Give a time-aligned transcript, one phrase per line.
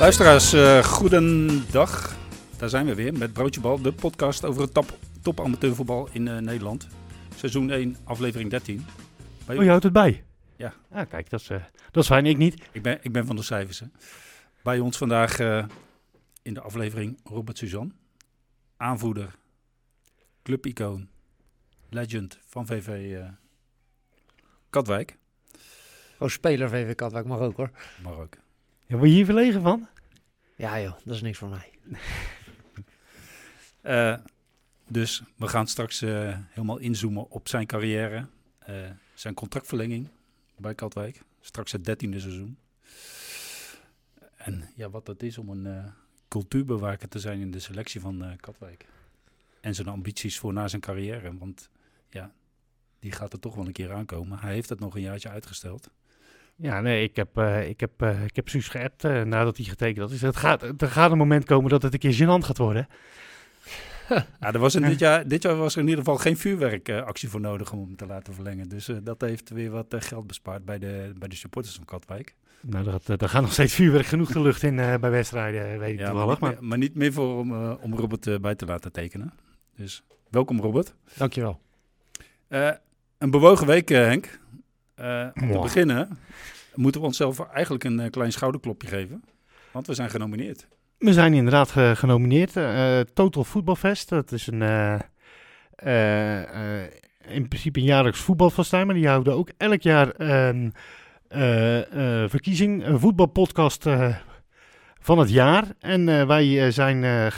[0.00, 2.16] Luisteraars, uh, goedendag.
[2.56, 6.38] Daar zijn we weer met Broodjebal, de podcast over het top, top amateurvoetbal in uh,
[6.38, 6.88] Nederland.
[7.36, 8.84] Seizoen 1, aflevering 13.
[9.48, 10.24] Oh, je houdt het bij?
[10.56, 10.74] Ja.
[10.90, 12.26] Ah, kijk, dat is, uh, dat is fijn.
[12.26, 12.68] Ik niet.
[12.72, 13.80] Ik ben, ik ben van de cijfers.
[13.80, 13.86] Hè.
[14.62, 15.38] Bij ons vandaag
[16.42, 17.92] in de aflevering Robert Suzan.
[18.76, 19.34] Aanvoerder,
[20.42, 21.08] clubicoon,
[21.88, 23.18] legend van VV
[24.70, 25.16] Katwijk.
[26.18, 27.70] Oh, speler VV Katwijk mag ook hoor.
[28.02, 28.36] Mag ook.
[28.90, 29.88] Ja, word je hier verlegen van?
[30.60, 31.70] Ja joh, dat is niks voor mij.
[33.82, 34.18] uh,
[34.98, 38.26] dus we gaan straks uh, helemaal inzoomen op zijn carrière.
[38.68, 40.08] Uh, zijn contractverlenging
[40.56, 41.22] bij Katwijk.
[41.40, 42.58] Straks het dertiende seizoen.
[44.36, 45.92] En ja, wat dat is om een
[46.28, 48.86] cultuurbewaker te zijn in de selectie van Katwijk.
[49.60, 51.38] En zijn ambities voor na zijn carrière.
[51.38, 51.70] Want
[52.08, 52.32] ja,
[52.98, 54.38] die gaat er toch wel een keer aankomen.
[54.38, 55.90] Hij heeft het nog een jaartje uitgesteld.
[56.60, 59.66] Ja, nee, ik heb, uh, ik heb, uh, ik heb Suus geappt uh, nadat hij
[59.66, 60.10] getekend had.
[60.10, 62.88] Dus het gaat, er gaat een moment komen dat het een keer gênant gaat worden.
[64.40, 67.28] ja, er was in dit, jaar, dit jaar was er in ieder geval geen vuurwerkactie
[67.28, 68.68] voor nodig om hem te laten verlengen.
[68.68, 72.34] Dus dat heeft weer wat geld bespaard bij de, bij de supporters van Katwijk.
[72.60, 75.98] Nou, daar, daar gaat nog steeds vuurwerk genoeg de lucht in bij wedstrijden, weet ik
[75.98, 76.38] ja, toevallig.
[76.38, 79.32] Maar, maar, maar, niet meer voor om, om Robert bij te laten tekenen.
[79.76, 80.94] Dus welkom Robert.
[81.16, 81.60] Dankjewel.
[83.18, 84.38] een bewogen week Henk.
[85.40, 86.18] Om te beginnen
[86.74, 89.24] moeten we onszelf eigenlijk een uh, klein schouderklopje geven.
[89.72, 90.68] Want we zijn genomineerd.
[90.98, 92.56] We zijn inderdaad ge genomineerd.
[92.56, 94.08] Uh, Total Football Fest.
[94.08, 94.98] Dat is een, uh,
[97.28, 98.86] in principe een jaarlijks voetbalfestijn.
[98.86, 100.74] Maar die houden ook elk jaar een
[102.28, 102.86] verkiezing.
[102.86, 103.86] Een voetbalpodcast
[105.00, 105.64] van het jaar.
[105.78, 107.32] En wij zijn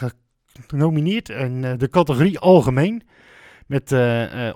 [0.66, 3.02] genomineerd in de categorie algemeen.
[3.72, 3.92] Met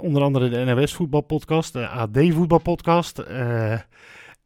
[0.00, 3.18] onder andere de NOS voetbalpodcast, de AD voetbalpodcast...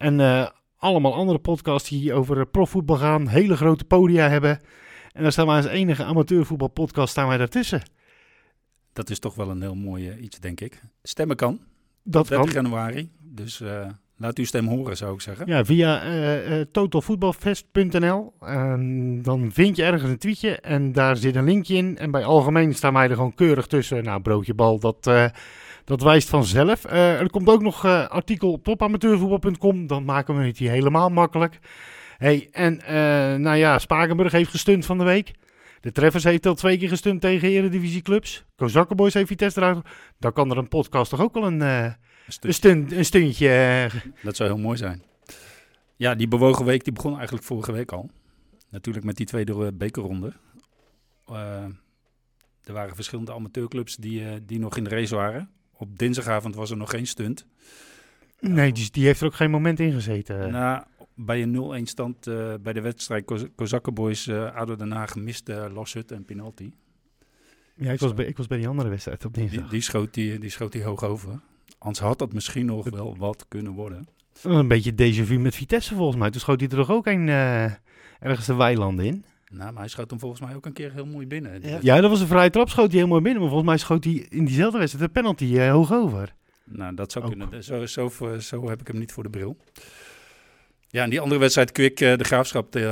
[0.01, 4.59] En uh, allemaal andere podcasts die over profvoetbal gaan, hele grote podia hebben.
[5.11, 7.81] En daar staan wij als enige amateurvoetbalpodcast staan wij daartussen.
[8.93, 10.81] Dat is toch wel een heel mooi iets, denk ik.
[11.03, 11.59] Stemmen kan.
[12.03, 12.63] Dat 30 kan.
[12.63, 13.11] januari.
[13.19, 13.87] Dus uh,
[14.21, 15.47] laat uw stem horen, zou ik zeggen.
[15.47, 16.01] Ja, via
[16.71, 18.33] totalvoetbalfest.nl.
[19.21, 21.97] dan vind je ergens een tweetje en daar zit een linkje in.
[21.97, 24.03] En bij algemeen staan wij er gewoon keurig tussen.
[24.03, 25.09] Nou, broodje bal, dat
[25.91, 26.85] dat wijst vanzelf.
[26.85, 29.87] Uh, er komt ook nog uh, artikel op topamateurvoetbal.com.
[29.87, 31.59] Dan maken we het hier helemaal makkelijk.
[32.17, 32.89] Hey, en uh,
[33.35, 35.31] nou ja, Spakenburg heeft gestunt van de week.
[35.79, 38.45] De Treffers heeft al twee keer gestunt tegen eredivisieclubs.
[38.55, 39.85] Kozakkenboys heeft Vitesse eruit.
[40.19, 41.95] Dan kan er een podcast toch ook wel een,
[42.25, 42.91] een, stunt.
[42.91, 43.89] een, stuntje...
[44.23, 45.03] Dat zou heel mooi zijn.
[45.95, 48.09] Ja, die bewogen week die begon eigenlijk vorige week al.
[48.69, 50.33] Natuurlijk met die tweede bekerronde.
[52.63, 55.49] er waren verschillende amateurclubs die, die nog in de race waren.
[55.73, 57.45] Op dinsdagavond was er nog geen stunt.
[58.39, 60.51] Nee, die, die heeft er ook geen moment in gezeten.
[60.51, 60.83] Nou,
[61.15, 62.25] bij een 0-1 stand
[62.61, 66.71] bij de wedstrijd Kozakkenboys uh, ADO Den Haag miste Loshut en penalty.
[67.75, 69.61] Ja, ik was, bij, ik was bij die andere wedstrijd op dinsdag.
[69.61, 71.39] Die, die, schoot, die, die schoot die hoog over.
[71.83, 74.07] Anders had dat misschien nog wel wat kunnen worden.
[74.43, 76.29] Een beetje déjà vu met Vitesse volgens mij.
[76.29, 77.63] Toen schoot hij er toch ook een uh,
[78.19, 79.25] ergens de weilanden in.
[79.51, 81.61] Nou, maar hij schoot hem volgens mij ook een keer heel mooi binnen.
[81.61, 83.41] Ja, ja dat was een vrije trap, schoot hij heel mooi binnen.
[83.41, 86.33] Maar volgens mij schoot hij in diezelfde wedstrijd de penalty uh, hoog over.
[86.63, 87.31] Nou, dat zou ook.
[87.31, 87.63] kunnen.
[87.63, 88.09] Zo, zo,
[88.39, 89.57] zo, heb ik hem niet voor de bril.
[90.91, 92.85] Ja, en die andere wedstrijd, Kwik, uh, de Graafschap, de, uh,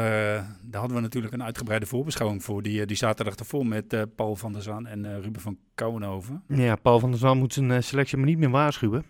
[0.62, 2.62] daar hadden we natuurlijk een uitgebreide voorbeschouwing voor.
[2.62, 6.44] Die, die zaterdag ervoor met Paul van der Zwaan en Ruben van Kouwenhoven.
[6.48, 9.06] Ja, Paul van der Zwaan moet zijn selectie maar niet meer waarschuwen.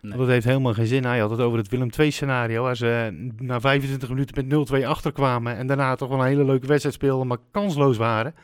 [0.00, 0.18] Nee.
[0.18, 1.04] Dat heeft helemaal geen zin.
[1.04, 2.62] Hij had het over het Willem II scenario.
[2.62, 5.56] Waar ze na 25 minuten met 0-2 achterkwamen.
[5.56, 8.34] En daarna toch wel een hele leuke wedstrijd speelden, maar kansloos waren.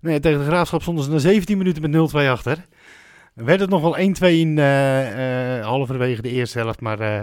[0.00, 2.66] Nee, tegen de Graafschap stonden ze na 17 minuten met 0-2 achter.
[3.34, 6.80] Werd het nog wel 1-2 in uh, uh, halverwege de eerste helft.
[6.80, 7.20] Maar uh,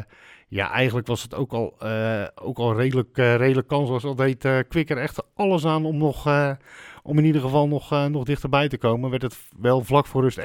[0.53, 1.81] ja, eigenlijk was het ook al,
[2.35, 4.03] ook al redelijk, redelijk kansloos.
[4.03, 6.27] Al deed Kwikker echt alles aan om, nog,
[7.03, 9.09] om in ieder geval nog, nog dichterbij te komen.
[9.09, 10.44] Werd het wel vlak voor rust 1-3.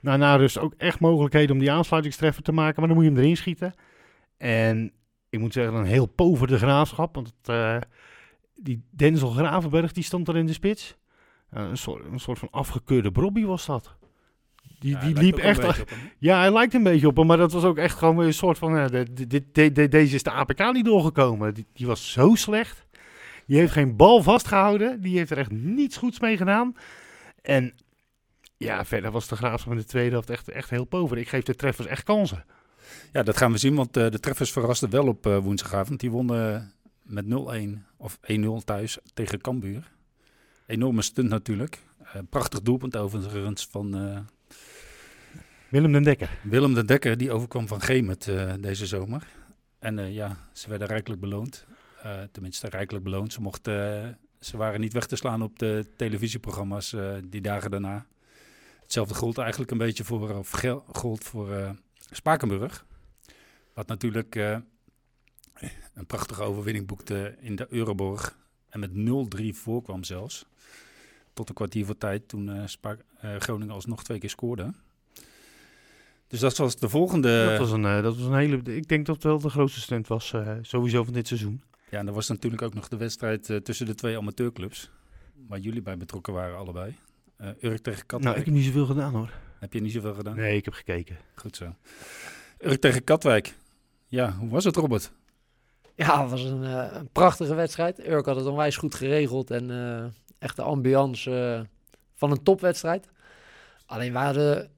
[0.00, 3.20] Daarna dus ook echt mogelijkheden om die aansluitingstreffer te maken, maar dan moet je hem
[3.20, 3.74] erin schieten.
[4.36, 4.92] En
[5.30, 7.14] ik moet zeggen, een heel pover de graafschap.
[7.14, 7.76] Want het, uh,
[8.54, 10.96] die Denzel Gravenberg die stond er in de spits.
[11.54, 13.96] Uh, een, soort, een soort van afgekeurde Brobby was dat.
[14.78, 15.84] Die, ja, die liep echt.
[16.18, 18.58] Ja, hij lijkt een beetje op hem, maar dat was ook echt gewoon een soort
[18.58, 18.86] van.
[18.86, 21.54] De, de, de, deze is de APK niet doorgekomen.
[21.54, 22.86] Die, die was zo slecht.
[23.46, 25.00] Die heeft geen bal vastgehouden.
[25.00, 26.76] Die heeft er echt niets goeds mee gedaan.
[27.42, 27.74] En
[28.56, 31.18] ja, verder was de Graafschap in de tweede helft echt, echt heel pover.
[31.18, 32.44] Ik geef de treffers echt kansen.
[33.12, 36.00] Ja, dat gaan we zien, want uh, de treffers verrasten wel op uh, woensdagavond.
[36.00, 36.72] Die wonnen
[37.02, 37.28] met 0-1
[37.96, 39.92] of 1-0 thuis tegen Cambuur.
[40.66, 41.78] Enorme stunt natuurlijk.
[42.02, 43.94] Uh, prachtig doelpunt overigens van...
[45.68, 46.30] Willem den Dekker.
[46.42, 48.30] Willem den Dekker, die overkwam van Gemet
[48.60, 49.26] deze zomer.
[49.78, 51.66] En ja, ze werden rijkelijk beloond.
[52.02, 53.32] Eh, tenminste, rijkelijk beloond.
[53.32, 57.70] Ze, mochten, eh, ze waren niet weg te slaan op de televisieprogramma's eh, die dagen
[57.70, 58.06] daarna.
[58.82, 60.62] Hetzelfde gold eigenlijk een beetje voor, of
[61.18, 61.70] voor eh,
[62.10, 62.86] Spakenburg.
[63.74, 64.56] Wat natuurlijk eh,
[65.94, 68.38] een prachtige overwinning boekte in de Euroborg.
[68.68, 68.90] En met
[69.40, 70.46] 0-3 voorkwam zelfs.
[71.32, 72.64] Tot een kwartier voor tijd toen eh,
[73.20, 74.72] eh, Groningen alsnog twee keer scoorde.
[76.28, 77.46] Dus dat was de volgende...
[77.48, 78.56] dat, was een, eh, dat was een hele...
[78.62, 81.62] Ik denk dat het wel de grootste stunt was, eh, sowieso van dit seizoen.
[81.90, 84.90] Ja, en er was natuurlijk ook nog de wedstrijd eh, tussen de twee amateurclubs.
[85.46, 86.96] Waar jullie bij betrokken waren, allebei.
[87.36, 88.24] Eh Urk tegen Katwijk.
[88.24, 89.30] Nou, ik heb niet zoveel gedaan hoor.
[89.58, 90.36] Heb je niet zoveel gedaan?
[90.36, 91.16] Nee, ik heb gekeken.
[91.34, 91.74] Goed zo.
[92.58, 93.54] Urk tegen Katwijk.
[94.06, 95.12] Ja, hoe was het, Robert?
[95.94, 98.06] Ja, het was een, eh, een prachtige wedstrijd.
[98.06, 100.04] Urk had het onwijs goed geregeld en eh,
[100.38, 101.66] echt de ambiance
[102.14, 103.08] van een topwedstrijd.
[103.86, 104.70] Alleen wij hadden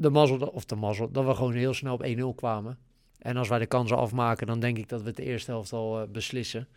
[0.00, 2.78] de mazzel, of de mazzel, dat we gewoon heel snel op 1-0 kwamen.
[3.18, 5.72] En als wij de kansen afmaken, dan denk ik dat we het de eerste helft
[5.72, 6.68] al eh, beslissen.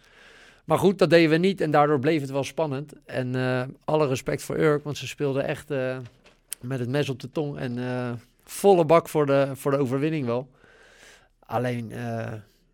[0.66, 2.94] Maar goed, dat deden we niet en daardoor bleef het wel spannend.
[3.06, 5.98] En eh, alle respect voor Urk, want ze speelden echt eh,
[6.62, 7.58] met het mes op de tong.
[7.58, 10.50] En volle bak voor de, voor de overwinning wel.
[11.40, 11.90] Alleen,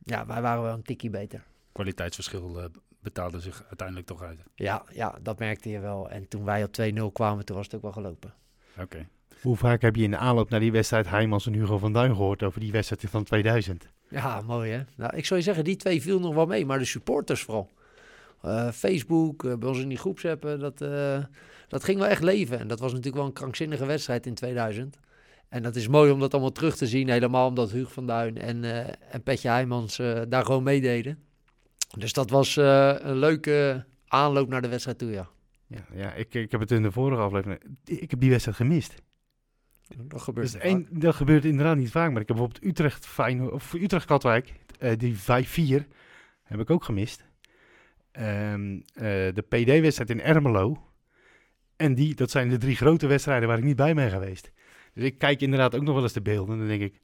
[0.03, 1.43] ja, wij waren wel een tikkie beter.
[1.71, 2.69] Kwaliteitsverschil
[2.99, 4.39] betaalde zich uiteindelijk toch uit.
[4.55, 6.09] Ja, ja, dat merkte je wel.
[6.09, 8.33] En toen wij op 2-0 kwamen, toen was het ook wel gelopen.
[8.79, 9.07] Oké.
[9.41, 12.15] Hoe vaak heb je in de aanloop naar die wedstrijd Heijmans en Hugo van Duin
[12.15, 13.87] gehoord over die wedstrijd van 2000?
[14.09, 14.81] Ja, mooi hè.
[14.97, 17.69] Nou, ik zou je zeggen, die twee viel nog wel mee, maar de supporters vooral.
[18.41, 21.23] Eh, Facebook, eh, bij ons in die groepsappen, dat, eh,
[21.67, 22.59] dat ging wel echt leven.
[22.59, 24.97] En dat was natuurlijk wel een krankzinnige wedstrijd in 2000.
[25.49, 28.37] En dat is mooi om dat allemaal terug te zien, helemaal omdat Hugo van Duin
[28.37, 28.63] en,
[29.11, 29.97] en Petje Heijmans
[30.29, 31.19] daar gewoon meededen.
[31.97, 35.29] Dus dat was een leuke aanloop naar de wedstrijd toe, ja.
[35.67, 37.61] Ja, ja ik, ik heb het in de vorige aflevering...
[37.85, 39.01] Ik heb die wedstrijd gemist.
[39.97, 43.51] Dat gebeurt Dus één, dat gebeurt inderdaad niet vaak, maar ik heb bijvoorbeeld Utrecht, Feyenoord,
[43.51, 45.87] of Utrecht Katwijk, eh, die 5-4,
[46.43, 47.25] heb ik ook gemist.
[48.11, 49.03] Ehm, eh,
[49.33, 50.83] de PD-wedstrijd in Ermelo.
[51.75, 54.51] En die, dat zijn de drie grote wedstrijden waar ik niet bij ben geweest.
[54.93, 56.53] Dus ik kijk inderdaad ook nog wel eens de beelden.
[56.53, 57.01] En dan denk ik,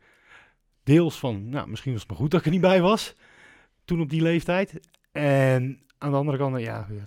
[0.84, 3.16] deels van, nou, misschien was het maar goed dat ik er niet bij was.
[3.86, 4.80] Toen op die leeftijd.
[5.12, 7.06] En aan de andere kant, ja, ja,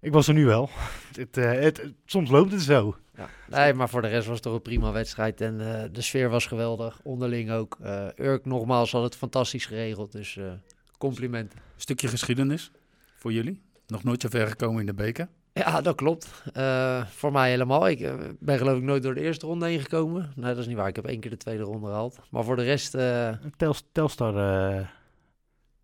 [0.00, 0.70] ik was er nu wel.
[1.16, 2.96] het, eh, het, soms loopt het zo.
[3.16, 3.28] Ja.
[3.48, 5.40] Nee, maar voor de rest was het toch een prima wedstrijd.
[5.40, 7.00] En eh, de sfeer was geweldig.
[7.02, 7.76] Onderling ook.
[7.82, 10.12] Eh Urk nogmaals had het fantastisch geregeld.
[10.12, 10.52] Dus eh,
[10.98, 11.58] complimenten.
[11.76, 12.70] Stukje geschiedenis
[13.16, 13.62] voor jullie.
[13.86, 15.28] Nog nooit zo ver gekomen in de beker.
[15.52, 16.42] Ja, dat klopt.
[16.52, 17.88] Eh, voor mij helemaal.
[17.88, 20.32] Ik ben geloof ik nooit door de eerste ronde heen gekomen.
[20.34, 20.88] Nee, dat is niet waar.
[20.88, 22.18] Ik heb één keer de tweede ronde gehaald.
[22.30, 24.86] Maar voor de rest, eh, Tels, Telstar, eh, eh,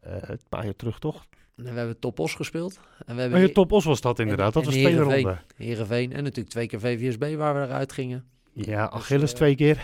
[0.01, 1.25] een paar jaar terug toch?
[1.55, 2.81] We hebben Topos gespeeld.
[3.07, 4.99] En we hebben Maar je top os was dat inderdaad, dat en was de tweede
[5.03, 5.25] Heerenveen.
[5.25, 5.41] ronde.
[5.57, 8.25] Heerenveen en natuurlijk twee keer VVSB waar we eruit gingen.
[8.53, 9.75] Ja, Achilles Dus, eh, twee keer.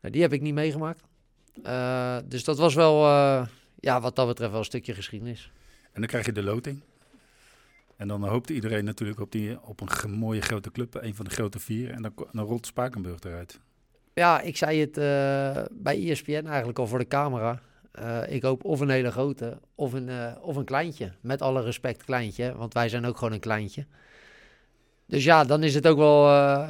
[0.00, 1.02] Nou, die heb ik niet meegemaakt.
[1.62, 3.46] Eh, dus dat was wel, eh,
[3.80, 5.52] ja, wat dat betreft wel een stukje geschiedenis.
[5.92, 6.80] En dan krijg je de loting.
[7.96, 10.94] En dan hoopt iedereen natuurlijk op, die, op een mooie grote club.
[11.00, 11.90] Een van de grote vier.
[11.90, 13.60] En dan, dan rolt Spakenburg eruit.
[14.14, 17.60] Ja, ik zei het eh, bij ESPN eigenlijk al voor de camera.
[17.94, 21.12] Eh, ik hoop of een hele grote of een, eh, of een kleintje.
[21.20, 23.86] Met alle respect kleintje, want wij zijn ook gewoon een kleintje.
[25.06, 26.28] Dus ja, dan is het ook wel...
[26.28, 26.68] eh,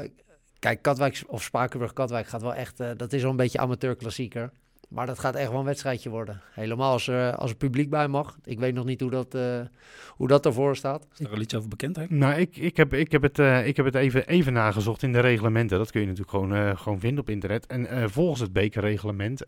[0.58, 2.80] kijk, Katwijk of Spakenburg-Katwijk gaat wel echt...
[2.80, 4.50] eh, dat is wel een beetje amateurklassieker.
[4.88, 6.40] Maar dat gaat echt wel een wedstrijdje worden.
[6.52, 8.36] Helemaal als er, als er publiek bij mag.
[8.44, 9.60] Ik weet nog niet hoe dat, eh,
[10.08, 11.06] hoe dat ervoor staat.
[11.16, 11.96] Is er al iets over bekend?
[11.96, 12.04] Hè?
[12.08, 15.12] Nou, ik, ik, heb, ik heb het, eh, ik heb het even, even nagezocht in
[15.12, 15.78] de reglementen.
[15.78, 17.66] Dat kun je natuurlijk gewoon, eh, gewoon vinden op internet.
[17.66, 19.42] En eh, volgens het bekerreglement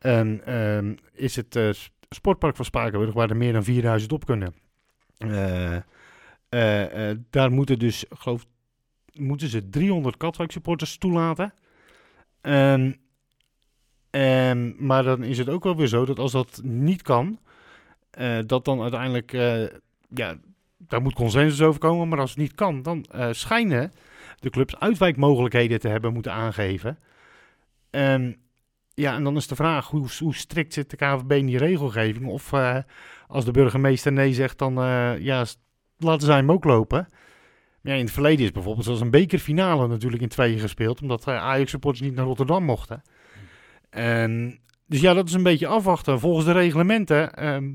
[0.00, 1.68] eh, ehm, is het eh,
[2.08, 4.54] sportpark van Spakenburg waar er meer dan 4000 op kunnen.
[5.18, 5.76] Eh,
[6.48, 8.46] eh, daar moeten dus, geloof
[9.12, 11.54] moeten ze 300 Katwijk supporters toelaten.
[12.40, 12.92] Ehm,
[14.86, 17.38] maar dan is het ook wel weer zo dat als dat niet kan,
[18.46, 19.32] dat dan uiteindelijk,
[20.08, 20.38] ja,
[20.76, 22.08] daar moet consensus over komen.
[22.08, 23.92] Maar als het niet kan, dan schijnen
[24.38, 26.98] de clubs uitwijkmogelijkheden te hebben moeten aangeven.
[27.90, 28.32] Ehm,
[29.00, 32.26] ja, en dan is de vraag, hoe, hoe strikt zit de KVB in die regelgeving?
[32.26, 32.76] Of eh,
[33.26, 35.44] als de burgemeester nee zegt, dan eh, ja,
[35.96, 37.08] laten zij hem ook lopen.
[37.82, 41.36] Ja, in het verleden is bijvoorbeeld zoals een bekerfinale natuurlijk in tweeën gespeeld, omdat eh,
[41.36, 43.02] Ajax-supporters niet naar Rotterdam mochten.
[43.90, 46.20] En, dus ja, dat is een beetje afwachten.
[46.20, 47.70] Volgens de reglementen ehm,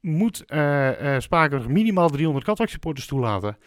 [0.00, 3.58] moet eh Spakenburg minimaal 300 Katwijk-supporters toelaten.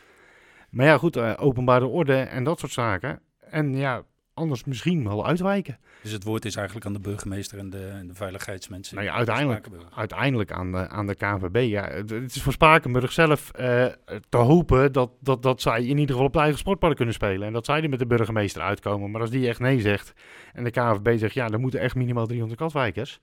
[0.70, 3.22] Maar ja, goed, openbare orde en dat soort zaken.
[3.40, 5.78] En ja, anders misschien wel uitwijken.
[6.02, 8.96] Dus het woord is eigenlijk aan de burgemeester en de, en de veiligheidsmensen.
[8.96, 9.68] Nou ja, in uiteindelijk-.
[9.96, 11.70] Uiteindelijk aan de, aan de KNVB.
[11.70, 13.86] Ja, het, het is voor Spakenburg zelf eh,
[14.30, 17.48] te hopen dat, dat, dat zij in ieder geval op de eigen sportpark kunnen spelen.
[17.48, 19.12] En dat zij er met de burgemeester uitkomen.
[19.12, 20.14] Maar als die echt nee zegt
[20.54, 23.20] en de KNVB zegt ja, er moeten echt minimaal 300 katwijkers.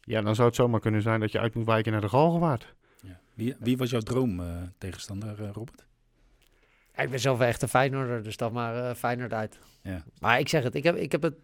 [0.00, 2.74] Ja, dan zou het zomaar kunnen zijn dat je uit moet wijken naar de Galgenwaard.
[3.34, 5.86] Wie, wie was jouw droom uh, tegenstander, uh, Robert?
[7.04, 9.58] Ik ben zelf echt een Feyenoorder, dus dat maar uh, Feyenoord uit.
[9.82, 10.02] Ja.
[10.20, 11.34] Maar ik zeg het, ik heb, ik heb het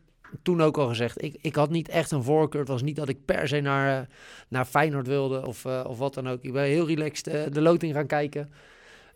[0.43, 1.23] toen ook al gezegd.
[1.23, 2.61] Ik, ik had niet echt een voorkeur.
[2.61, 4.09] Het was niet dat ik per se naar,
[4.49, 6.43] naar Feyenoord wilde of, of wat dan ook.
[6.43, 8.53] Ik ben heel relaxed de loting gaan kijken.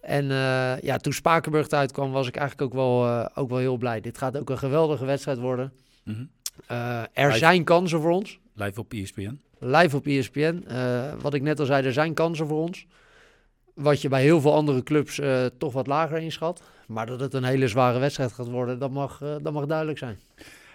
[0.00, 0.24] En
[0.82, 4.00] ja, toen Spakenburg uitkwam, was ik eigenlijk ook wel, ook wel heel blij.
[4.00, 5.72] Dit gaat ook een geweldige wedstrijd worden.
[6.02, 6.28] Mm -hmm.
[7.12, 8.38] er zijn kansen voor ons.
[8.52, 9.40] Live op ESPN?
[9.58, 10.64] Live op ESPN.
[11.20, 12.86] wat ik net al zei, er zijn kansen voor ons.
[13.76, 16.62] Wat je bij heel veel andere clubs uh, toch wat lager inschat.
[16.86, 19.98] Maar dat het een hele zware wedstrijd gaat worden, dat mag, uh, dat mag duidelijk
[19.98, 20.20] zijn.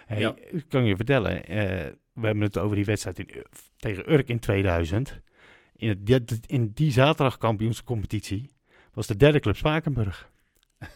[0.06, 0.34] Hey, ja.
[0.50, 1.46] Ik kan je vertellen, uh,
[2.12, 3.44] we hebben het over die wedstrijd in,
[3.76, 5.20] tegen Urk in 2000.
[5.76, 8.50] In, het, in die zaterdagkampioenscompetitie
[8.92, 10.30] was de derde club Spakenburg.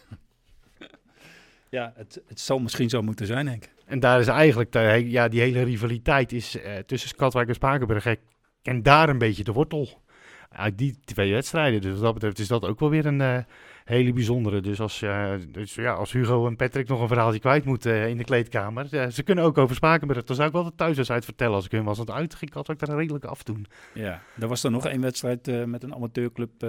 [1.69, 3.73] ja, het, het zal misschien zo moeten zijn, denk ik.
[3.85, 8.15] En daar is eigenlijk, de, ja, die hele rivaliteit is tussen Katwijk en Spakenburg.
[8.61, 10.01] En daar een beetje de wortel
[10.49, 11.81] uit die twee wedstrijden.
[11.81, 13.37] Dus wat dat betreft is dat ook wel weer een uh,
[13.83, 14.61] hele bijzondere.
[14.61, 18.07] Dus als, uh, dus ja, als Hugo en Patrick nog een verhaaltje kwijt moeten uh,
[18.07, 19.11] in de kleedkamer.
[19.11, 20.23] ze kunnen ook over Spakenburg.
[20.23, 21.97] Dan zou ik wel de thuiswedstrijd vertellen als ik hun was.
[21.97, 23.65] Want uit ging ik er redelijk af doen.
[23.93, 26.65] Ja, er was er nog één wedstrijd met een amateurclub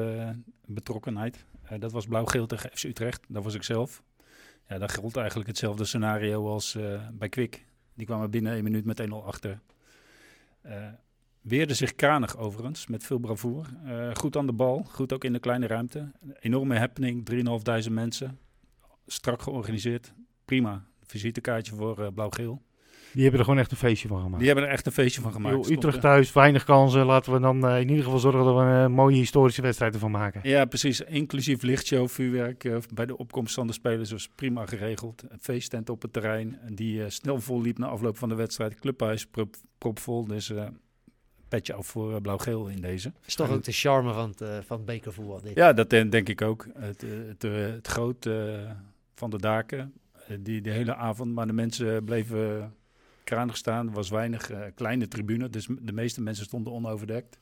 [0.67, 1.45] betrokkenheid.
[1.79, 3.25] dat was Blauw-Geel tegen FC Utrecht.
[3.29, 4.03] Dat was ik zelf.
[4.69, 6.79] Ja, daar geldt eigenlijk hetzelfde scenario als
[7.13, 7.65] bij Kwik.
[7.95, 9.61] Die kwamen binnen één minuut met 1-0 achter.
[11.41, 13.69] Weerde zich kranig overigens, met veel bravoure.
[13.87, 16.13] Uh, goed aan de bal, goed ook in de kleine ruimte.
[16.41, 17.29] enorme happening,
[17.87, 18.39] 3.500 mensen.
[19.07, 20.13] Strak georganiseerd.
[20.45, 20.85] Prima.
[21.03, 22.63] Visitekaartje voor uh, Blauw-Geel.
[23.13, 24.39] Die hebben er gewoon echt een feestje van gemaakt.
[24.39, 25.69] Die hebben er echt een feestje van gemaakt.
[25.69, 27.07] Yo, Utrecht thuis, weinig kansen.
[27.07, 30.11] Laten we dan uh, in ieder geval zorgen dat we een mooie historische wedstrijd ervan
[30.11, 30.41] maken.
[30.43, 31.01] Ja, precies.
[31.01, 35.25] Inclusief lichtshow, vuurwerk bij de opkomst van de spelers was prima geregeld.
[35.29, 38.75] Een feesttent op het terrein die snel vol liep na afloop van de wedstrijd.
[38.75, 40.27] Clubhuis prop, propvol.
[40.27, 40.53] Dus
[41.49, 43.13] petje af voor uh, blauw-geel in deze.
[43.25, 45.41] Is toch ook de charme van het, uh, van het bekervoetbal?
[45.41, 45.55] Dit.
[45.55, 46.67] Ja, dat denk ik ook.
[46.79, 47.43] Het, eh, het,
[47.75, 48.29] het groot
[49.15, 49.93] van de daken,
[50.41, 52.75] die de hele avond, maar de mensen bleven
[53.25, 53.87] kranig staan.
[53.87, 57.39] Er was weinig kleine tribune, dus de meeste mensen stonden onoverdekt.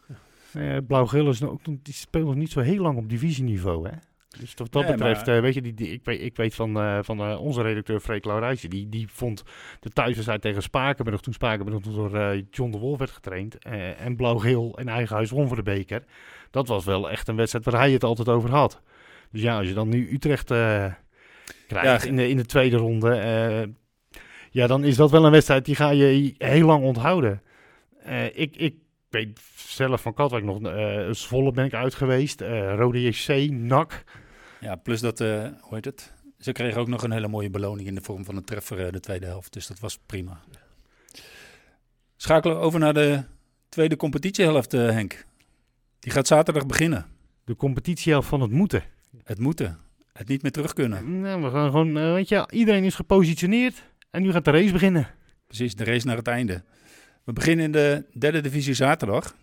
[0.52, 0.80] Ja.
[0.80, 3.96] blauw-geel is ook, die speelt nog niet zo heel lang op divisieniveau, hè?
[4.38, 6.98] Dus wat dat betreft, uh, weet je, die, die, ik, weet, ik weet van, uh,
[7.02, 9.42] van uh, onze redacteur Freek Laurijtje, die, die vond
[9.80, 13.58] de thuiswedstrijd tegen Spakenburg, toen Spakenburg door John de Wolf werd getraind,
[13.98, 16.04] en Blauw-Geel en eigen huis won voor de beker.
[16.50, 18.80] Dat was wel echt een wedstrijd waar hij het altijd over had.
[19.30, 20.46] Dus ja, als je dan nu Utrecht
[21.66, 23.74] krijgt in, de, in de tweede ronde,
[24.50, 27.42] ja, dan is dat wel een wedstrijd die ga je heel lang onthouden.
[28.34, 28.74] ik, ik
[29.08, 34.04] weet zelf van Katwijk nog, uh, Zwolle ben ik uit geweest, uh, Rode JC, NAC.
[34.60, 36.12] Ja, plus dat, uh, hoe heet het?
[36.38, 39.00] Ze kregen ook nog een hele mooie beloning in de vorm van een treffer de
[39.00, 39.52] tweede helft.
[39.52, 40.40] Dus dat was prima.
[42.16, 43.22] Schakelen we over naar de
[43.68, 45.24] tweede competitiehelft, Henk.
[45.98, 47.06] Die gaat zaterdag beginnen.
[47.44, 48.82] De competitiehelft van het moeten.
[49.24, 49.78] Het moeten.
[50.12, 51.20] Het niet meer terug kunnen.
[51.20, 53.82] Nee, we gaan gewoon, weet je, iedereen is gepositioneerd.
[54.10, 55.08] En nu gaat de race beginnen.
[55.46, 56.64] Precies, de race naar het einde.
[57.24, 59.34] We beginnen in de derde divisie zaterdag.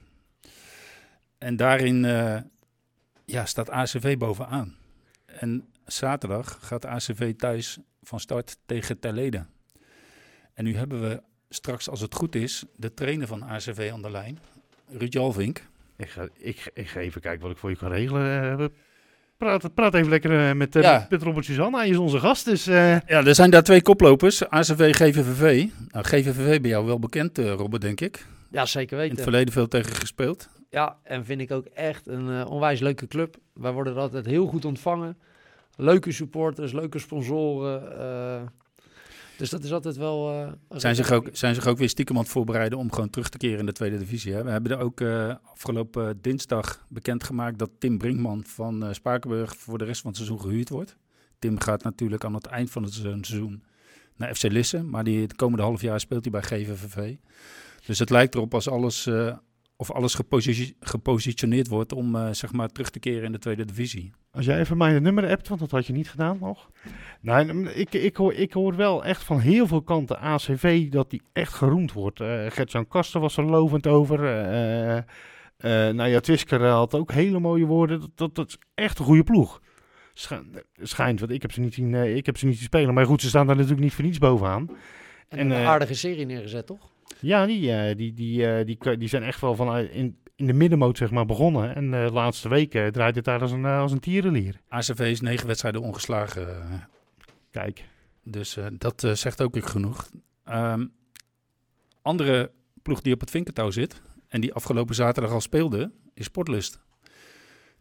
[1.38, 2.38] En daarin uh,
[3.25, 4.75] ja, staat ACV bovenaan.
[5.43, 9.50] En zaterdag gaat ACV thuis van start tegen Terleden.
[10.53, 14.12] En nu hebben we straks, als het goed is, de trainer van ACV aan de
[14.12, 14.39] lijn,
[14.89, 15.62] Ruud Jalvink.
[15.97, 18.59] Ik ga, ik, ik ga even kijken wat ik voor je kan regelen.
[18.59, 18.65] Uh,
[19.38, 21.07] praat, praat even lekker uh, met, uh, ja.
[21.09, 21.77] met Robert Suzanne.
[21.77, 22.45] Hij is onze gast.
[22.45, 25.67] Dus, Ja, er zijn daar twee koplopers, ACV GVVV.
[25.88, 28.25] Nou, GVVV bij jou wel bekend, Robert, denk ik.
[28.51, 29.09] Ja, zeker weten.
[29.12, 30.50] In het verleden veel tegen gespeeld.
[30.69, 33.38] Ja, en vind ik ook echt een uh, onwijs leuke club.
[33.53, 35.17] Wij worden er altijd heel goed ontvangen.
[35.75, 37.84] Leuke supporters, leuke sponsoren.
[37.98, 38.42] Uh,
[39.38, 40.34] dus dat is altijd wel...
[40.34, 43.30] Uh, zijn, zich ook, zijn zich ook weer stiekem aan het voorbereiden om gewoon terug
[43.30, 44.34] te keren in de tweede divisie.
[44.34, 44.44] Hè?
[44.44, 45.01] We hebben er ook
[45.44, 50.70] afgelopen dinsdag bekendgemaakt dat Tim Brinkman van Spakenburg voor de rest van het seizoen gehuurd
[50.70, 50.98] wordt.
[51.39, 53.63] Tim gaat natuurlijk aan het eind van het seizoen
[54.15, 54.84] naar FC Lisse.
[54.84, 57.15] Maar die, het komende half jaar speelt hij bij GVVV.
[57.86, 59.10] Dus het lijkt erop als alles
[59.90, 60.20] of alles
[60.80, 64.12] gepositioneerd wordt om uh, zeg maar terug te keren in de tweede divisie.
[64.32, 66.70] Als jij even mijn nummer hebt, want dat had je niet gedaan nog.
[67.22, 71.22] Nou, ik, ik, hoor, ik hoor wel echt van heel veel kanten ACV dat die
[71.34, 72.20] echt geroemd wordt.
[72.20, 74.20] Uh, Gert-Jan Kasten was er lovend over.
[74.20, 75.02] Uh,
[75.94, 78.00] nou ja, Twisker had ook hele mooie woorden.
[78.00, 79.62] Dat, dat, dat is echt een goede ploeg.
[80.82, 82.94] Schijnt, want ik heb ze niet zien, ik heb ze niet zien spelen.
[82.94, 84.70] Maar goed, ze staan daar natuurlijk niet voor niets bovenaan.
[85.28, 86.92] En, en een aardige serie neergezet, toch?
[87.20, 90.53] Ja, die, uh, die, die, uh, die, die zijn echt wel van in, in de
[90.53, 91.75] middenmoot zeg maar, begonnen.
[91.75, 94.62] En de laatste weken draait het daar als een, als een tierenlier.
[94.67, 96.48] ACV is negen wedstrijden ongeslagen.
[97.51, 97.86] Kijk.
[98.24, 100.10] Dus dat zegt ook ik genoeg.
[100.50, 100.91] Um,
[102.01, 102.51] andere
[102.82, 106.79] ploeg die op het vinkertouw zit en die afgelopen zaterdag al speelde, is Sportlust.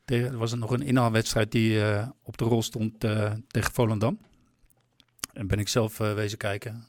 [0.04, 1.80] Er was nog een inhaalwedstrijd die
[2.22, 3.00] op de rol stond
[3.46, 4.18] tegen Volendam.
[5.32, 6.84] En ben ik zelf wezen kijken.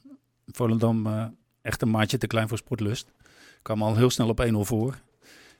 [0.46, 1.06] Volendam
[1.64, 3.12] echt een maatje te klein voor sportlust.
[3.62, 4.98] Kwam al heel snel op 1-0 voor.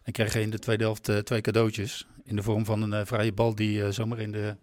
[0.03, 2.07] En kreeg in de tweede helft twee cadeautjes.
[2.25, 4.57] In de vorm van een vrije bal die zomaar in de,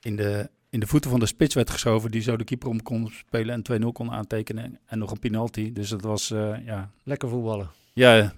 [0.00, 2.10] in de in de voeten van de spits werd geschoven.
[2.10, 4.78] Die zo de keeper om kon spelen en 2-0 kon aantekenen.
[4.86, 5.72] En nog een penalty.
[5.72, 6.90] Dus dat was, uh, ja...
[7.02, 7.70] Lekker voetballen.
[7.92, 8.32] Ja.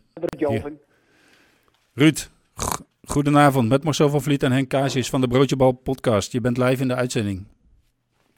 [1.95, 2.29] Ruud,
[3.05, 3.69] goedenavond.
[3.69, 6.33] Met Marcel van Vliet en Henk Kaasjes van de Broodjebal podcast.
[6.33, 7.45] Je bent live in de uitzending.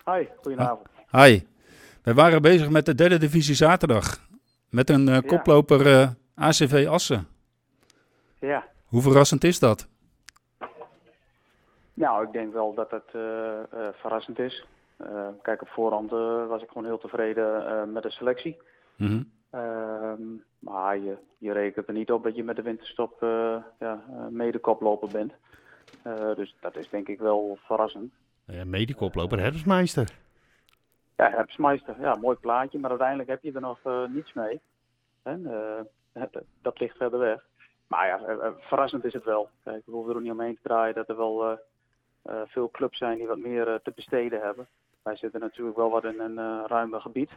[0.04, 0.88] Hi, goedenavond.
[1.10, 1.51] Hi.
[2.02, 4.28] We waren bezig met de derde divisie zaterdag.
[4.70, 7.26] Met een uh, koploper uh, ACV Assen.
[8.38, 8.66] Ja.
[8.86, 9.88] Hoe verrassend is dat?
[11.94, 14.64] Nou, ik denk wel dat het uh, uh, verrassend is.
[15.00, 16.10] Uh, kijk, op voorhand
[16.48, 18.56] was ik gewoon heel tevreden met de selectie.
[18.96, 19.08] Mm
[19.50, 20.42] -hmm.
[20.58, 23.20] maar je, je rekent er niet op dat je met de winterstop
[23.78, 25.32] ja, mede koploper bent.
[26.36, 28.12] dus dat is denk ik wel verrassend.
[28.44, 30.20] Ja, mede koploper, herfstmeister.
[31.22, 32.00] Ja, herfstmeister.
[32.00, 34.60] Ja, mooi plaatje, maar uiteindelijk heb je er nog niets mee.
[35.22, 35.42] En,
[36.62, 37.44] dat ligt verder weg.
[37.86, 39.48] Maar ja, verrassend is het wel.
[39.64, 41.58] Kijk, we hoeven er ook niet omheen te draaien dat er wel
[42.26, 44.66] uh, veel clubs zijn die wat meer uh, te besteden hebben.
[45.02, 47.30] Wij zitten natuurlijk wel wat in een uh, ruimer gebied.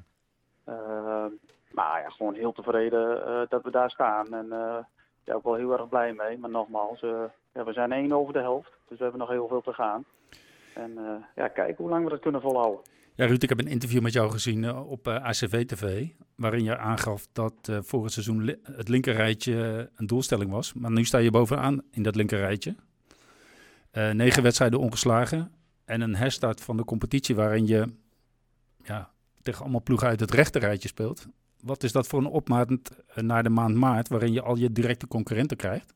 [1.72, 4.34] maar ja, gewoon heel tevreden dat we daar staan.
[4.34, 4.48] En
[5.24, 6.38] ja, ook wel heel erg blij mee.
[6.38, 7.00] Maar nogmaals,
[7.52, 8.72] ja, we zijn één over de helft.
[8.88, 10.06] Dus we hebben nog heel veel te gaan.
[10.74, 12.82] En ja, kijken hoe lang we dat kunnen volhouden.
[13.16, 16.08] Ja, Ruud, ik heb een interview met jou gezien op ACV-TV.
[16.36, 20.74] Waarin je aangaf dat voor het seizoen het linkerrijtje een doelstelling was.
[20.74, 22.76] Maar nu sta je bovenaan in dat linkerrijtje.
[23.96, 25.52] Uh, negen wedstrijden ongeslagen.
[25.86, 27.88] En een herstart van de competitie waarin je
[28.84, 31.28] ja, tegen allemaal ploegen uit het rechterrijtje speelt.
[31.62, 34.72] Wat is dat voor een opmaat eh, naar de maand maart waarin je al je
[34.72, 35.94] directe concurrenten krijgt?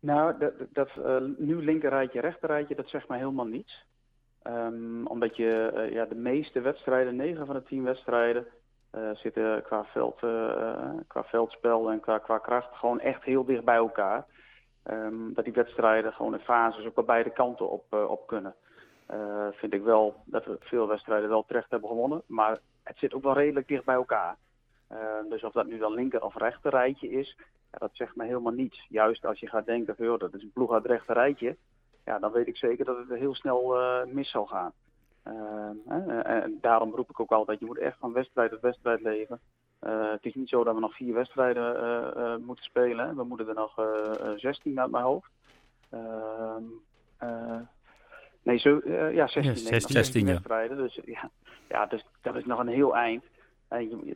[0.00, 3.86] Nou, dat, dat uh, nu linkerrijtje, rechterrijtje, dat zegt mij helemaal niets.
[4.46, 8.46] Um, omdat je uh, ja, de meeste wedstrijden, negen van de tien wedstrijden,
[8.94, 10.18] uh, zitten qua, veld,
[11.06, 14.26] qua veldspel en qua, qua kracht gewoon echt heel dicht bij elkaar.
[14.90, 18.54] Um, dat die wedstrijden gewoon in fases ook op beide kanten op, op kunnen.
[19.52, 22.22] Vind ik wel dat we veel wedstrijden wel terecht hebben gewonnen.
[22.26, 24.36] Maar het zit ook wel redelijk dicht bij elkaar.
[24.92, 24.98] Uh,
[25.28, 27.36] dus of dat nu dan linker of rechter rijtje is,
[27.70, 28.86] ja, dat zegt me helemaal niets.
[28.88, 31.56] Juist als je gaat denken dat is een ploeg uit rechter rijtje.
[32.10, 34.72] Ja, dan weet ik zeker dat het heel snel mis zal gaan.
[36.24, 39.40] en daarom roep ik ook altijd, je moet echt van wedstrijd tot wedstrijd leven.
[39.80, 43.16] Het is niet zo dat we nog vier wedstrijden moeten spelen.
[43.16, 43.74] We moeten er nog
[44.36, 45.30] 16 uit mijn hoofd.
[45.90, 46.64] Ehm,
[48.42, 48.80] nee, zo,
[49.12, 50.32] ja, 16, ja, 16, 16 ja.
[50.32, 50.76] wedstrijden.
[50.76, 51.30] Dus, ja,
[51.68, 53.24] ja, dus dat is nog een heel eind.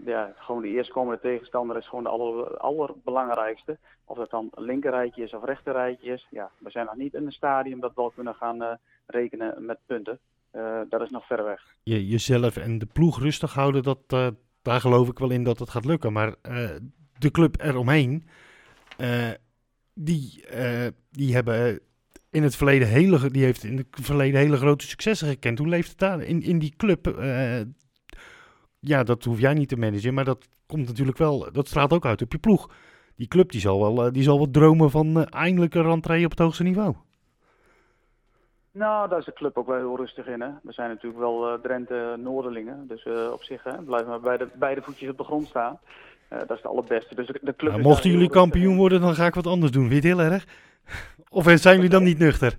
[0.05, 3.79] Ja, gewoon de eerstkomende tegenstander is gewoon de aller, allerbelangrijkste.
[4.05, 6.27] Of dat dan linkerrijtje is of rechterrijtje is.
[6.31, 9.79] Ja, we zijn nog niet in een stadium dat we al kunnen gaan rekenen met
[9.87, 10.19] punten.
[10.89, 11.63] dat is nog ver weg.
[11.83, 14.09] Je, jezelf en de ploeg rustig houden, dat,
[14.63, 16.13] daar geloof ik wel in dat het gaat lukken.
[16.13, 16.35] Maar
[17.19, 18.27] de club eromheen,
[19.95, 20.45] die,
[21.11, 21.81] die hebben
[22.31, 25.59] in het verleden hele, die heeft in het verleden hele grote successen gekend.
[25.59, 27.07] Hoe leeft het daar in, in die club?
[28.85, 32.07] Ja, dat hoef jij niet te managen, maar dat komt natuurlijk wel, dat straalt ook
[32.07, 32.71] uit op je ploeg.
[33.17, 36.39] Die club die zal wel, die zal wel dromen van eindelijk een rentree op het
[36.39, 36.95] hoogste niveau.
[38.75, 40.41] Nou, daar is de club ook wel heel rustig in.
[40.41, 40.49] Hè.
[40.63, 42.85] We zijn natuurlijk wel uh, Drenthe-Noorderlingen.
[42.89, 45.79] Dus uh, op zich hè, blijven we bij de, beide voetjes op de grond staan.
[46.33, 47.15] Uh, dat is het allerbeste.
[47.15, 49.89] Dus de, club nou, mochten jullie kampioen worden, dan ga ik wat anders doen.
[49.89, 50.47] Weet je heel erg?
[51.29, 52.57] Of zijn jullie dan niet nuchter?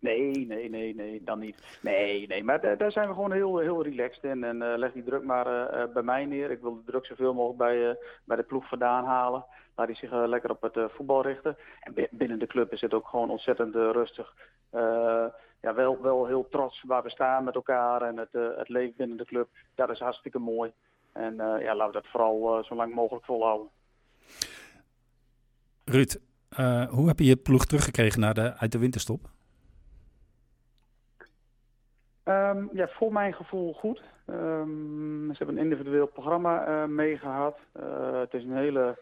[0.00, 1.78] Nee, nee, nee, nee, dan niet.
[1.82, 4.44] Nee, nee, maar daar zijn we gewoon heel, heel relaxed in.
[4.44, 6.50] En uh, leg die druk maar uh, bij mij neer.
[6.50, 9.44] Ik wil de druk zoveel mogelijk bij, bij de ploeg vandaan halen.
[9.74, 11.56] Laat hij zich lekker op het voetbal richten.
[11.80, 14.34] En binnen de club is het ook gewoon ontzettend rustig.
[15.60, 19.16] ja, wel, wel heel trots waar we staan met elkaar en het, het leven binnen
[19.16, 19.48] de club.
[19.74, 20.72] Dat is hartstikke mooi.
[21.12, 23.68] En ja, laten we dat vooral zo lang mogelijk volhouden.
[25.84, 26.16] Ruud,
[26.90, 29.30] hoe heb je je ploeg teruggekregen de, uit de winterstop?
[32.24, 34.02] Um, ja, voor mijn gevoel goed.
[34.26, 37.58] Um, ze hebben een individueel programma uh, meegehad.
[37.80, 38.98] Uh, het is een hele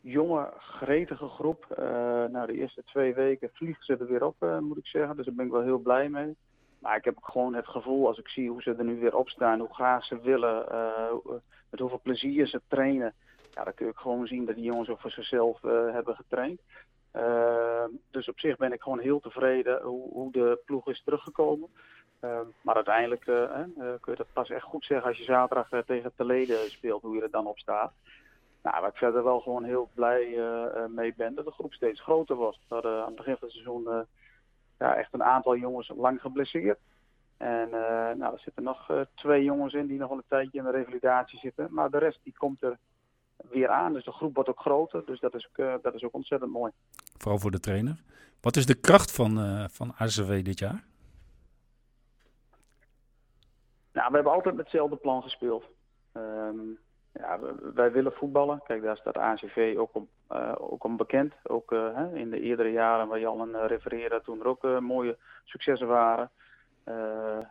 [0.00, 1.66] jonge, gretige groep.
[1.70, 5.16] Uh, de eerste twee weken vliegen ze er weer op, moet ik zeggen.
[5.16, 6.36] Dus daar ben ik wel heel blij mee.
[6.78, 9.28] Maar ik heb gewoon het gevoel, als ik zie hoe ze er nu weer op
[9.28, 10.64] staan, hoe graag ze willen,
[11.70, 13.14] met hoeveel plezier ze trainen.
[13.54, 15.60] Ja, dan kun je gewoon zien dat die jongens ook voor zichzelf
[15.92, 16.60] hebben getraind.
[17.10, 21.68] Ehm, dus op zich ben ik gewoon heel tevreden hoe, hoe de ploeg is teruggekomen.
[22.20, 25.84] Uh, maar uiteindelijk uh, uh, kun je dat pas echt goed zeggen als je zaterdag
[25.86, 27.92] tegen Telede speelt, hoe je er dan op staat.
[28.62, 30.40] Nou, waar ik verder wel gewoon heel blij
[30.88, 32.60] mee ben, dat de groep steeds groter was.
[32.68, 34.06] We hadden aan het begin van het seizoen
[34.78, 36.78] ja, echt een aantal jongens lang geblesseerd.
[37.36, 37.70] En
[38.18, 41.38] nou, er zitten nog twee jongens in die nog wel een tijdje in de revalidatie
[41.38, 41.68] zitten.
[41.70, 42.78] Maar de rest die komt er
[43.50, 43.92] weer aan.
[43.92, 45.02] Dus de groep wordt ook groter.
[45.06, 46.72] Dus dat is ook, dat is ook ontzettend mooi.
[47.18, 48.02] Vooral voor de trainer.
[48.40, 49.38] Wat is de kracht van,
[49.70, 49.94] van
[50.42, 50.87] dit jaar?
[53.98, 55.64] Nou, we hebben altijd met hetzelfde plan gespeeld.
[56.12, 56.78] Um,
[57.12, 57.38] ja,
[57.74, 58.62] wij willen voetballen.
[58.66, 61.34] Kijk, daar staat ACV ook om, uh, ook om bekend.
[61.42, 65.16] Ook uh, hè, in de eerdere jaren waar Jan uh, refereerde, toen er ook mooie
[65.44, 66.30] successen waren.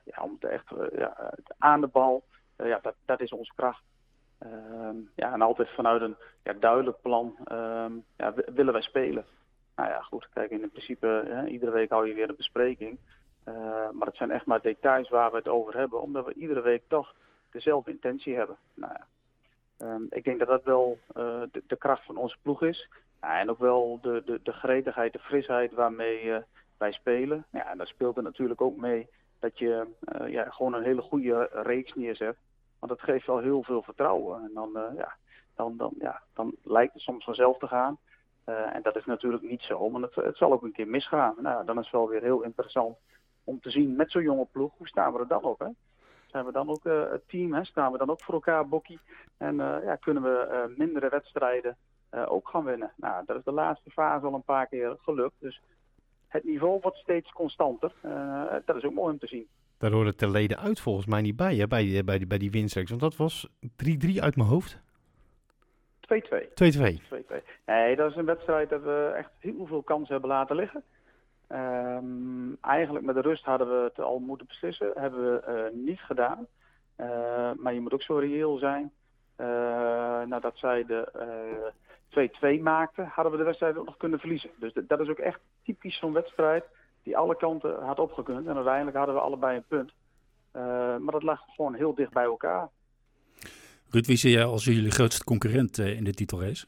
[0.04, 2.24] ja, om te echt ja, aan de bal,
[2.58, 3.84] ja, dat, dat is onze kracht.
[4.38, 9.26] Ehm, ja, en altijd vanuit een ja, duidelijk plan um, ja, willen wij spelen.
[9.76, 13.00] Nou ja, goed, kijk, in principe, hè, iedere week hou je weer een bespreking.
[13.48, 16.62] Uh, maar het zijn echt maar details waar we het over hebben, omdat we iedere
[16.62, 17.16] week toch
[17.52, 18.58] dezelfde intentie hebben.
[18.74, 19.08] Nou ja,
[19.88, 22.90] um, ik denk dat dat wel uh, de, kracht van onze ploeg is.
[23.20, 26.38] En ook wel de, de, de gretigheid, de frisheid waarmee uh,
[26.78, 27.46] wij spelen.
[27.52, 29.08] Ja, en daar speelt er natuurlijk ook mee
[29.40, 29.88] dat je
[30.26, 32.38] ja, gewoon een hele goede reeks neerzet.
[32.80, 34.44] Want dat geeft wel heel veel vertrouwen.
[34.44, 35.16] En dan, ja,
[35.56, 37.98] dan, dan, ja, dan lijkt het soms vanzelf te gaan.
[38.46, 41.36] En dat is natuurlijk niet zo, maar het, het, zal ook een keer misgaan.
[41.40, 42.98] Nou, dan is het wel weer heel interessant
[43.48, 45.60] om te zien met zo'n jonge ploeg, hoe staan we er dan op?
[45.60, 45.68] Hè?
[46.26, 47.64] Zijn we dan ook uh, het team, hè?
[47.64, 49.00] staan we dan ook voor elkaar bokkie?
[49.38, 51.78] En uh, ja, kunnen we mindere wedstrijden
[52.10, 52.92] ook gaan winnen?
[52.96, 55.36] Nou, dat is de laatste fase al een paar keer gelukt.
[55.40, 55.62] Dus
[56.28, 57.92] het niveau wordt steeds constanter.
[58.66, 59.48] dat is ook mooi om te zien.
[59.78, 61.68] Daar hoorde het leden uit volgens mij niet bij, hè?
[61.68, 62.90] Bij, die, bij, die, bij die winstreeks.
[62.90, 63.68] Want dat was 3-3
[64.20, 64.80] uit mijn hoofd.
[66.08, 66.18] 2-2.
[66.18, 66.98] 2-2.
[67.66, 70.84] Nee, dat is een wedstrijd dat we echt heel veel kansen hebben laten liggen.
[71.50, 74.92] Um, eigenlijk met de rust hadden we het al moeten beslissen.
[74.96, 76.48] Hebben we uh, niet gedaan.
[76.98, 78.92] Uh, maar je moet ook zo reëel zijn.
[79.38, 79.48] Uh,
[80.22, 81.72] nadat zij de
[82.60, 84.50] 2-2 maakten, hadden we de wedstrijd ook nog kunnen verliezen.
[84.60, 86.66] Dus dat is ook echt typisch zo'n wedstrijd
[87.04, 88.48] die alle kanten had opgekund.
[88.48, 89.94] En uiteindelijk hadden we allebei een punt.
[91.02, 92.70] maar dat lag gewoon heel dicht bij elkaar.
[93.90, 96.66] Ruud, wie zie jij als jullie grootste concurrent in de titelrace?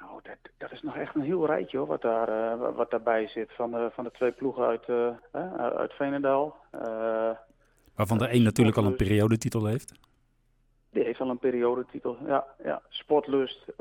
[0.00, 3.28] Nou, dat, dat, is nog echt een heel rijtje hoor, wat, daar, uh, wat daarbij
[3.28, 3.52] zit.
[3.52, 6.56] Van de, van de twee ploegen uit, uh, uit Veenendaal.
[7.94, 9.92] Waarvan de een natuurlijk al een periodetitel heeft.
[10.90, 12.44] Die heeft al een periodetitel, ja.
[12.64, 12.82] ja.
[12.88, 13.72] Sportlust,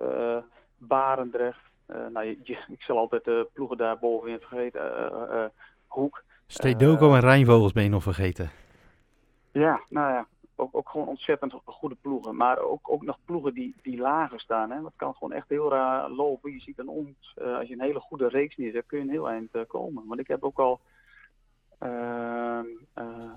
[0.78, 1.60] Barendrecht.
[1.86, 4.82] nou, je, je, ik zal altijd de ploegen daar bovenin vergeten.
[5.88, 6.24] Hoek.
[6.48, 8.52] Stedoco en Rijnvogels ben je nog vergeten.
[9.52, 12.36] Ja, nou ja, ook, ook gewoon ontzettend goede ploegen.
[12.36, 14.72] Maar ook, ook nog ploegen die, die lager staan.
[14.72, 14.82] Hè.
[14.82, 16.52] Dat kan gewoon echt heel raar lopen.
[16.52, 19.10] Je ziet aan ons, uh, als je een hele goede reeks neerzet, kun je een
[19.10, 20.04] heel eind uh, komen.
[20.08, 20.80] Want ik heb ook al...
[21.84, 21.89] Uh,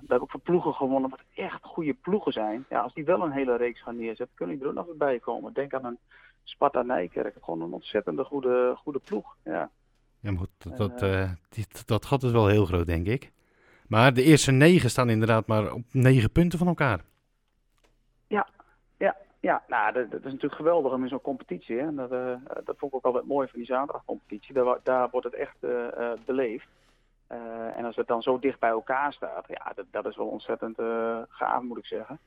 [0.01, 2.65] daar heb ik voor ploegen gewonnen wat echt goede ploegen zijn.
[2.69, 4.97] Ja, als die wel een hele reeks gaan neerzetten, kunnen die er ook nog weer
[4.97, 5.53] bij komen.
[5.53, 5.97] Denk aan een
[6.43, 7.35] Sparta Nijkerk.
[7.41, 9.35] Gewoon een ontzettende goede, goede ploeg.
[9.43, 9.69] Ja.
[10.19, 13.31] Ja, maar goed, dat, dat, dat gat is wel heel groot, denk ik.
[13.87, 17.01] Maar de eerste negen staan inderdaad maar op negen punten van elkaar.
[18.27, 18.47] Ja,
[18.97, 19.63] ja, ja.
[19.67, 21.77] Nou, dat, dat is natuurlijk geweldig om in zo'n competitie.
[21.77, 21.93] Hè.
[21.93, 24.53] Dat, uh, dat vond ik ook altijd mooi van die zaterdagcompetitie.
[24.53, 26.67] Daar, daar wordt het echt uh, beleefd.
[27.31, 30.27] Uh, en als het dan zo dicht bij elkaar staat, ja, dat, dat is wel
[30.27, 30.75] ontzettend
[31.29, 32.19] gaaf, moet ik zeggen.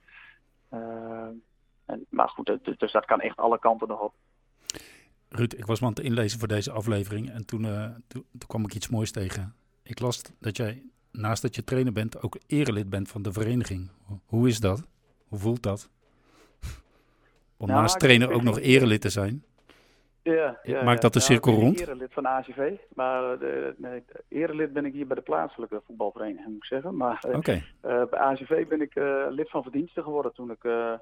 [1.86, 4.14] En, maar goed, dus dat kan echt alle kanten nog op.
[5.28, 7.62] Ruud, ik was me aan het inlezen voor deze aflevering en toen,
[8.08, 9.54] toen, toen kwam ik iets moois tegen.
[9.82, 13.90] Ik las dat jij naast dat je trainer bent, ook erelid bent van de vereniging.
[14.26, 14.82] Hoe is dat?
[15.28, 15.90] Hoe voelt dat?
[17.56, 19.44] Om nou, naast trainer ook nog erelid te zijn?
[20.22, 21.80] Ja, ja Maakt dat de cirkel rond?
[21.80, 25.82] Ik ben erelid van ACV, maar de, nee, erelid ben ik hier bij de plaatselijke
[25.86, 26.96] voetbalvereniging, moet ik zeggen.
[26.96, 27.64] Maar okay.
[27.84, 30.92] uh, bij ACV ben ik uh, lid van verdiensten geworden toen ik uh,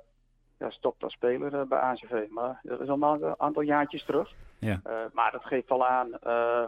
[0.59, 2.29] ja, stopte als speler bij ACV.
[2.29, 4.33] Maar dat is al een aantal jaartjes terug.
[4.59, 4.81] Ja.
[5.13, 6.09] maar dat geeft al aan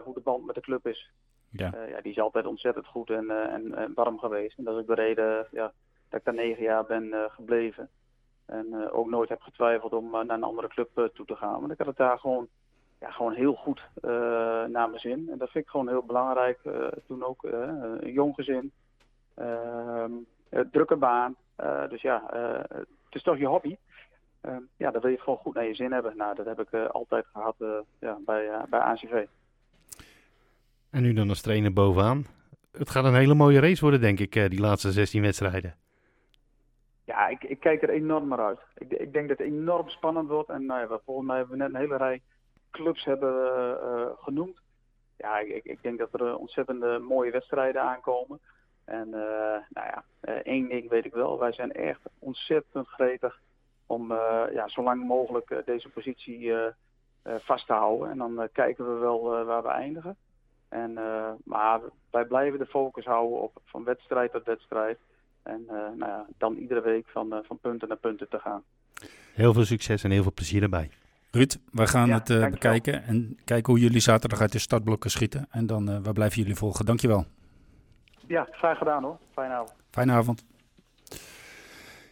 [0.03, 1.11] hoe de band met de club is.
[1.51, 1.73] Ja.
[1.75, 4.57] Uh, ja, die is altijd ontzettend goed en, uh, en, en, warm geweest.
[4.57, 5.71] En dat is ook de reden ja,
[6.09, 7.89] dat ik daar negen jaar ben uh, gebleven.
[8.45, 11.59] En ook nooit heb getwijfeld om naar een andere club toe te gaan.
[11.59, 12.47] Want ik had het daar gewoon,
[12.99, 13.89] ja, gewoon heel goed
[14.67, 15.27] naar mijn zin.
[15.31, 16.59] En dat vind ik gewoon heel belangrijk.
[17.07, 18.71] toen ook een jong gezin,
[19.33, 20.11] ehm,
[20.71, 21.35] drukke baan.
[21.89, 22.23] dus ja,
[22.69, 23.75] het is toch je hobby.
[24.41, 26.17] Ehm, ja, dan wil je gewoon goed naar je zin hebben.
[26.17, 27.55] Nou, dat heb ik altijd gehad
[27.99, 29.25] ja, bij, bij ACV.
[30.91, 32.25] En nu dan als trainer bovenaan.
[32.71, 35.75] Het gaat een hele mooie race worden, denk ik, die laatste 16 wedstrijden.
[37.05, 38.59] Ja, ik, ik kijk er enorm naar uit.
[38.77, 40.49] Ik, ik, denk dat het enorm spannend wordt.
[40.49, 42.21] En nou ja, volgens mij hebben we net een hele rij
[42.71, 43.33] clubs hebben,
[43.83, 44.61] uh, genoemd.
[45.17, 48.39] Ja, ik, ik, denk dat er ontzettende mooie wedstrijden aankomen.
[48.85, 50.03] En nou ja,
[50.43, 51.39] één ding weet ik wel.
[51.39, 53.39] Wij zijn echt ontzettend gretig
[53.85, 54.13] om
[54.53, 56.53] ja, zo lang mogelijk deze positie
[57.23, 58.09] vast te houden.
[58.09, 60.17] En dan kijken we wel waar we eindigen.
[60.71, 60.93] En,
[61.43, 61.79] maar
[62.11, 64.97] wij blijven de focus houden op van wedstrijd tot wedstrijd.
[65.43, 68.63] En nou ja, dan iedere week van, van punten naar punten te gaan.
[69.33, 70.89] Heel veel succes en heel veel plezier erbij.
[71.31, 75.47] Ruud, wij gaan het uh, bekijken en kijken hoe jullie zaterdag uit de startblokken schieten.
[75.49, 76.85] En dan uh, we blijven jullie volgen.
[76.85, 77.25] Dankjewel.
[78.27, 79.17] Ja, graag gedaan hoor.
[79.33, 79.75] Fijne avond.
[79.91, 80.45] Fijne avond.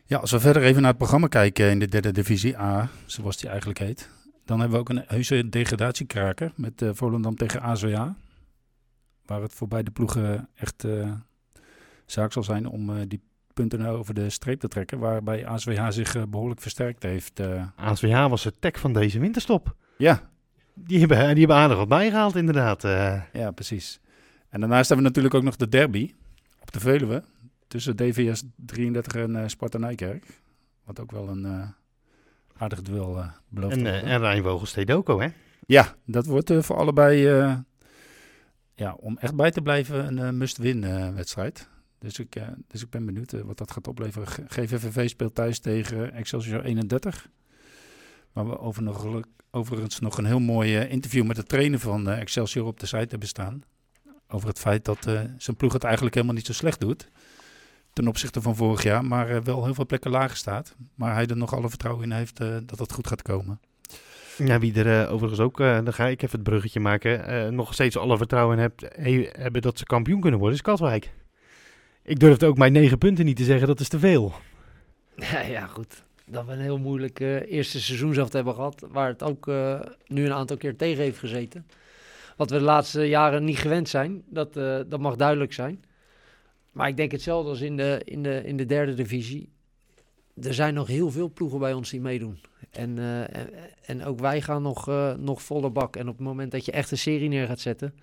[0.06, 3.38] Ja, als we verder even naar het programma kijken in de derde divisie A, zoals
[3.38, 4.10] die eigenlijk heet.
[4.46, 8.16] Dan hebben we ook een heuse degradatiekraker met uh, Volendam tegen AZA.
[9.30, 10.86] Waar het voor beide ploegen echt
[12.06, 13.22] zaak zal zijn om die
[13.60, 15.00] punten over de streep te trekken.
[15.00, 17.40] Waarbij ASWH zich eh, behoorlijk versterkt heeft.
[17.40, 17.56] Uh.
[17.56, 17.68] Eh.
[17.76, 19.76] ASWH was het tech van deze winterstop.
[19.98, 20.30] Ja.
[20.74, 22.84] Die hebben, die hebben aardig wat bijgehaald inderdaad.
[22.84, 23.22] Uh.
[23.34, 24.00] Ja, precies.
[24.50, 26.14] En daarnaast hebben we natuurlijk ook nog de derby
[26.62, 27.24] op de Veluwe.
[27.68, 30.26] Tussen DVS 33 en uh, Sparta Nijkerk.
[30.86, 31.74] Wat ook wel een
[32.58, 33.78] aardig duel belooft.
[33.78, 35.28] En, en Rijnvogel hè?
[35.66, 37.28] Ja, dat wordt voor allebei,
[38.80, 40.82] ja, om echt bij te blijven, een must-win
[41.14, 41.70] wedstrijd.
[42.00, 44.28] Dus ik, uh, dus ik ben benieuwd wat dat gaat opleveren.
[44.48, 47.30] GVVV speelt thuis tegen Excelsior 31.
[48.34, 52.66] Maar we over nog, overigens nog een heel mooi interview met de trainer van Excelsior
[52.66, 53.64] op de site hebben staan.
[54.28, 55.04] Over het feit dat
[55.38, 57.10] zijn ploeg het eigenlijk helemaal niet zo slecht doet.
[57.94, 60.76] Ten opzichte van vorig jaar, maar wel heel veel plekken lager staat.
[60.96, 63.60] Maar hij er nog alle vertrouwen in heeft dat het goed gaat komen.
[64.46, 68.18] Ja, wie er overigens ook, dan ga ik even het bruggetje maken, nog steeds alle
[68.18, 68.86] vertrouwen in hebt,
[69.42, 71.12] hebben dat ze kampioen kunnen worden, is Katwijk.
[72.04, 74.34] Ik durfde ook mijn negen punten niet te zeggen, dat is te veel.
[75.32, 76.04] Ja, ja goed.
[76.26, 78.86] Dat we een heel moeilijk uh, eerste seizoenshelft hebben gehad.
[78.92, 81.68] Waar het ook uh, nu een aantal keer tegen heeft gezeten.
[82.38, 84.24] Wat we de laatste jaren niet gewend zijn.
[84.30, 85.84] Dat, uh, dat mag duidelijk zijn.
[86.72, 89.50] Maar ik denk hetzelfde als in de, in, de, in de derde divisie.
[90.42, 92.40] Er zijn nog heel veel ploegen bij ons die meedoen.
[92.72, 92.98] En,
[93.30, 93.50] en,
[93.86, 94.86] en, ook wij gaan nog,
[95.18, 95.96] nog volle bak.
[95.96, 97.94] En op het moment dat je echt een serie neer gaat zetten.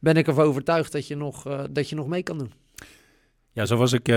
[0.00, 2.52] Ben ik ervan overtuigd dat je nog, dat je nog mee kan doen.
[3.52, 4.08] Ja, zo was ik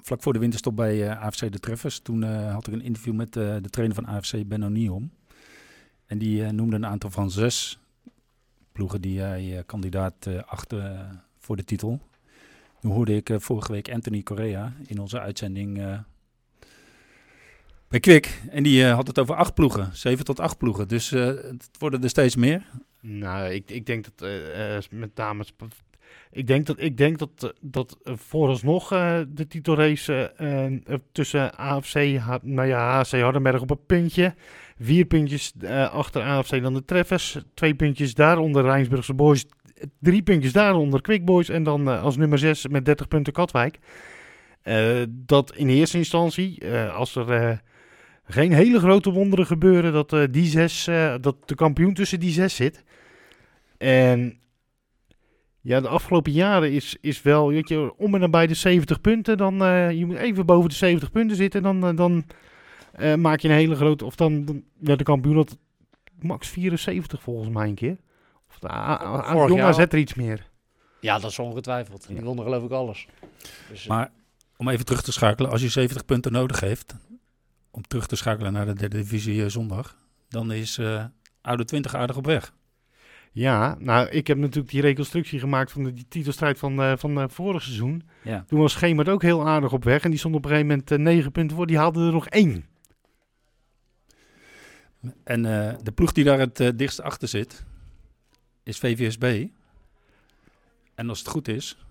[0.00, 1.98] vlak voor de winterstop bij AFC De Treffers.
[1.98, 5.08] Toen had ik een interview met de trainer van AFC, Ben O'Neill.
[6.06, 7.78] En die noemde een aantal van zes
[8.72, 11.06] ploegen die hij kandidaat achter
[11.38, 12.00] voor de titel.
[12.80, 16.02] Nu hoorde ik vorige week Anthony Correa in onze uitzending
[17.90, 18.40] bij Kwik.
[18.50, 20.88] En die had het over acht ploegen, zeven tot acht ploegen.
[20.88, 22.62] Dus het worden er steeds meer.
[23.00, 24.30] Nou, ik, ik denk dat
[24.90, 25.52] met dames
[26.30, 28.88] ik denk dat, ik denk dat, dat vooralsnog
[29.28, 30.32] de titelrace
[31.12, 31.94] tussen AFC,
[32.42, 34.34] nou ja, HC Hardenberg op een puntje.
[34.80, 35.52] Vier puntjes
[35.90, 37.38] achter AFC dan de Treffers.
[37.54, 39.46] Twee puntjes daaronder Rijnsburgse Boys.
[39.98, 41.48] Drie puntjes daaronder Quick Boys.
[41.48, 43.78] En dan als nummer zes met 30 punten Katwijk.
[45.08, 47.60] dat in eerste instantie, als er
[48.32, 50.84] geen hele grote wonderen gebeuren, dat, die zes,
[51.20, 52.84] dat de kampioen tussen die zes zit.
[53.78, 54.40] En
[55.62, 59.36] ja, de afgelopen jaren is, is wel, weet je, om en nabij de 70 punten.
[59.36, 61.62] Dan, uh, je moet even boven de 70 punten zitten.
[61.62, 62.24] Dan, uh, dan
[63.00, 65.58] uh, maak je een hele grote, of dan, dan werd de kampioen dat
[66.20, 67.96] max 74 volgens mij een keer.
[68.48, 68.68] Of de
[69.46, 70.48] Jong er iets meer.
[71.00, 72.08] Ja, dat is ongetwijfeld.
[72.08, 73.06] Die wonnen geloof ik alles.
[73.68, 74.10] Dus, maar
[74.56, 76.94] om even terug te schakelen, als je 70 punten nodig heeft
[77.70, 79.96] om terug te schakelen naar de derde divisie zondag,
[80.28, 80.80] dan is
[81.40, 82.52] oude 20 aardig op weg.
[83.32, 87.18] Ja, nou, ik heb natuurlijk die reconstructie gemaakt van de, die titelstrijd van, uh, van
[87.18, 88.02] uh, vorig seizoen.
[88.22, 88.44] Ja.
[88.46, 90.02] Toen was Schemert ook heel aardig op weg.
[90.02, 91.66] En die stond op een gegeven moment uh, negen punten voor.
[91.66, 92.64] Die haalde er nog één.
[95.24, 95.42] En
[95.82, 97.64] de ploeg die daar het dichtst achter zit,
[98.62, 99.46] is VVSB.
[100.94, 101.84] En als het goed is...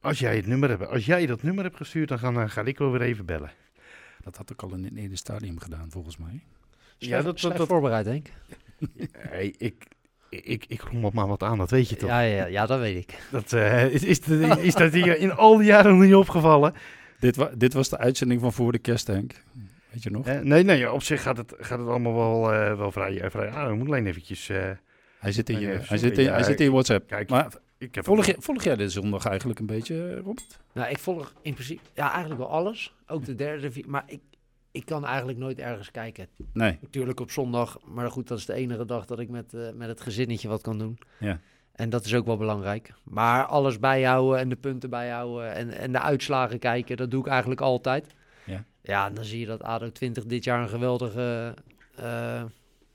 [0.00, 2.78] Als jij, het nummer hebt, als jij dat nummer hebt gestuurd, dan ga, ga ik
[2.78, 3.50] wel weer even bellen.
[4.24, 6.40] Dat had ik al in het eerste stadium gedaan, volgens mij.
[6.98, 9.08] Ja, dat, dat, dat voorbereid, denk ik.
[9.30, 9.86] hey, ik
[10.42, 12.08] ik, ik rommel maar wat aan, dat weet je toch?
[12.08, 13.18] Ja, ja, ja dat weet ik.
[13.30, 14.18] Dat, uh, is, is,
[14.58, 16.74] is dat hier in al die jaren nog niet opgevallen?
[17.18, 19.32] Dit, wa dit was de uitzending van voor de kerst, Henk.
[19.90, 20.28] Weet je nog?
[20.28, 23.50] Uh, nee, nee, op zich gaat het, gaat het allemaal wel, uh, wel vrij, vrij
[23.50, 23.68] aan.
[23.68, 24.48] We moeten alleen eventjes...
[25.18, 27.08] hij zit in, je, hij zit in, hij zit in WhatsApp.
[27.08, 30.60] Kijk, maar ik heb volg, je, volg jij de zondag eigenlijk een beetje, Robert?
[30.72, 31.82] Nou, ik volg in principe...
[31.94, 32.94] Ja, eigenlijk wel alles.
[33.06, 34.20] Ook de derde, maar ik,
[34.70, 36.28] ik kan eigenlijk nooit ergens kijken.
[36.52, 36.78] Nee.
[36.80, 39.88] Natuurlijk op zondag, maar goed, dat is de enige dag dat ik met, uh, met
[39.88, 40.98] het gezinnetje wat kan doen.
[41.18, 41.40] Ja.
[41.72, 42.92] En dat is ook wel belangrijk.
[43.04, 47.26] Maar alles bijhouden en de punten bijhouden en, en de uitslagen kijken, dat doe ik
[47.26, 48.14] eigenlijk altijd.
[48.44, 48.64] Ja.
[48.82, 51.54] Ja, en dan zie je dat ADO 20 dit jaar een geweldige
[52.00, 52.42] uh,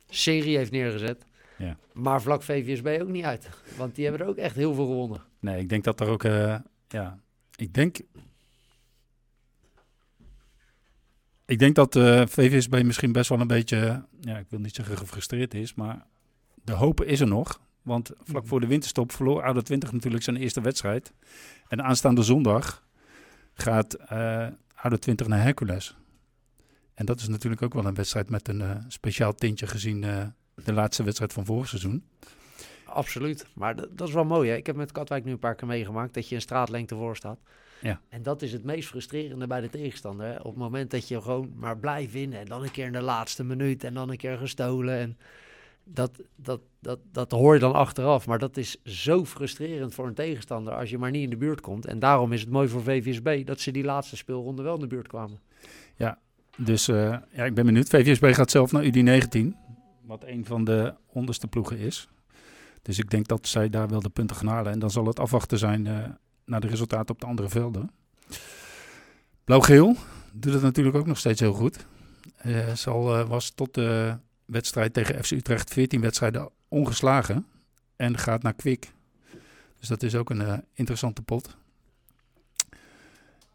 [0.10, 1.26] serie heeft neergezet.
[1.60, 1.78] Ja.
[1.94, 3.50] Maar vlak VVSB ook niet uit.
[3.78, 5.22] Want die hebben er ook echt heel veel gewonnen.
[5.40, 6.56] Nee, ik denk dat er ook, uh,
[6.88, 7.20] ja,
[7.56, 7.98] ik denk
[11.50, 14.98] ik denk dat uh, VVSB misschien best wel een beetje, ja, ik wil niet zeggen
[14.98, 16.06] gefrustreerd is, maar
[16.64, 17.62] de hoop is er nog.
[17.82, 21.14] Want vlak voor de winterstop verloor ADO 20 natuurlijk zijn eerste wedstrijd.
[21.68, 22.88] En aanstaande zondag
[23.54, 25.98] gaat uh, ADO 20 naar Hercules.
[26.94, 30.04] En dat is natuurlijk ook wel een wedstrijd met een uh, speciaal tintje gezien
[30.64, 32.04] de laatste wedstrijd van vorig seizoen.
[32.86, 34.50] Absoluut, maar dat is wel mooi.
[34.50, 34.56] Hè?
[34.56, 37.40] Ik heb met Katwijk nu een paar keer meegemaakt dat je een straatlengte voor staat.
[37.82, 38.02] Ja.
[38.10, 40.26] En dat is het meest frustrerende bij de tegenstander.
[40.26, 40.36] Hè?
[40.36, 43.02] Op het moment dat je gewoon maar blijft winnen en dan een keer in de
[43.02, 44.98] laatste minuut en dan een keer gestolen.
[44.98, 45.18] En
[45.84, 48.28] dat, dat, dat, dat hoor je dan achteraf.
[48.28, 51.62] Maar dat is zo frustrerend voor een tegenstander als je maar niet in de buurt
[51.62, 51.86] komt.
[51.86, 54.88] En daarom is het mooi voor VVSB dat ze die laatste speelronde wel in de
[54.88, 55.40] buurt kwamen.
[55.96, 56.20] Ja,
[56.58, 57.90] dus uh, ja, ik ben benieuwd.
[57.90, 59.38] VVSB gaat zelf naar UD19,
[60.10, 62.08] wat een van de onderste ploegen is.
[62.82, 64.72] Dus ik denk dat zij daar wel de punten gaan halen.
[64.72, 65.98] En dan zal het afwachten zijn uh,
[66.46, 67.92] naar de resultaten op de andere velden.
[69.44, 69.96] Blauw-geel
[70.34, 71.86] doet het natuurlijk ook nog steeds heel goed.
[72.46, 77.46] Uh, zal, was tot de wedstrijd tegen FC Utrecht 14 wedstrijden ongeslagen.
[77.96, 78.92] En gaat naar Kwik.
[79.80, 81.58] Dus dat is ook een interessante pot.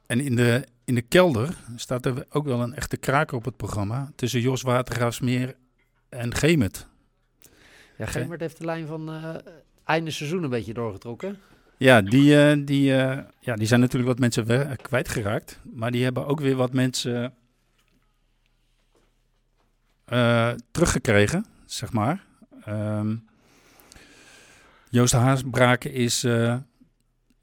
[0.07, 3.57] En in de, in de kelder staat er ook wel een echte kraker op het
[3.57, 4.13] programma.
[4.15, 5.57] Tussen Jos Watergraafsmeer
[6.15, 6.87] en Gemert.
[7.97, 9.35] Ja, Gemert heeft de lijn van uh,
[9.85, 11.39] einde seizoen een beetje doorgetrokken.
[11.77, 15.61] Ja, die, uh, die, uh, ja, die zijn natuurlijk wat mensen kwijtgeraakt.
[15.73, 17.35] Maar die hebben ook weer wat mensen
[20.71, 22.25] teruggekregen, zeg maar.
[22.69, 23.27] Um,
[24.91, 26.27] Joost Haasbraken is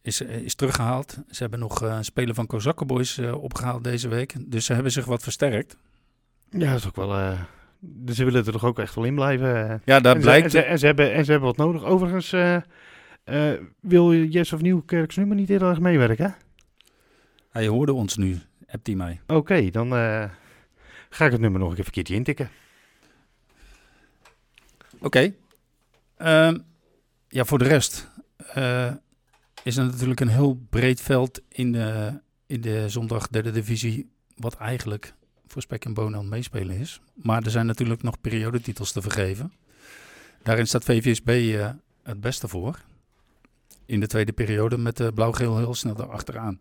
[0.02, 1.18] is, is teruggehaald.
[1.30, 4.34] Ze hebben nog een speler van Kozakkenboys uh, opgehaald deze week.
[4.40, 5.78] Dus ze hebben zich wat versterkt.
[6.50, 7.38] Ja, dat is ook wel...
[7.82, 9.82] Uh, dus ze willen er toch ook echt wel in blijven.
[9.86, 10.52] Ja, dat en blijkt.
[10.52, 11.84] Ze, en, ze, hebben, en ze hebben wat nodig.
[11.84, 16.36] Overigens uh, wil Jess of Nieuwkerks nummer niet eerder meewerken,
[17.50, 19.22] Hij hoorde ons nu, hebt hij mij.
[19.24, 19.90] Oké, okay, dan
[21.10, 22.50] ga ik het nummer nog een keertje intikken.
[24.94, 25.06] Oké.
[25.06, 25.36] Okay.
[26.18, 26.60] Uh,
[27.28, 28.10] ja, voor de rest
[29.64, 34.56] is er natuurlijk een heel breed veld in de, in de zondag derde divisie, wat
[34.56, 35.14] eigenlijk
[35.52, 37.02] voor Spek en Bonen aan het meespelen is.
[37.14, 39.54] Maar er zijn natuurlijk nog periodetitels te vergeven.
[40.44, 41.70] Daarin staat VVSB uh,
[42.04, 42.80] het beste voor.
[43.86, 46.60] In de tweede periode met de blauw-geel heel snel erachteraan.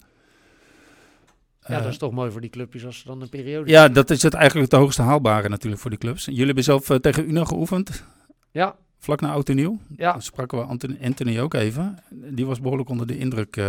[1.66, 3.70] Ja, dat is toch mooi voor die clubjes als ze dan een periode...
[3.70, 6.24] Ja, dat is het eigenlijk het hoogste haalbare natuurlijk voor die clubs.
[6.24, 8.05] Jullie hebben zelf uh, tegen UNA geoefend.
[8.50, 9.79] Ja, Vlak na Oud en Nieuw.
[9.96, 10.12] Ja.
[10.12, 11.98] Dan spraken we Anthony, Anthony ook even.
[12.11, 13.61] Die was behoorlijk onder de indruk.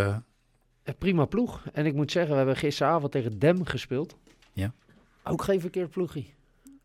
[0.97, 1.61] Prima ploeg.
[1.73, 4.15] En ik moet zeggen, we hebben gisteravond tegen Dem gespeeld.
[4.53, 4.73] Ja.
[5.23, 6.33] Ook geen verkeerd ploegie.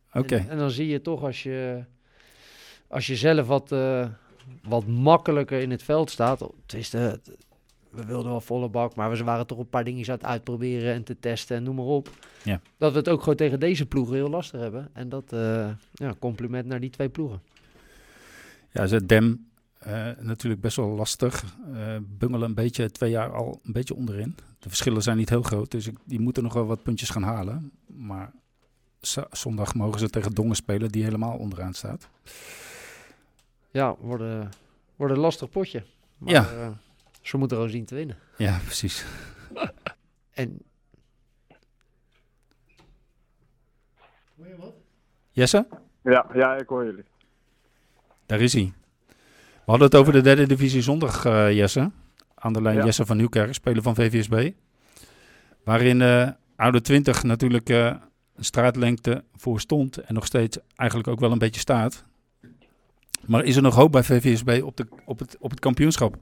[0.08, 0.18] Oké.
[0.18, 0.38] Okay.
[0.38, 1.84] En, en, dan zie je toch als je,
[2.88, 4.08] als je zelf wat, uh,
[4.62, 6.40] wat makkelijker in het veld staat.
[6.40, 7.20] Het is de,
[7.90, 10.94] we wilden wel volle bak, maar we waren toch een paar dingetjes aan het uitproberen
[10.94, 12.10] en te testen en noem maar op.
[12.42, 12.60] Ja.
[12.76, 14.88] Dat we het ook gewoon tegen deze ploegen heel lastig hebben.
[14.92, 17.42] En dat, uh, ja, compliment naar die twee ploegen.
[18.72, 19.46] Ja, ze Dem
[19.86, 21.44] uh, natuurlijk best wel lastig.
[21.68, 24.36] Uh, bungelen een beetje twee jaar al een beetje onderin.
[24.58, 27.22] De verschillen zijn niet heel groot, dus ik, die moeten nog wel wat puntjes gaan
[27.22, 27.72] halen.
[27.86, 28.32] Maar
[29.30, 32.08] zondag mogen ze tegen Dongen spelen, die helemaal onderaan staat.
[33.70, 34.50] Ja, worden,
[34.96, 35.84] worden een lastig potje.
[36.18, 36.52] Maar, ja.
[36.52, 36.68] Uh,
[37.20, 38.18] ze moeten gewoon zien te winnen.
[38.36, 39.04] Ja, precies.
[40.30, 40.62] en...
[44.36, 44.74] Hoor je wat?
[45.30, 45.66] Jesse?
[46.02, 47.04] Ja, ja, ik hoor jullie.
[48.26, 48.72] Daar is hij.
[49.66, 51.90] We hadden het over de derde divisie zondag, uh, Jesse.
[52.34, 52.84] Aan de lijn Ja.
[52.84, 54.50] Jesse van Nieuwkerk, speler van VVSB.
[55.64, 57.86] Waarin uh, Oude 20 natuurlijk uh,
[58.36, 59.96] een straatlengte voor stond.
[59.96, 62.04] En nog steeds eigenlijk ook wel een beetje staat.
[63.26, 66.16] Maar is er nog hoop bij VVSB op, de, op, het, op het kampioenschap?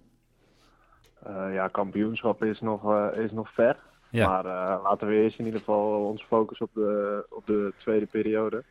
[1.27, 3.77] Uh, ja, kampioenschap is nog, uh, is nog ver.
[4.11, 4.29] Ja.
[4.29, 8.07] Maar uh, laten we eerst in ieder geval ons focussen op de, op de tweede
[8.07, 8.65] periode.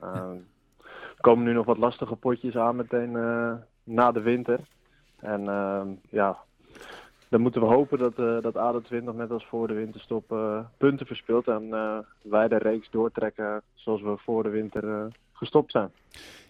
[0.00, 0.34] Ja.
[1.16, 3.16] Er komen nu nog wat lastige potjes aan meteen
[3.90, 4.60] na de winter.
[5.20, 5.44] En
[6.08, 6.38] ja,
[7.28, 10.34] dan moeten we hopen dat, dat ADO 20 net als voor de winterstop
[10.76, 11.48] punten verspeelt.
[11.48, 11.70] En
[12.22, 15.90] wij de reeks doortrekken zoals we voor de winter gestopt zijn.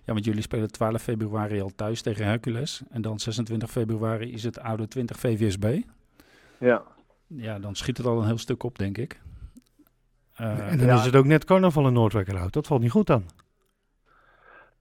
[0.05, 2.83] Ja, want jullie spelen 12 februari al thuis tegen Hercules.
[2.91, 5.81] En dan 26 februari is het oude 20 VVSB.
[6.59, 6.83] Ja.
[7.27, 9.21] Ja, dan schiet het al een heel stuk op, denk ik.
[10.41, 10.95] Uh, en dan ja.
[10.95, 12.53] is het ook net carnaval in Noordwijkerhout.
[12.53, 13.25] Dat valt niet goed dan.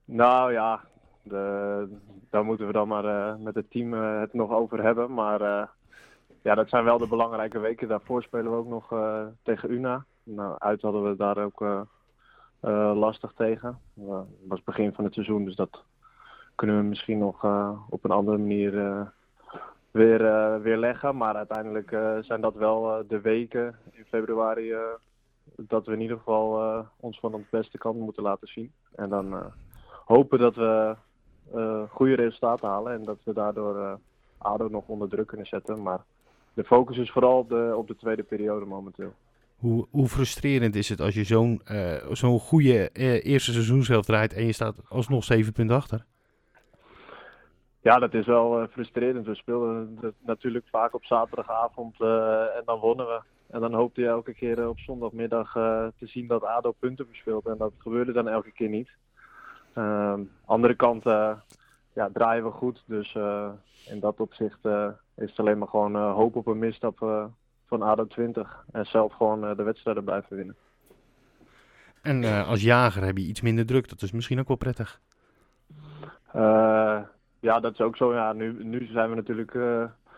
[0.04, 0.80] Nou ja,
[1.22, 1.88] de,
[2.30, 5.14] daar moeten we dan maar uh, met het team uh, het nog over hebben.
[5.14, 5.68] Maar
[6.42, 7.88] ja, dat zijn wel de belangrijke weken.
[7.88, 8.94] Daarvoor spelen we ook nog
[9.42, 10.04] tegen UNA.
[10.22, 11.88] Nou, uit hadden we daar ook
[12.94, 13.78] lastig tegen.
[13.94, 15.84] Het was begin van het seizoen, dus dat
[16.54, 17.44] kunnen we misschien nog
[17.88, 18.72] op een andere manier
[19.90, 20.22] weer,
[20.62, 21.16] weer leggen.
[21.16, 21.88] Maar uiteindelijk
[22.20, 24.74] zijn dat wel de weken in februari
[25.56, 28.72] dat we in ieder geval ons van onze beste kant moeten laten zien.
[28.94, 29.52] En dan
[30.04, 30.96] hopen dat we
[31.88, 33.98] goede resultaten halen en dat we daardoor
[34.38, 35.82] ADO nog onder druk kunnen zetten.
[35.82, 36.00] Maar
[36.54, 39.12] de focus is vooral op de, op de tweede periode momenteel.
[39.56, 41.62] Hoe, hoe frustrerend is het als je zo'n
[42.12, 42.90] zo'n goede
[43.22, 46.04] eerste seizoenshelft draait en je staat alsnog zeven punten achter?
[47.80, 49.26] Ja, dat is wel frustrerend.
[49.26, 53.20] We speelden natuurlijk vaak op zaterdagavond en dan wonnen we.
[53.50, 57.46] En dan hoopte je elke keer op zondagmiddag uh, te zien dat ADO punten verspeelt.
[57.46, 58.88] En dat gebeurde dan elke keer niet.
[59.74, 60.14] Uh,
[60.44, 61.32] andere kant uh,
[61.92, 62.82] ja, draaien we goed.
[62.86, 63.48] Dus uh,
[63.86, 64.58] in dat opzicht
[65.16, 66.98] is het alleen maar gewoon hoop op een misstap
[67.66, 68.64] van ADO 20.
[68.72, 70.56] En zelf gewoon de wedstrijden blijven winnen.
[72.02, 73.88] En als jager heb je iets minder druk.
[73.88, 75.00] Dat is misschien ook wel prettig.
[77.40, 78.14] ja, dat is ook zo.
[78.14, 79.54] Ja, nu, nu zijn we natuurlijk...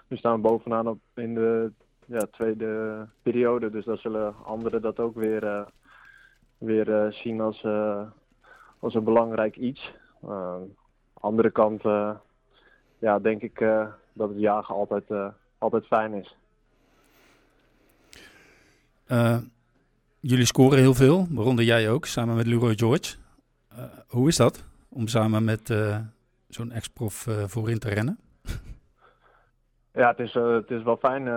[0.08, 1.72] nu staan we bovenaan op in de
[2.06, 3.70] ja, tweede periode.
[3.70, 5.66] Dus dan zullen anderen dat ook weer,
[6.58, 7.64] weer zien als,
[8.82, 9.92] uh, als een belangrijk iets.
[11.20, 11.82] andere kant
[12.98, 13.58] ja, denk ik
[14.12, 15.04] dat het jagen altijd,
[15.58, 16.36] altijd fijn is.
[20.20, 23.16] jullie scoren heel veel, waaronder jij ook, samen met Leroy George.
[24.08, 25.74] hoe is dat om samen met
[26.48, 28.18] zo'n ex-prof voorin te rennen?
[29.94, 31.28] Ja, het is, het is wel fijn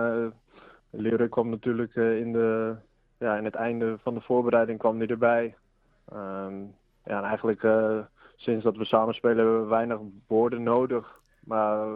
[0.96, 2.74] Leroy kwam natuurlijk uh, in, de,
[3.18, 5.54] ja, in het einde van de voorbereiding kwam hij erbij.
[6.12, 6.74] Um,
[7.06, 7.98] ja, en eigenlijk uh,
[8.36, 11.20] sinds dat we samen spelen hebben we weinig woorden nodig.
[11.40, 11.86] Maar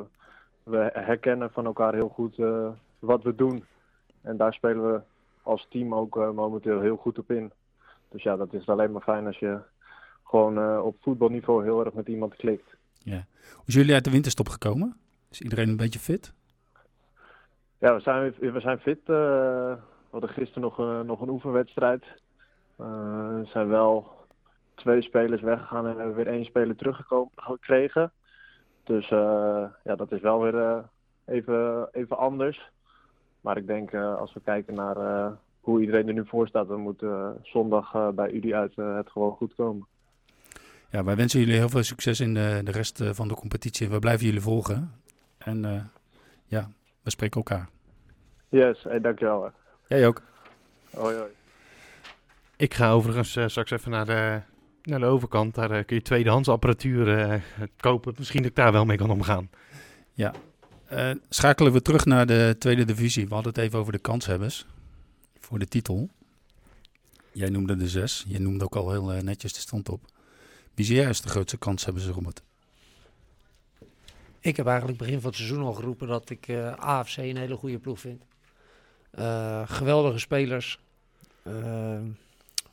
[0.63, 3.65] we herkennen van elkaar heel goed uh, wat we doen.
[4.23, 5.01] En daar spelen we
[5.43, 7.53] als team ook momenteel heel goed op in.
[8.09, 9.59] Dus ja, dat is alleen maar fijn als je
[10.25, 12.77] gewoon op voetbalniveau heel erg met iemand klikt.
[12.99, 13.25] Ja.
[13.55, 14.97] Hoe zijn jullie uit de winterstop gekomen?
[15.31, 16.33] Is iedereen een beetje fit?
[17.79, 19.01] Ja, we zijn, we zijn fit.
[19.05, 19.79] We
[20.11, 22.05] hadden gisteren nog, nog een oefenwedstrijd.
[22.77, 24.20] Er zijn wel
[24.81, 28.13] twee spelers weggegaan en hebben weer één speler teruggekregen.
[28.85, 29.09] Dus
[29.85, 30.85] ja, dat is wel weer
[31.27, 32.71] even, even anders.
[33.41, 34.97] Maar ik denk als we kijken naar
[35.61, 37.05] hoe iedereen er nu voor staat, dan moet
[37.43, 39.87] zondag bij jullie uit het gewoon goed komen.
[40.91, 43.89] Ja, wij wensen jullie heel veel succes in de, de rest van de competitie.
[43.89, 44.93] We blijven jullie volgen.
[45.39, 45.91] En
[46.47, 46.71] ja,
[47.03, 47.69] we spreken elkaar.
[48.49, 49.51] Yes, hey, dankjewel.
[49.87, 50.23] Jij ook.
[50.95, 51.31] Hoi, hoi.
[52.57, 54.41] Ik ga overigens uh, straks even naar de,
[54.91, 55.55] naar de overkant.
[55.55, 57.35] Daar uh, kun je tweedehands apparatuur uh,
[57.77, 58.15] kopen.
[58.19, 59.51] Misschien dat ik daar wel mee kan omgaan.
[60.13, 60.35] Ja.
[61.29, 63.29] schakelen we terug naar de tweede divisie.
[63.29, 64.67] We hadden het even over de kanshebbers
[65.39, 66.09] voor de titel.
[67.33, 68.25] Jij noemde de zes.
[68.29, 70.01] Je noemde ook al heel netjes de stand op.
[70.75, 72.43] Wie zie jij als de grootste kanshebbers, Robert?
[74.41, 77.57] Ik heb eigenlijk begin van het seizoen al geroepen dat ik uh, AFC een hele
[77.57, 78.23] goede ploeg vind.
[79.19, 80.81] Uh, geweldige spelers.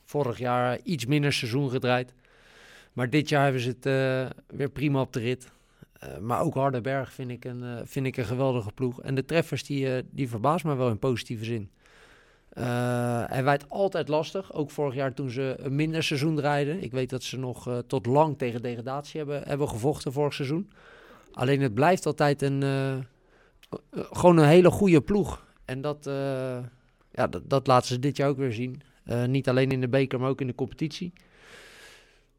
[0.07, 2.13] Vorig jaar iets minder seizoen gedraaid.
[2.93, 3.83] Maar dit jaar hebben ze het
[4.47, 5.51] weer prima op de rit.
[6.21, 9.01] maar ook Hardenberg vind ik, een, vind ik een geweldige ploeg.
[9.01, 11.69] En de treffers die, die verbazen me wel in positieve zin.
[13.29, 14.53] hij wijt altijd lastig.
[14.53, 16.83] Ook vorig jaar toen ze een minder seizoen draaiden.
[16.83, 20.71] Ik weet dat ze nog tot lang tegen degradatie hebben, hebben gevochten vorig seizoen.
[21.31, 22.63] Alleen het blijft altijd een,
[23.91, 25.45] gewoon een hele goede ploeg.
[25.65, 26.05] En dat,
[27.11, 28.81] ja, dat, dat laten ze dit jaar ook weer zien.
[29.09, 31.13] Uh, niet alleen in de beker, maar ook in de competitie.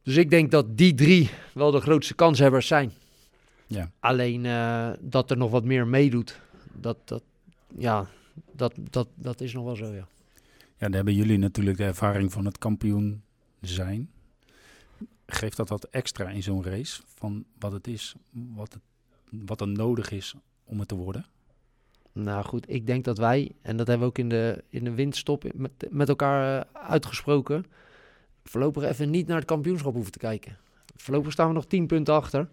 [0.03, 2.93] Dus ik denk dat die drie wel de grootste kanshebbers zijn.
[3.67, 3.91] Ja.
[4.01, 4.43] Alleen
[5.01, 6.41] dat er nog wat meer meedoet,
[6.73, 7.23] dat, dat,
[7.77, 8.07] ja,
[8.53, 10.07] dat, dat, dat is nog wel zo, ja.
[10.55, 13.23] Ja, dan hebben jullie natuurlijk de ervaring van het kampioen
[13.61, 14.11] zijn
[15.29, 18.83] geeft dat wat extra in zo'n race van wat het is, wat, het,
[19.47, 21.27] wat er nodig is om het te worden?
[22.23, 24.95] Nou goed, ik denk dat wij, en dat hebben we ook in de, in de
[24.95, 27.65] windstop met, met elkaar uh, uitgesproken,
[28.45, 30.57] voorlopig even niet naar het kampioenschap hoeven te kijken.
[30.97, 32.49] Voorlopig staan we nog 10 punten achter.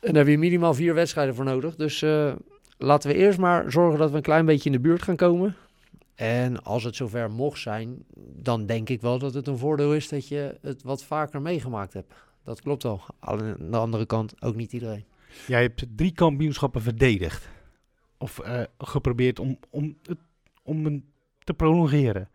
[0.00, 1.76] En daar heb je minimaal vier wedstrijden voor nodig.
[1.76, 2.32] Dus uh,
[2.78, 5.56] laten we eerst maar zorgen dat we een klein beetje in de buurt gaan komen.
[6.14, 10.08] En als het zover mocht zijn, dan denk ik wel dat het een voordeel is
[10.08, 12.14] dat je het wat vaker meegemaakt hebt.
[12.44, 13.00] Dat klopt wel.
[13.20, 15.04] Aan de andere kant ook niet iedereen.
[15.46, 17.48] Jij hebt drie kampioenschappen verdedigd.
[18.24, 20.18] Of uh, geprobeerd om, om, het,
[20.62, 21.04] om
[21.38, 22.28] te prolongeren.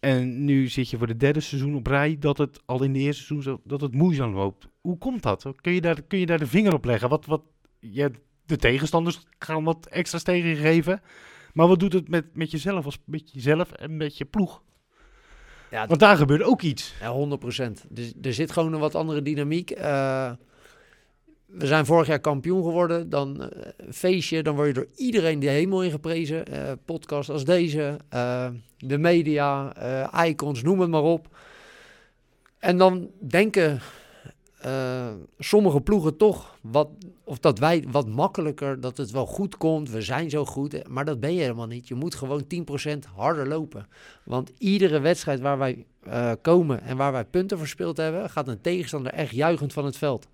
[0.00, 2.98] En nu zit je voor de derde seizoen op rij dat het al in de
[2.98, 4.68] eerste seizoen dat het moeizaam loopt.
[4.80, 5.46] Hoe komt dat?
[5.60, 7.08] Kun je daar, kun je daar de vinger op leggen?
[7.08, 7.42] Wat, wat,
[7.80, 8.08] ja,
[8.46, 11.00] de tegenstanders gaan wat extra's tegen je geven.
[11.52, 14.62] Maar wat doet het met, met jezelf, als, met jezelf en met je ploeg?
[15.70, 16.94] Ja, Want daar gebeurt ook iets.
[17.00, 17.84] Ja, 100 procent.
[17.88, 19.78] Dus er zit gewoon een wat andere dynamiek.
[19.78, 20.32] Uh,
[21.48, 23.10] we zijn vorig jaar kampioen geworden.
[23.10, 23.48] Dan uh,
[23.90, 26.44] feestje, dan word je door iedereen de hemel in geprezen.
[26.52, 28.46] Uh, podcast als deze, uh,
[28.78, 29.72] de media,
[30.24, 31.36] icons, noem het maar op.
[32.58, 33.80] En dan denken
[35.38, 36.88] sommige ploegen toch wat,
[37.24, 39.90] of dat wij wat makkelijker, dat het wel goed komt.
[39.90, 41.88] We zijn zo goed, maar dat ben je helemaal niet.
[41.88, 43.86] Je moet gewoon 10% harder lopen.
[44.24, 45.86] Want iedere wedstrijd waar wij
[46.42, 50.28] komen en waar wij punten verspeeld hebben, gaat een tegenstander echt juichend van het veld.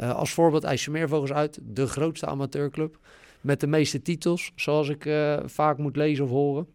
[0.00, 2.98] Uh, als voorbeeld IJsselmeervogels uit, de grootste amateurclub.
[3.40, 6.66] Met de meeste titels, zoals ik uh, vaak moet lezen of horen.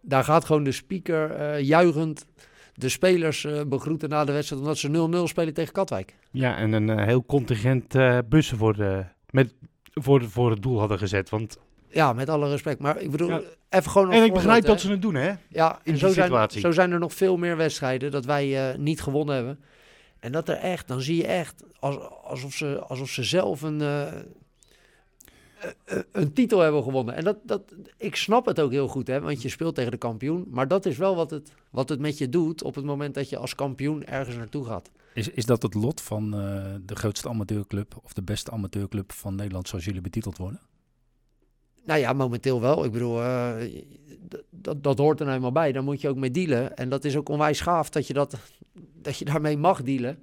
[0.00, 2.26] Daar gaat gewoon de speaker uh, juichend
[2.74, 4.62] de spelers begroeten na de wedstrijd...
[4.62, 6.14] omdat ze 0-0 spelen tegen Katwijk.
[6.30, 7.94] Ja, en een heel contingent
[8.28, 9.54] bussen voor, de, met,
[9.92, 11.28] voor, voor het doel hadden gezet.
[11.28, 11.58] Want
[11.96, 12.80] ja, met alle respect.
[12.80, 13.40] Maar ik bedoel, ja.
[13.68, 14.12] even gewoon...
[14.12, 15.32] En ik begrijp dat ze het doen, hè?
[15.48, 19.02] Ja, in zo zijn, zo zijn er nog veel meer wedstrijden dat wij uh, niet
[19.02, 19.58] gewonnen hebben.
[20.26, 21.62] En dat er echt, dan zie je echt
[22.22, 24.12] alsof, ze, alsof ze zelf een, uh,
[26.12, 27.14] een titel hebben gewonnen.
[27.14, 27.62] En dat, dat,
[27.96, 30.46] ik snap het ook heel goed, hè, want je speelt tegen de kampioen.
[30.50, 33.28] Maar dat is wel wat het, wat het met je doet op het moment dat
[33.28, 34.90] je als kampioen ergens naartoe gaat.
[35.14, 39.34] Is, is dat het lot van uh, de grootste amateurclub of de beste amateurclub van
[39.34, 40.60] Nederland zoals jullie betiteld worden?
[41.84, 42.84] Nou ja, momenteel wel.
[42.84, 43.54] Ik bedoel, uh,
[44.50, 45.72] dat, dat hoort er nou eenmaal bij.
[45.72, 46.76] Daar moet je ook mee dealen.
[46.76, 48.36] En dat is ook onwijs gaaf dat je, dat,
[49.06, 50.18] dat je daarmee mag dealen.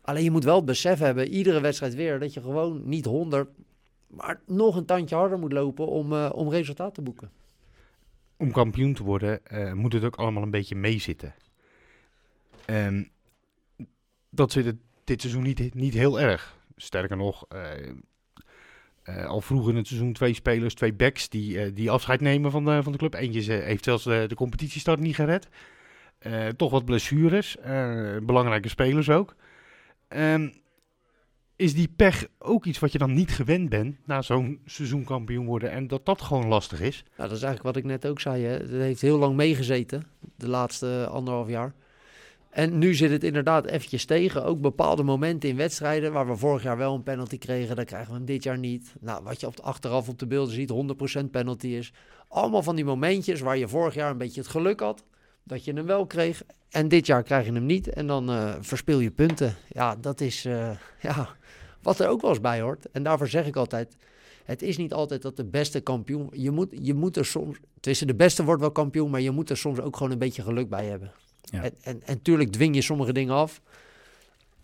[0.00, 3.48] Alleen je moet wel het besef hebben, iedere wedstrijd weer, dat je gewoon niet 100,
[4.06, 7.30] maar nog een tandje harder moet lopen om, uh, om resultaat te boeken.
[8.36, 11.34] Om kampioen te worden uh, moet het ook allemaal een beetje meezitten.
[12.64, 13.10] En
[14.30, 16.58] dat zit het dit seizoen niet, niet heel erg.
[16.76, 17.46] Sterker nog,
[19.06, 22.64] uh, al vroeg in het seizoen twee spelers, twee backs die, die afscheid nemen van
[22.64, 23.14] de, van de club.
[23.14, 25.48] Eentje heeft zelfs de competitiestart niet gered.
[26.26, 27.56] Uh, toch wat blessures,
[28.22, 29.34] belangrijke spelers ook.
[30.08, 30.48] Ehm,
[31.60, 35.70] is die pech ook iets wat je dan niet gewend bent na zo'n seizoenkampioen worden
[35.70, 37.04] en dat dat gewoon lastig is?
[37.16, 38.44] Dat is eigenlijk wat ik net ook zei.
[38.44, 38.52] Hè.
[38.52, 40.06] Het heeft heel lang meegezeten,
[40.36, 41.74] de laatste anderhalf jaar.
[42.50, 44.44] En nu zit het inderdaad eventjes tegen.
[44.44, 48.10] Ook bepaalde momenten in wedstrijden waar we vorig jaar wel een penalty kregen, dan krijgen
[48.10, 48.94] we hem dit jaar niet.
[49.00, 50.70] Nou, wat je op de achteraf op de beelden ziet,
[51.22, 51.92] 100% penalty is.
[52.28, 55.04] Allemaal van die momentjes waar je vorig jaar een beetje het geluk had
[55.42, 56.42] dat je hem wel kreeg.
[56.70, 59.56] En dit jaar krijg je hem niet en dan uh, verspil je punten.
[59.68, 60.70] Ja, dat is uh,
[61.00, 61.28] ja,
[61.82, 62.90] wat er ook wel eens bij hoort.
[62.92, 63.96] En daarvoor zeg ik altijd,
[64.44, 66.28] het is niet altijd dat de beste kampioen...
[66.32, 67.58] Je moet, je moet er soms...
[67.80, 70.42] Tussen de beste wordt wel kampioen, maar je moet er soms ook gewoon een beetje
[70.42, 71.12] geluk bij hebben.
[71.42, 71.62] Ja.
[71.62, 73.60] En, en, en tuurlijk dwing je sommige dingen af.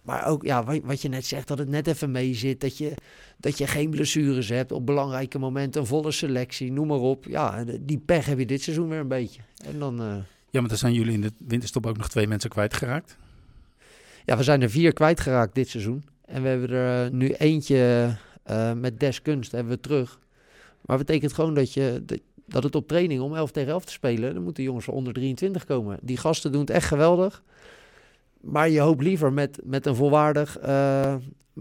[0.02, 2.60] Maar ook, ja, wat, je net zegt, dat het net even mee zit.
[2.60, 2.94] Dat je,
[3.36, 5.80] dat je geen blessures hebt op belangrijke momenten.
[5.80, 7.24] Een volle selectie, noem maar op.
[7.24, 9.40] Ja, die pech heb je dit seizoen weer een beetje.
[9.64, 10.02] En dan...
[10.02, 10.16] Uh...
[10.56, 13.16] Ja, maar dan zijn jullie in de winterstop ook nog twee mensen kwijtgeraakt.
[14.24, 16.04] Ja, we zijn er vier kwijtgeraakt dit seizoen.
[16.24, 18.10] En we hebben er nu eentje
[18.50, 20.20] uh, met deskunst hebben we terug.
[20.80, 22.04] Maar betekent gewoon dat je,
[22.46, 25.64] dat het op training om 11 tegen 11 te spelen, dan moeten jongens onder 23
[25.64, 25.98] komen.
[26.02, 27.42] Die gasten doen het echt geweldig.
[28.40, 31.14] Maar je hoopt liever met, met een volwaardig, uh,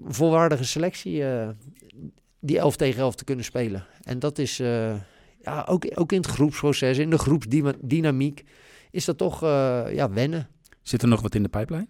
[0.06, 1.24] volwaardige selectie
[2.40, 3.86] die 11 tegen 11 te kunnen spelen.
[4.04, 4.58] En dat is
[5.42, 8.44] ja, ook, ook in het groepsproces, in de groepsdynamiek,
[8.96, 9.42] is dat toch
[9.92, 10.48] ja, wennen.
[10.82, 11.90] Zit er nog wat in de pijplijn?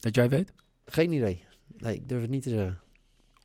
[0.00, 0.52] Dat jij weet?
[0.84, 1.44] Geen idee.
[1.78, 2.82] Nee, ik durf het niet te zeggen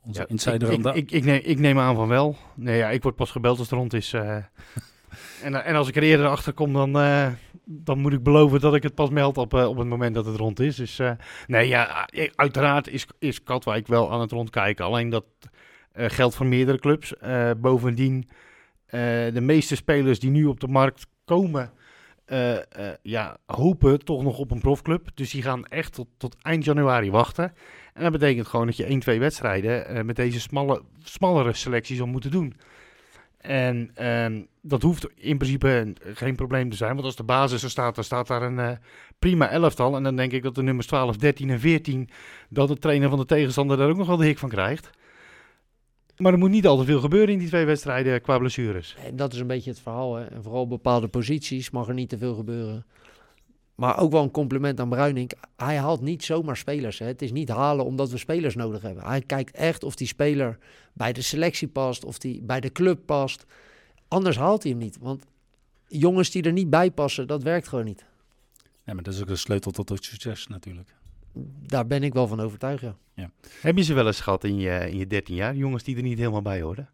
[0.07, 0.71] onze ja, insider.
[0.71, 2.35] Ik, ik, ik, ik, neem, ik neem aan van wel.
[2.55, 4.13] Nee, ja, ik word pas gebeld als het rond is.
[4.13, 4.35] Uh,
[5.43, 7.27] en, en als ik er eerder achter kom, dan, uh,
[7.63, 10.25] dan moet ik beloven dat ik het pas meld op, uh, op het moment dat
[10.25, 10.75] het rond is.
[10.75, 11.01] Dus
[11.47, 14.85] nee, ja, uiteraard is, is Katwijk wel aan het rondkijken.
[14.85, 15.25] Alleen dat
[15.93, 17.13] geldt voor meerdere clubs.
[17.57, 18.29] bovendien,
[18.89, 21.71] de meeste spelers die nu op de markt komen,
[23.01, 25.07] ja, hopen toch nog op een profclub.
[25.13, 27.53] Dus die gaan echt tot, tot eind januari wachten.
[27.97, 31.97] En dat betekent gewoon dat je 1, 2 wedstrijden uh, met deze smalle, smallere selecties
[31.97, 32.55] zal moeten doen.
[33.37, 37.69] En uh, dat hoeft in principe geen probleem te zijn, want als de basis er
[37.69, 38.77] staat, dan staat daar een
[39.19, 39.95] prima elftal.
[39.95, 42.09] En dan denk ik dat de nummers 12, 13 en 14,
[42.49, 44.89] dat de trainer van de tegenstander daar ook nog wel de hik van krijgt.
[46.17, 48.95] Maar er moet niet al te veel gebeuren in die twee wedstrijden qua blessures.
[49.05, 50.15] En dat is een beetje het verhaal.
[50.15, 50.25] Hè?
[50.25, 52.85] En vooral bepaalde posities mag er niet te veel gebeuren.
[53.75, 55.31] Maar ook wel een compliment aan Bruining.
[55.55, 56.99] Hij haalt niet zomaar spelers.
[56.99, 57.05] Hè.
[57.05, 59.03] Het is niet halen omdat we spelers nodig hebben.
[59.03, 60.57] Hij kijkt echt of die speler
[60.93, 63.45] bij de selectie past, of die bij de club past.
[64.07, 64.97] Anders haalt hij hem niet.
[64.99, 65.23] Want
[65.87, 68.05] jongens die er niet bij passen, dat werkt gewoon niet.
[68.83, 70.95] Ja, maar dat is ook de sleutel tot het succes natuurlijk.
[71.67, 72.95] Daar ben ik wel van overtuigd, ja.
[73.13, 73.31] ja.
[73.61, 75.55] Heb je ze wel eens gehad in je, in je 13 jaar?
[75.55, 76.89] Jongens die er niet helemaal bij horen?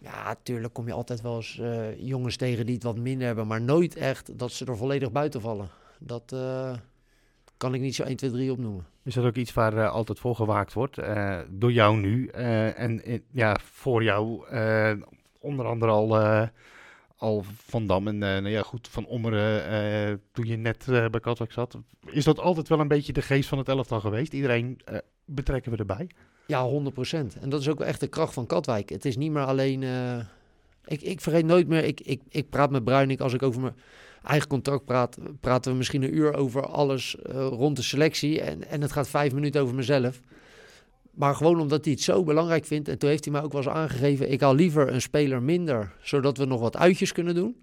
[0.00, 3.46] Ja, natuurlijk kom je altijd wel eens uh, jongens tegen die het wat minder hebben,
[3.46, 5.68] maar nooit echt dat ze er volledig buiten vallen.
[5.98, 6.72] Dat uh,
[7.56, 8.86] kan ik niet zo 1, 2, 3 opnoemen.
[9.04, 10.96] is dat ook iets waar uh, altijd voor gewaakt wordt.
[11.48, 12.26] Door jou nu.
[12.26, 14.46] En ja, voor jou
[15.38, 16.08] onder andere al,
[17.22, 21.78] al Van Dam en nou ja, goed, Van Ommeren toen je net bij Katwijk zat.
[22.06, 24.32] Is dat altijd wel een beetje de geest van het elftal geweest?
[24.32, 24.80] Iedereen
[25.24, 26.10] betrekken we erbij?
[26.46, 27.40] Ja, 100%.
[27.40, 28.88] En dat is ook echt de kracht van Katwijk.
[28.88, 29.82] Het is niet meer alleen...
[30.84, 31.84] ik, ik vergeet nooit meer...
[31.84, 33.74] Ik, ik, ik praat met Bruining als ik over mijn
[34.22, 38.40] eigen contract praat, praten we misschien een uur over alles rond de selectie.
[38.40, 40.20] En, en het gaat vijf minuten over mezelf.
[41.12, 42.88] Maar gewoon omdat hij het zo belangrijk vindt.
[42.88, 45.92] En toen heeft hij mij ook wel eens aangegeven: ik haal liever een speler minder,
[46.00, 47.56] zodat we nog wat uitjes kunnen doen.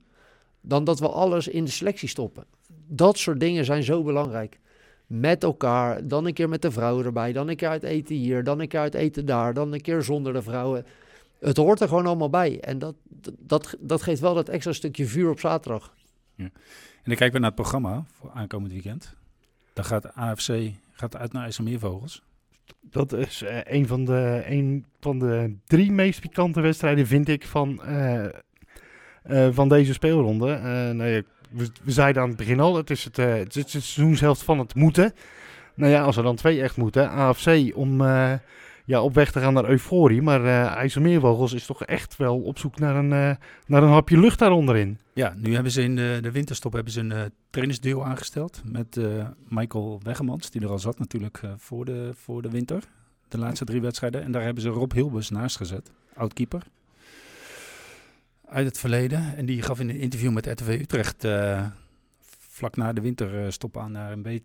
[0.61, 2.45] Dan dat we alles in de selectie stoppen.
[2.87, 4.59] Dat soort dingen zijn zo belangrijk.
[5.07, 8.43] Met elkaar, dan een keer met de vrouwen erbij, dan een keer uit eten hier,
[8.43, 10.85] dan een keer uit eten daar, dan een keer zonder de vrouwen.
[11.39, 12.59] Het hoort er gewoon allemaal bij.
[12.59, 12.95] En dat,
[13.39, 15.93] dat, dat geeft wel dat extra stukje vuur op zaterdag.
[16.35, 16.43] Ja.
[16.43, 16.51] En
[17.03, 19.15] dan kijken we naar het programma voor aankomend weekend.
[19.73, 22.23] Dan gaat AFC gaat uit naar IJsselmeervogels.
[22.81, 27.45] Dat is uh, een, van de, een van de drie meest pikante wedstrijden, vind ik,
[27.45, 28.25] van, uh,
[29.29, 30.59] uh, van deze speelronde.
[30.93, 33.69] nou ja, we, we, zeiden aan het begin al, het is het, het, is het
[33.71, 35.13] seizoenshelft van het moeten.
[35.75, 38.01] Nou ja, als er dan twee echt moeten, AFC om
[38.89, 40.21] ja, op weg te gaan naar euforie.
[40.21, 43.35] Maar uh, IJsselmeervogels is toch echt wel op zoek naar een, uh,
[43.67, 44.99] naar een hapje lucht daaronderin.
[45.13, 48.99] Ja, nu hebben ze in de, de winterstop hebben ze een uh, trainersduo aangesteld met
[49.47, 52.83] Michael Weggemans, die er al zat natuurlijk voor, de, voor de winter.
[53.27, 54.23] De laatste drie wedstrijden.
[54.23, 56.63] En daar hebben ze Rob Hilbers naast gezet, oud-keeper.
[58.45, 59.35] Uit het verleden.
[59.37, 61.27] En die gaf in een interview met RTV Utrecht
[62.29, 64.43] vlak na de winterstop aan naar een beetje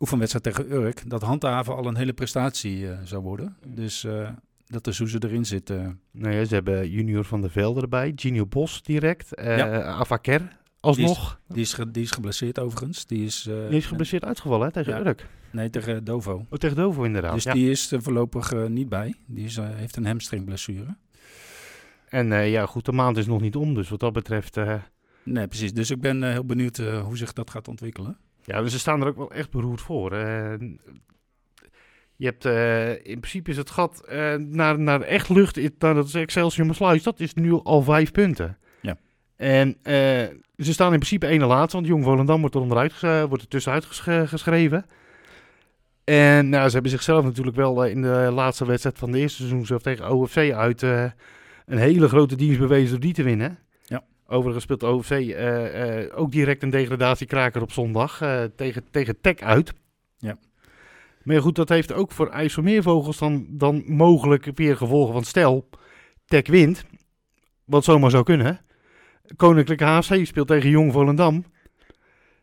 [0.00, 3.56] oefenwedstrijd tegen Urk, dat handhaven al een hele prestatie uh, zou worden.
[3.66, 4.28] Dus uh,
[4.66, 5.70] dat de Soeze erin zit.
[5.70, 5.88] Uh.
[6.10, 9.82] Nou ja, ze hebben junior van der Velde erbij, Gino Bos direct, uh, ja.
[9.82, 11.40] Avaker alsnog.
[11.48, 13.06] Die is, die, is die is geblesseerd overigens.
[13.06, 15.00] Die is, die is geblesseerd uitgevallen hè, tegen ja.
[15.00, 15.26] Urk.
[15.50, 16.46] Nee, tegen Dovo.
[16.50, 17.34] Oh, tegen Dovo inderdaad.
[17.34, 19.14] Dus die is er voorlopig niet bij.
[19.26, 20.96] Die is, heeft een hamstringblessure.
[22.08, 24.56] En ja, goed, de maand is nog niet om, dus wat dat betreft...
[25.22, 25.72] Nee, precies.
[25.72, 28.16] Dus ik ben heel benieuwd hoe zich dat gaat ontwikkelen.
[28.44, 30.14] Ja, dus ze staan er ook wel echt beroerd voor.
[32.20, 36.06] Je hebt uh, in principe is het gat uh, naar, naar echt lucht, naar dat
[36.06, 38.58] is Excelsior Maasluis, dat is nu al vijf punten.
[38.80, 38.96] Ja.
[39.36, 39.76] En
[40.56, 43.84] ze staan in principe één laatste, want Jong Volendam wordt er onderuit, wordt er tussenuit
[44.24, 44.86] geschreven.
[46.04, 49.66] En nou, ze hebben zichzelf natuurlijk wel in de laatste wedstrijd van de eerste seizoen
[49.66, 51.12] zelf tegen OFC uit een
[51.78, 53.58] hele grote dienst bewezen door die te winnen.
[54.32, 59.20] Overigens speelt de OFC uh, uh, ook direct een degradatiekraker op zondag uh, tegen, tegen
[59.20, 59.72] Tech uit.
[60.18, 60.38] Ja.
[61.22, 65.14] Maar goed, dat heeft ook voor IJsselmeervogels dan, dan mogelijk weer gevolgen.
[65.14, 65.68] Want stel,
[66.24, 66.84] Tech wint,
[67.64, 68.60] wat zomaar zou kunnen.
[69.36, 71.44] Koninklijke HFC speelt tegen Jong Volendam.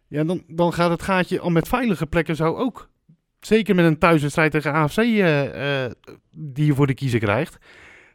[0.08, 2.90] Ja, dan, dan gaat het gaatje al met veilige plekken zou ook.
[3.40, 5.02] Zeker met een thuiswedstrijd tegen AFC
[6.32, 7.58] die je voor de kiezer krijgt.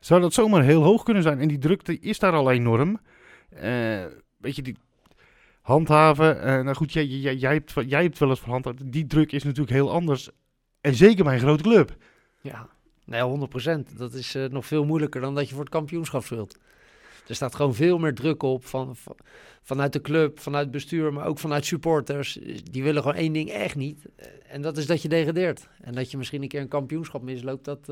[0.00, 1.40] Zou dat zomaar heel hoog kunnen zijn.
[1.40, 3.00] En die drukte is daar al enorm.
[3.54, 4.04] Uh,
[4.36, 4.76] weet je, die
[5.62, 6.36] handhaven.
[6.36, 8.90] Uh, nou goed, jij, jij, jij, hebt, jij hebt wel eens verhandhaven.
[8.90, 10.30] Die druk is natuurlijk heel anders.
[10.80, 11.96] En zeker bij een grote club.
[12.40, 12.68] Ja,
[13.04, 13.48] nee,
[13.90, 13.96] 100%.
[13.96, 16.58] Dat is uh, nog veel moeilijker dan dat je voor het kampioenschap speelt.
[17.28, 19.16] Er staat gewoon veel meer druk op van, van,
[19.62, 22.38] vanuit de club, vanuit het bestuur, maar ook vanuit supporters.
[22.70, 24.04] Die willen gewoon één ding echt niet.
[24.48, 25.68] En dat is dat je degradeert.
[25.80, 27.88] En dat je misschien een keer een kampioenschap misloopt, dat...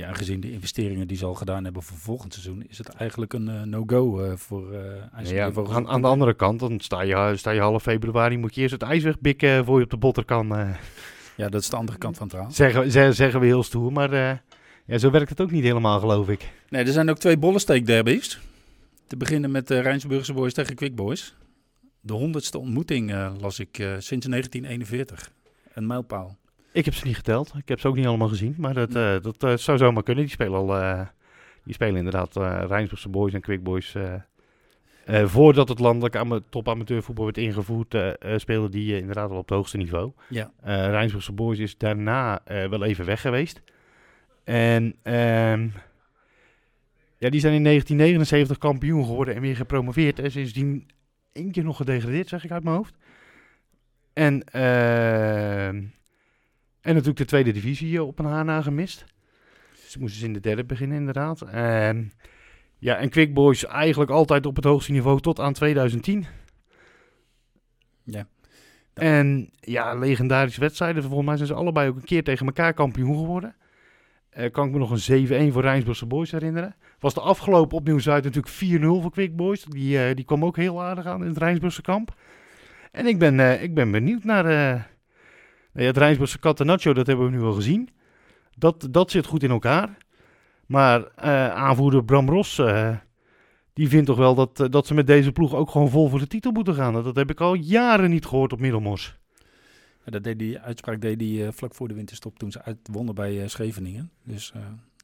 [0.00, 3.32] Ja, gezien de investeringen die ze al gedaan hebben voor volgend seizoen, is het eigenlijk
[3.32, 7.32] een uh, no-go uh, voor uh, ja, aan, aan, de andere kant, dan sta je,
[7.36, 10.24] sta je half februari, moet je eerst het ijs wegbikken voor je op de botter
[10.24, 10.46] kan.
[11.36, 12.52] Ja, dat is de andere kant van het verhaal.
[12.52, 14.14] Zeggen, zeggen we heel stoer, maar
[14.86, 16.50] ja, zo werkt het ook niet helemaal, geloof ik.
[16.68, 18.40] Nee, er zijn ook twee bollesteek derbies.
[19.06, 21.34] Te beginnen met de Rijnsburgse Boys tegen Quick Boys.
[22.00, 25.30] De honderdste ontmoeting las ik sinds 1941.
[25.72, 26.38] Een mijlpaal.
[26.72, 27.52] Ik heb ze niet geteld.
[27.56, 28.54] Ik heb ze ook niet allemaal gezien.
[28.58, 30.24] Maar dat, uh, dat uh, zou zomaar kunnen.
[30.24, 30.76] Die spelen al.
[30.76, 31.00] Uh,
[31.64, 32.36] die spelen inderdaad
[32.68, 33.96] Rijnsburgse Boys en Quick Boys.
[35.06, 37.96] voordat het landelijk top amateurvoetbal werd ingevoerd,
[38.36, 40.12] speelden die inderdaad al op het hoogste niveau.
[40.28, 40.52] Ja.
[40.62, 43.62] Rijnsburgse Boys is daarna wel even weg geweest.
[44.44, 45.68] En ehm,
[47.16, 50.18] ja, die zijn in 1979 kampioen geworden en weer gepromoveerd.
[50.18, 50.90] En sindsdien
[51.32, 52.94] één keer nog gedegradeerd, zeg ik uit mijn hoofd.
[54.12, 55.82] En ehm,
[56.80, 59.04] en natuurlijk de tweede divisie eh, op een haar na gemist.
[59.72, 61.40] Ze moesten ze in de derde beginnen, inderdaad.
[61.42, 62.12] En,
[62.78, 66.26] ja, en Quick Boys eigenlijk altijd op het hoogste niveau tot aan 2010.
[68.04, 68.26] Ja.
[68.94, 71.02] En ja, legendarische wedstrijden.
[71.02, 73.54] Volgens mij zijn ze allebei ook een keer tegen elkaar kampioen geworden.
[74.38, 76.76] Uh, kan ik me nog een 7-1 voor Rijnsburgse Boys herinneren.
[76.98, 79.64] Was de afgelopen opnieuw Zuid natuurlijk 4-0 voor Quick Boys.
[79.64, 82.14] Die, uh, die kwam ook heel aardig aan in het Rijnsburgse kamp.
[82.92, 84.90] En ik ben, uh, ik ben benieuwd naar,
[85.72, 87.88] Nou ja, het Rijnsburgse Catenaccio, dat hebben we nu al gezien.
[88.56, 89.98] Dat, dat zit goed in elkaar.
[90.70, 92.96] Maar eh, aanvoerder Bram Ros, eh,
[93.72, 96.18] die vindt toch wel dat, eh, dat ze met deze ploeg ook gewoon vol voor
[96.18, 96.92] de titel moeten gaan.
[96.92, 99.18] Dat, dat heb ik al jaren niet gehoord op Middelmos.
[100.04, 103.48] Ja, dat deed die uitspraak deed hij vlak voor de winterstop toen ze uitwonnen bij
[103.48, 104.10] Scheveningen.
[104.24, 104.52] Dus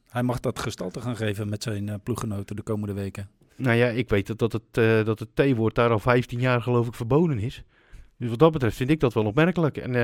[0.09, 3.29] hij mag dat gestalte gaan geven met zijn ploeggenoten de komende weken.
[3.55, 6.87] Nou ja, ik weet dat, dat het, dat het T-woord daar al 15 jaar geloof
[6.87, 7.63] ik verboden is.
[8.17, 9.77] Dus wat dat betreft vind ik dat wel opmerkelijk.
[9.77, 9.95] En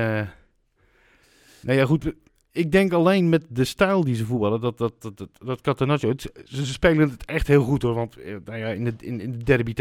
[1.64, 2.12] nou ja, goed.
[2.52, 5.28] Ik denk alleen met de stijl die ze voetballen, dat, dat, dat,
[5.62, 7.94] dat, dat ze, ze spelen het echt heel goed hoor.
[7.94, 9.72] Want eh, nou ja, in, de, in, in de derby,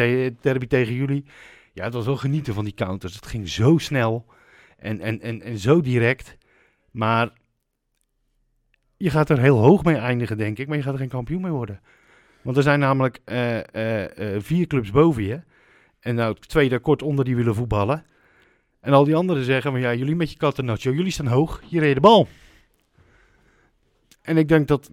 [0.41, 1.25] derby tegen jullie,
[1.73, 3.15] ja, het was wel genieten van die counters.
[3.15, 4.25] Het ging zo snel
[4.77, 6.37] en, en, en, en zo direct.
[6.91, 7.31] Maar
[8.97, 10.67] je gaat er heel hoog mee eindigen, denk ik.
[10.67, 11.81] Maar je gaat er geen kampioen mee worden.
[12.41, 15.41] Want er zijn namelijk eh, eh, vier clubs boven je.
[15.99, 18.05] En nou, twee daar kort onder die willen voetballen.
[18.83, 21.79] En al die anderen zeggen, maar ja, jullie met je Catenaccio, jullie staan hoog, je
[21.79, 22.27] reed de bal.
[24.21, 24.89] En ik denk dat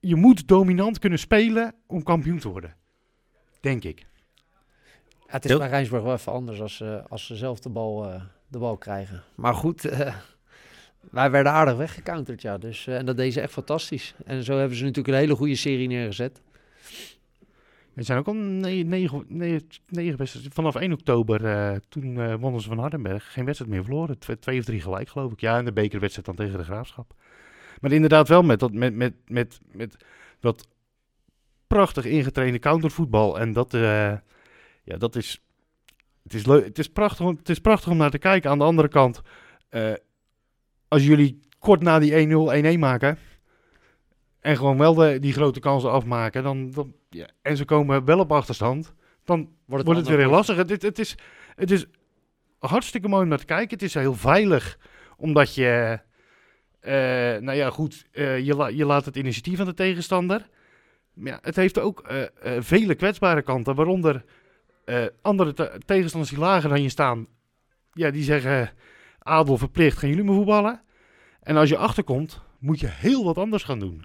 [0.00, 2.74] je moet dominant kunnen spelen om kampioen te worden.
[3.60, 4.06] Denk ik.
[5.08, 7.68] Ja, het is Heel- bij Rijnsburg wel even anders als, ze als ze zelf de
[7.68, 9.22] bal, eh, de bal krijgen.
[9.34, 10.14] Maar goed, eh,
[11.10, 12.58] wij werden aardig weggecounterd, ja.
[12.58, 14.14] Dus, eh, en dat deden ze echt fantastisch.
[14.24, 16.40] En zo hebben ze natuurlijk een hele goede serie neergezet.
[17.94, 20.16] Er zijn ook al negen.
[20.52, 23.32] Vanaf 1 oktober, eh, toen eh, wonnen ze van Hardenberg.
[23.32, 24.18] Geen wedstrijd meer verloren.
[24.18, 25.40] Twee, twee of drie gelijk, geloof ik.
[25.40, 27.14] Ja, en de bekerwedstrijd dan tegen de Graafschap.
[27.80, 29.96] Maar inderdaad wel met dat, met, met, met, met
[30.40, 30.68] dat
[31.66, 33.38] prachtig ingetrainde countervoetbal.
[33.40, 34.12] En dat, eh,
[34.82, 35.42] ja, dat is...
[36.22, 38.50] Het is, het, is prachtig, om- het is prachtig om naar te kijken.
[38.50, 39.20] Aan de andere kant,
[40.88, 43.18] als jullie kort na die 1-0 1-1 maken...
[44.40, 46.42] En gewoon wel de, die grote kansen afmaken.
[46.42, 46.70] Dan,
[47.10, 48.94] ja, en ze komen wel op achterstand.
[49.24, 50.56] Dan wordt het, weer heel lastig.
[50.56, 51.16] Het, het, het, is,
[51.54, 51.86] het is
[52.58, 53.70] hartstikke mooi om naar te kijken.
[53.70, 54.78] Het is heel veilig.
[55.16, 55.98] Omdat je...
[56.80, 56.92] eh,
[57.42, 58.06] nou ja, goed.
[58.12, 60.48] eh, je, la- je laat het initiatief aan de tegenstander.
[61.14, 62.22] Maar ja, het heeft ook eh,
[62.58, 63.74] vele kwetsbare kanten.
[63.74, 64.24] Waaronder
[65.22, 67.26] andere te- tegenstanders die lager dan je staan.
[67.92, 68.70] Ja, die zeggen...
[69.22, 70.82] Adel verplicht, gaan jullie me voetballen?
[71.42, 74.04] En als je achterkomt, moet je heel wat anders gaan doen.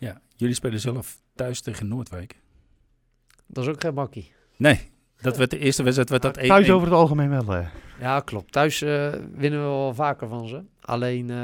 [0.00, 2.40] Ja, jullie spelen zelf thuis tegen Noordwijk.
[3.46, 4.32] Dat is ook geen makkie.
[4.56, 4.90] Nee,
[5.20, 6.10] dat werd de eerste wedstrijd.
[6.10, 6.46] Werd dat 1-1.
[6.46, 7.54] Thuis over het algemeen wel.
[7.54, 7.66] eh.
[8.00, 8.52] Ja, klopt.
[8.52, 10.62] Thuis eh, winnen we wel vaker van ze.
[10.80, 11.36] Alleen, eh,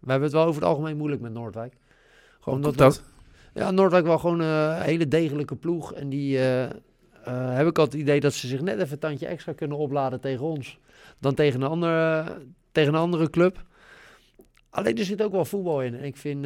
[0.00, 1.74] we hebben het wel over het algemeen moeilijk met Noordwijk.
[2.40, 3.02] Gewoon omdat we- dat?
[3.54, 5.92] Ja, Noordwijk wel gewoon eh, een hele degelijke ploeg.
[5.94, 6.70] En die eh, eh,
[7.56, 10.20] heb ik altijd het idee dat ze zich net even een tandje extra kunnen opladen
[10.20, 10.78] tegen ons.
[11.18, 12.24] Dan tegen een andere,
[12.72, 13.64] tegen een andere club.
[14.70, 15.94] Alleen er zit ook wel voetbal in.
[15.94, 16.44] En ik vind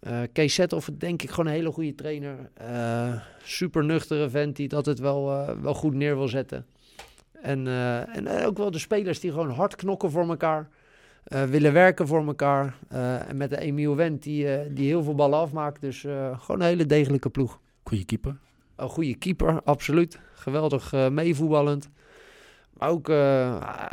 [0.00, 2.50] eh Kees Zethoff denk ik gewoon een hele goede trainer.
[2.54, 6.66] Eh, super nuchtere vent die het altijd wel, eh, wel goed neer wil zetten.
[7.42, 7.66] En,
[8.12, 10.68] en ook wel de spelers die gewoon hard knokken voor elkaar.
[11.48, 12.74] willen werken voor elkaar.
[13.28, 15.80] En met de Emiel Wendt die, die heel veel ballen afmaakt.
[15.80, 16.00] Dus
[16.36, 17.60] gewoon een hele degelijke ploeg.
[17.82, 18.36] Goeie keeper.
[18.76, 20.18] Een goede keeper, absoluut.
[20.34, 21.88] Geweldig meevoetballend.
[22.72, 23.06] Maar ook,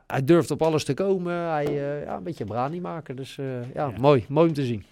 [0.07, 1.33] hij durft op alles te komen.
[1.33, 1.73] Hij
[2.05, 3.15] ja, een beetje brani maken.
[3.15, 3.93] Dus ja, Ja.
[3.99, 4.25] mooi.
[4.29, 4.83] Mooi om te zien.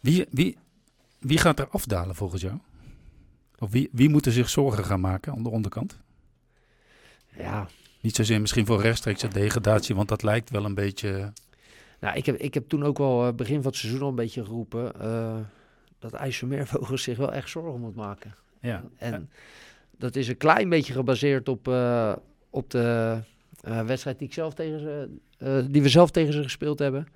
[0.00, 0.56] Wie, wie,
[1.18, 2.58] wie gaat er afdalen volgens jou?
[3.58, 5.98] Of wie, wie moet er zich zorgen gaan maken aan de onderkant?
[7.36, 7.68] Ja,
[8.00, 11.32] Niet zozeer misschien voor rechtstreekse degradatie, want dat lijkt wel een beetje...
[12.00, 14.14] nou, ik, heb, ik heb toen ook wel eh, begin van het seizoen al een
[14.14, 15.00] beetje geroepen...
[15.00, 15.38] eh,
[15.98, 18.34] dat IJsselmeervogels zich wel echt zorgen moet maken.
[18.60, 19.30] Ja, En
[19.98, 22.12] dat is een klein beetje gebaseerd op, eh,
[22.50, 23.18] op de
[23.60, 27.06] eh, wedstrijd die, ik zelf tegen ze, eh, die we zelf tegen ze gespeeld hebben.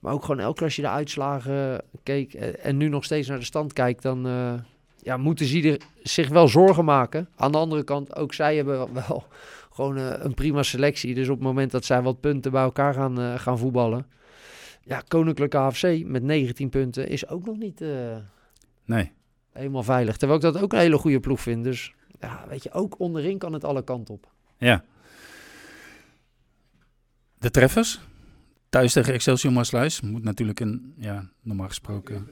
[0.00, 3.38] Maar ook gewoon elke keer als je de uitslagen keek en nu nog steeds naar
[3.38, 4.54] de stand kijkt, dan eh,
[5.02, 7.28] ja, moeten ze zich wel zorgen maken.
[7.36, 9.24] Aan de andere kant, ook zij hebben wel
[9.70, 11.14] gewoon eh, een prima selectie.
[11.14, 14.06] Dus op het moment dat zij wat punten bij elkaar gaan, eh, gaan voetballen.
[14.82, 17.84] Ja, Koninklijke AFC met 19 punten is ook nog niet...
[18.84, 19.12] nee.
[19.52, 20.16] helemaal veilig.
[20.16, 21.64] Terwijl ik dat ook een hele goede ploeg vind.
[21.64, 24.28] Dus ja, weet je, ook onderin kan het alle kanten op.
[24.56, 24.84] Ja.
[27.38, 28.00] De treffers.
[28.70, 30.00] Thuis tegen Excelsior Maasluis.
[30.00, 32.28] Moet natuurlijk een, ja, normaal gesproken,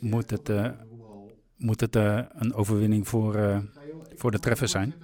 [0.00, 0.70] moet het, eh,
[1.56, 3.58] moet het eh, een overwinning voor, eh,
[4.16, 4.94] voor de treffers zijn.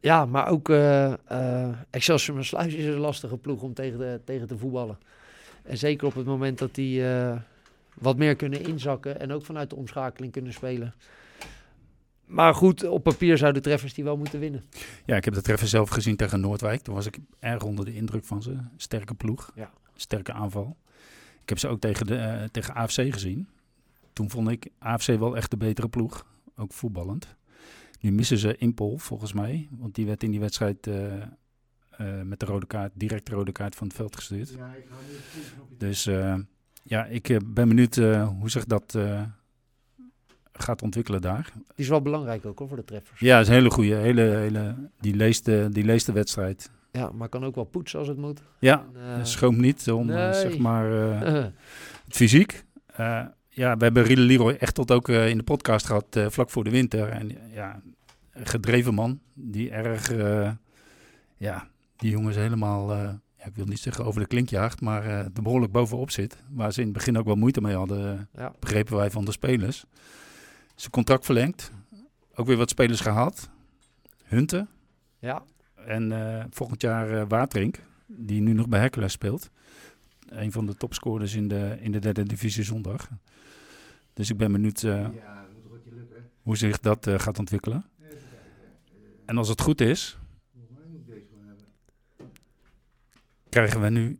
[0.00, 0.68] Ja, maar ook
[1.90, 4.98] Excelsior Maasluis is een lastige ploeg om tegen, de, tegen te voetballen.
[5.62, 7.02] En zeker op het moment dat die
[7.94, 10.94] wat meer kunnen inzakken en ook vanuit de omschakeling kunnen spelen.
[12.30, 14.64] Maar goed, op papier zouden de treffers die wel moeten winnen.
[15.04, 16.80] Ja, ik heb de treffer zelf gezien tegen Noordwijk.
[16.80, 18.56] Toen was ik erg onder de indruk van ze.
[18.76, 19.52] Sterke ploeg.
[19.54, 19.70] Ja.
[19.94, 20.76] Sterke aanval.
[21.42, 23.48] Ik heb ze ook tegen, de, eh, tegen AFC gezien.
[24.12, 26.26] Toen vond ik AFC wel echt de betere ploeg.
[26.56, 27.36] Ook voetballend.
[28.00, 29.68] Nu missen ze Impol, volgens mij.
[29.70, 31.26] Want die werd in die wedstrijd eh, eh,
[32.22, 34.48] met de rode kaart, direct de rode kaart van het veld gestuurd.
[34.48, 36.34] Ja, ik ga nu Dus eh,
[36.82, 39.22] ja, ik eh, ben benieuwd eh, hoe zich dat eh,
[40.62, 41.50] gaat ontwikkelen daar.
[41.54, 43.20] Die is wel belangrijk ook hoor, voor de treffers.
[43.20, 46.70] Ja, is een hele goede, hele, hele, die, leest de, die leest de wedstrijd.
[46.92, 48.42] Ja, maar kan ook wel poetsen als het moet.
[48.58, 50.34] Ja, En, eh, niet om, eh, nee.
[50.34, 51.20] zeg maar, eh,
[52.04, 52.64] het fysiek.
[53.52, 56.64] Ja, we hebben Riele Leroy echt tot ook in de podcast gehad eh, vlak voor
[56.64, 57.08] de winter.
[57.08, 57.82] En ja,
[58.32, 60.12] een gedreven man die erg,
[61.36, 62.92] ja, die jongens helemaal,
[63.44, 66.42] ik wil niet zeggen over de klink jaagt, maar er behoorlijk bovenop zit.
[66.50, 68.52] Waar ze in het begin ook wel moeite mee hadden, ja.
[68.58, 69.84] begrepen wij van de spelers.
[70.80, 71.72] Zijn contract verlengd,
[72.34, 73.48] ook weer wat spelers gehaald.
[74.24, 74.68] Hunten
[75.18, 75.42] ja,
[75.74, 79.50] en eh, volgend jaar eh Waterink, die nu nog bij Hercules speelt.
[80.28, 83.08] Een van de topscorers in de, in de derde divisie zondag.
[84.12, 85.46] Dus ik ben benieuwd eh, Ja,
[86.42, 87.84] hoe zich dat gaat ontwikkelen.
[89.24, 90.18] En als het goed is,
[93.48, 94.18] krijgen we nu...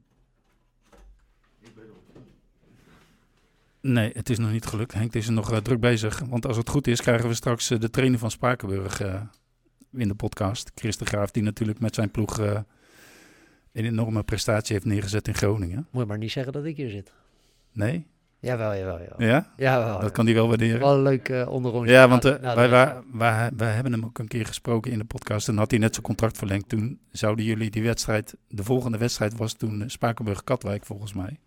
[1.60, 2.18] Ik ben op.
[3.80, 4.92] Nee, het is nog niet gelukt.
[4.92, 6.22] Henk is er nog eh, druk bezig.
[6.28, 9.20] Want als het goed is, krijgen we straks eh, de trainer van Spakenburg eh,
[9.92, 10.70] in de podcast.
[10.74, 15.86] Chris de Graaf, die natuurlijk met zijn ploeg een enorme prestatie heeft neergezet in Groningen.
[15.90, 17.12] moet je maar niet zeggen dat ik hier zit.
[17.72, 18.06] Nee?
[18.40, 19.28] Jawel, jawel, jawel.
[19.28, 19.52] Ja?
[19.56, 20.80] Jawel, Dat kan hij wel waarderen.
[20.80, 21.92] Wel een leuk uh, onderrondje.
[21.92, 25.04] Ja, want de wij, wij, wij, wij hebben hem ook een keer gesproken in de
[25.04, 25.48] podcast.
[25.48, 26.68] En had hij net zijn contract verlengd.
[26.68, 28.36] Toen zouden jullie die wedstrijd...
[28.48, 31.38] De volgende wedstrijd was toen Spakenburg-Katwijk volgens mij.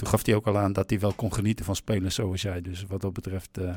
[0.00, 2.60] Toen gaf hij ook al aan dat hij wel kon genieten van spelers zoals jij.
[2.60, 3.76] Dus wat dat betreft eh,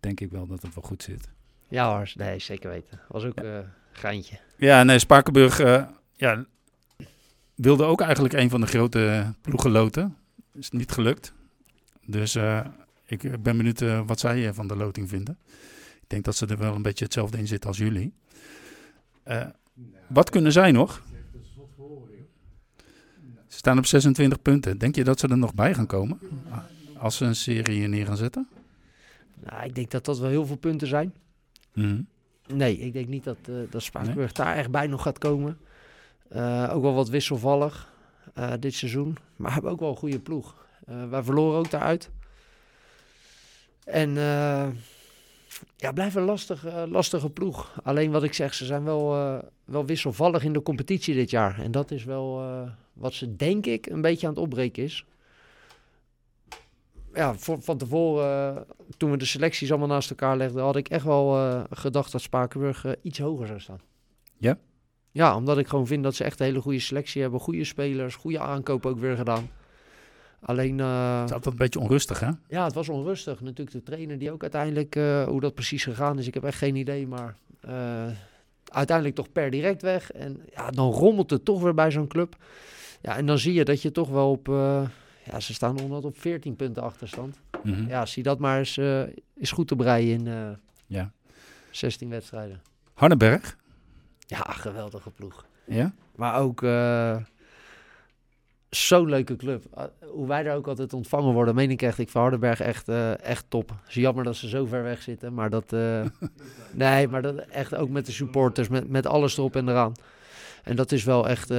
[0.00, 1.28] denk ik wel dat het wel goed zit.
[1.68, 3.00] Ja hoor, nee, zeker weten.
[3.08, 3.58] Was ook eh
[3.92, 4.38] geintje.
[4.56, 6.44] Ja, nee, Spakenburg eh, ja,
[7.54, 10.16] wilde ook eigenlijk een van de grote ploegen loten.
[10.54, 11.32] Is niet gelukt.
[12.06, 12.36] Dus
[13.06, 15.38] ik ben benieuwd wat zij van de loting vinden.
[16.00, 18.14] Ik denk dat ze er wel een beetje hetzelfde in zitten als jullie.
[20.06, 21.02] Wat kunnen zij nog?
[23.58, 24.78] Ze staan op 26 punten.
[24.78, 26.18] Denk je dat ze er nog bij gaan komen?
[26.96, 28.48] Als ze een serie neer gaan zetten?
[29.40, 31.14] Nou, ik denk dat dat wel heel veel punten zijn.
[31.72, 32.00] Mhm.
[32.46, 35.58] Nee, ik denk niet dat, eh dat Spakenburg daar echt bij nog gaat komen.
[36.28, 37.92] Eh, ook wel wat wisselvallig
[38.34, 39.16] eh, dit seizoen.
[39.36, 40.66] Maar hebben ook wel een goede ploeg.
[41.10, 42.10] Wij verloren ook daaruit.
[43.84, 44.14] En
[45.76, 47.80] ja, blijft een lastig, lastige ploeg.
[47.82, 49.10] Alleen wat ik zeg, ze zijn wel,
[49.64, 51.60] wel wisselvallig in de competitie dit jaar.
[51.60, 52.42] En dat is wel
[52.98, 55.04] wat ze, denk ik, een beetje aan het opbreken is.
[57.14, 58.62] Ja, voor, van tevoren, eh,
[58.96, 62.20] toen we de selecties allemaal naast elkaar legden, had ik echt wel eh, gedacht dat
[62.20, 63.80] Spakenburg eh, iets hoger zou staan.
[64.36, 64.58] Ja?
[65.12, 67.40] Ja, omdat ik gewoon vind dat ze echt een hele goede selectie hebben.
[67.40, 69.50] Goede spelers, goede aankoop ook weer gedaan.
[70.40, 72.30] Alleen, eh, Het is altijd een beetje onrustig, hè?
[72.48, 73.40] ja, het was onrustig.
[73.40, 74.94] Natuurlijk de trainer die ook uiteindelijk,
[75.28, 77.06] hoe dat precies gegaan is, ik heb echt geen idee.
[77.06, 77.36] Maar
[78.64, 80.12] uiteindelijk toch per direct weg.
[80.12, 82.36] En ja, dan rommelt het toch weer bij zo'n club.
[83.00, 84.82] Ja, en dan zie je dat je toch wel op, eh,
[85.24, 87.40] ja, ze staan onderhand op 14 punten achterstand.
[87.62, 87.88] Mhm.
[87.88, 89.02] Ja, zie dat maar eens, eh,
[89.34, 90.50] is goed te breien in eh,
[90.86, 91.12] ja.
[91.70, 92.62] 16 wedstrijden.
[92.94, 93.56] Hardenberg?
[94.26, 95.46] Ja, geweldige ploeg.
[95.64, 95.92] Ja?
[96.14, 96.62] Maar ook
[98.70, 99.64] zo'n leuke club.
[99.78, 101.98] Uh, hoe wij daar ook altijd ontvangen worden, meen ik echt.
[101.98, 103.68] Ik van Hardenberg echt, uh, echt top.
[103.68, 105.34] Het is jammer dat ze zo ver weg zitten.
[105.34, 106.04] Maar dat, uh,
[106.72, 109.92] nee, maar dat echt ook met de supporters, met, met alles erop en eraan.
[110.62, 111.50] En dat is wel echt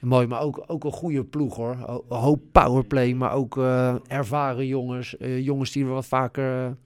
[0.00, 0.26] mooi.
[0.26, 2.02] Maar ook, ook een goede ploeg hoor.
[2.08, 5.14] Een hoop powerplay, maar ook uh, ervaren jongens.
[5.18, 6.76] Uh, jongens die er wat vaker,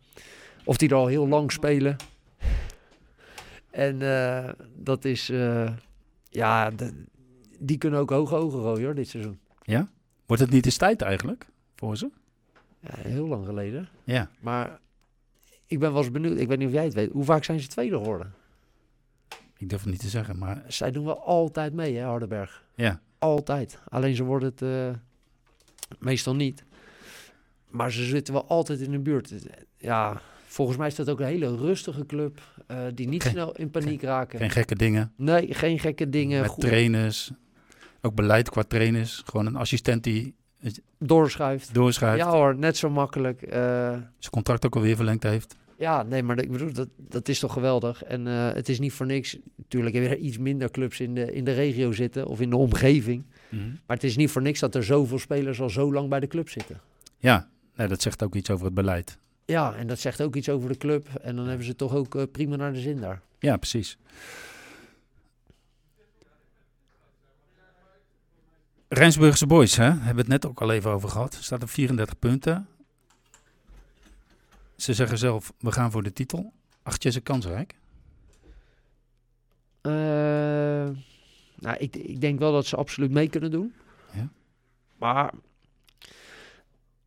[0.64, 1.96] of die er al heel lang spelen.
[3.70, 3.98] En
[4.74, 5.26] dat is,
[6.28, 7.04] ja, de,
[7.58, 9.38] die kunnen ook hoge ogen gooien hoor, dit seizoen.
[9.62, 9.88] Ja?
[10.26, 11.46] Wordt het niet eens tijd eigenlijk
[11.76, 12.10] voor ze?
[12.80, 13.88] Ja, heel lang geleden.
[14.04, 14.30] Ja.
[14.40, 14.80] Maar
[15.66, 17.60] ik ben wel eens benieuwd, ik weet niet of jij het weet, hoe vaak zijn
[17.60, 18.34] ze tweede geworden?
[19.56, 20.64] Ik durf het niet te zeggen, maar...
[20.66, 22.64] Zij doen wel altijd mee, hè, Hardenberg.
[22.80, 23.00] Ja.
[23.18, 23.78] Altijd.
[23.88, 24.88] Alleen ze worden het uh,
[25.98, 26.64] meestal niet.
[27.70, 29.32] Maar ze zitten wel altijd in de buurt.
[29.76, 32.40] Ja, volgens mij is dat ook een hele rustige club.
[32.70, 34.38] Uh, die niet geen, snel in paniek geen, raken.
[34.38, 35.12] Geen gekke dingen.
[35.16, 36.40] Nee, geen gekke dingen.
[36.40, 36.64] Met Goed.
[36.64, 37.30] trainers.
[38.00, 39.22] Ook beleid qua trainers.
[39.24, 40.34] Gewoon een assistent die
[40.98, 41.74] doorschuift.
[41.74, 42.24] Doorschuift.
[42.24, 43.42] Ja hoor, net zo makkelijk.
[43.42, 43.50] Uh,
[44.18, 45.56] Zijn contract ook alweer verlengd heeft.
[45.80, 48.02] Ja, nee, maar ik bedoel, dat, dat is toch geweldig.
[48.04, 49.38] En uh, het is niet voor niks.
[49.56, 52.56] Natuurlijk hebben er iets minder clubs in de, in de regio zitten of in de
[52.56, 53.24] omgeving.
[53.48, 53.78] Mm -hmm.
[53.86, 56.26] Maar het is niet voor niks dat er zoveel spelers al zo lang bij de
[56.26, 56.80] club zitten.
[57.18, 59.18] Ja, nee, dat zegt ook iets over het beleid.
[59.44, 61.08] Ja, en dat zegt ook iets over de club.
[61.22, 63.20] En dan hebben ze toch ook uh, prima naar de zin daar.
[63.38, 63.98] Ja, precies.
[68.88, 69.84] Rijnsburgse Boys, hè?
[69.84, 71.38] hebben we het net ook al even over gehad.
[71.40, 72.68] Staat op 34 punten.
[74.80, 76.52] Ze zeggen zelf, we gaan voor de titel.
[76.82, 77.74] Acht je ze kansrijk?
[79.82, 79.92] Uh,
[81.54, 83.74] nou, ik, ik denk wel dat ze absoluut mee kunnen doen.
[84.12, 84.28] Ja.
[84.98, 85.32] Maar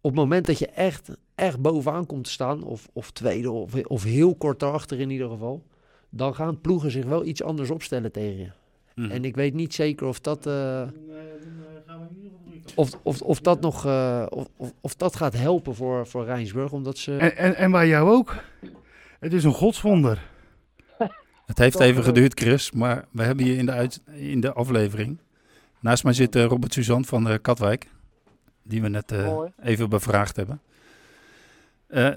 [0.01, 3.75] op het moment dat je echt, echt bovenaan komt te staan, of, of tweede, of,
[3.75, 5.63] of heel kort daarachter in ieder geval,
[6.09, 8.51] dan gaan ploegen zich wel iets anders opstellen tegen je.
[8.95, 9.11] Mhm.
[9.11, 10.87] En ik weet niet zeker of dat, eh,
[12.75, 16.71] of, of, of dat nog eh, of, of, of dat gaat helpen voor, voor Rijnsburg,
[16.71, 17.17] omdat ze...
[17.17, 18.35] En, en, en bij jou ook.
[19.19, 20.31] Het is een godswonder.
[21.45, 25.17] Het heeft even geduurd, Chris, maar we hebben hier in de, uit, in de aflevering.
[25.79, 27.89] Naast mij zit eh, Robert Suzan van eh, Katwijk,
[28.63, 30.61] die we net eh, even bevraagd hebben.
[31.87, 32.09] Eh,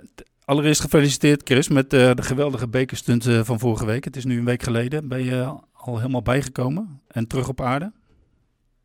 [0.44, 4.05] allereerst gefeliciteerd, Chris, met eh, de geweldige bekerstunt eh, van vorige week.
[4.05, 5.09] Het is nu een week geleden.
[5.09, 7.92] Ben je al helemaal bijgekomen en terug op aarde?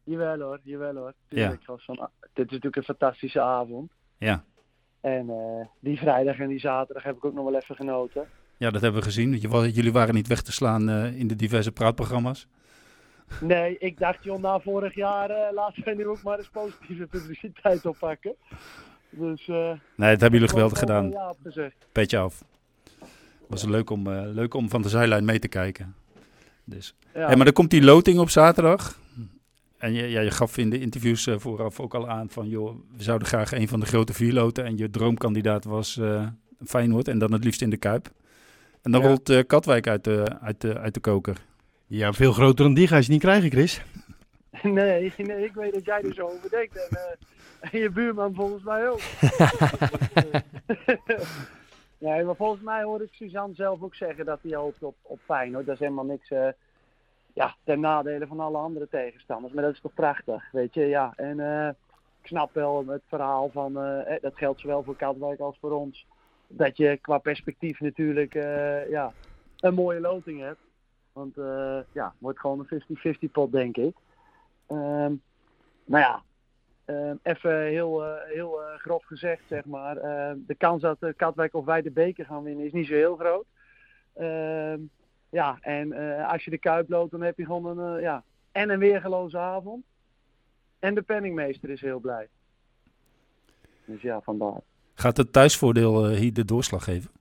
[0.03, 1.13] Jawel hoor, jawel hoor.
[1.27, 1.57] Ja.
[1.65, 3.91] Was van, dit is natuurlijk een fantastische avond.
[4.17, 4.43] Ja.
[5.01, 8.27] En eh, die vrijdag en die zaterdag heb ik ook nog wel even genoten.
[8.57, 9.35] Ja, dat hebben we gezien.
[9.71, 12.47] Jullie waren niet weg te slaan eh, in de diverse praatprogramma's.
[13.41, 17.07] Nee, ik dacht joh, na vorig jaar eh, laten we nu ook maar eens positieve
[17.07, 18.35] publiciteit oppakken.
[19.09, 21.09] Dus, Nee, dat hebben jullie geweldig gedaan.
[21.09, 21.33] Ja.
[21.91, 22.43] Petje af.
[23.47, 25.95] was leuk om, leuk om van de zijlijn mee te kijken.
[26.63, 26.95] Dus.
[27.13, 27.25] Ja.
[27.25, 28.99] Hey, maar dan komt die loting op zaterdag.
[29.81, 32.47] En je, ja, je gaf in de interviews eh, vooraf ook al aan van...
[32.49, 34.65] joh, we zouden graag een van de grote vier loten.
[34.65, 36.27] En je droomkandidaat was eh
[36.65, 38.11] Feyenoord en dan het liefst in de Kuip.
[38.81, 39.07] En dan Ja.
[39.07, 41.37] rolt eh, Katwijk uit de, uit, de, uit de koker.
[41.87, 43.81] Ja, veel groter dan die ga je ze niet krijgen, Chris.
[44.63, 46.75] Nee, nee, ik weet dat jij er zo over denkt.
[46.75, 48.99] En, eh, en je buurman volgens mij ook.
[51.97, 55.19] nee, maar volgens mij hoor ik Suzanne zelf ook zeggen dat hij hoopt op, op
[55.25, 55.65] Feyenoord.
[55.65, 56.47] Dat is helemaal niks eh,
[57.33, 59.53] ja, ten nadele van alle andere tegenstanders.
[59.53, 60.85] Maar dat is toch prachtig, weet je.
[60.85, 61.67] Ja, en eh,
[62.21, 65.71] ik snap wel het verhaal van, eh, eh, dat geldt zowel voor Katwijk als voor
[65.71, 66.07] ons.
[66.47, 68.33] Dat je qua perspectief natuurlijk
[68.89, 69.13] ja,
[69.59, 70.59] een mooie loting hebt.
[71.13, 71.35] Want
[71.91, 72.83] ja, het wordt gewoon een
[73.27, 73.95] 50-50 pot, denk ik.
[74.67, 75.13] Ehm
[75.85, 76.23] nou ja,
[76.85, 79.97] ehm, even heel, heel grof gezegd, zeg maar.
[79.97, 83.15] ehm, de kans dat Katwijk of wij de beker gaan winnen is niet zo heel
[83.15, 83.45] groot.
[84.13, 84.79] Ehm,
[85.31, 88.23] ja, en eh, als je de Kuip loopt, dan heb je gewoon een, eh, ja,
[88.51, 89.85] en een weergeloze avond.
[90.79, 92.27] En de penningmeester is heel blij.
[93.85, 94.59] Dus ja, vandaar.
[94.93, 97.11] Gaat het thuisvoordeel eh, hier de doorslag geven?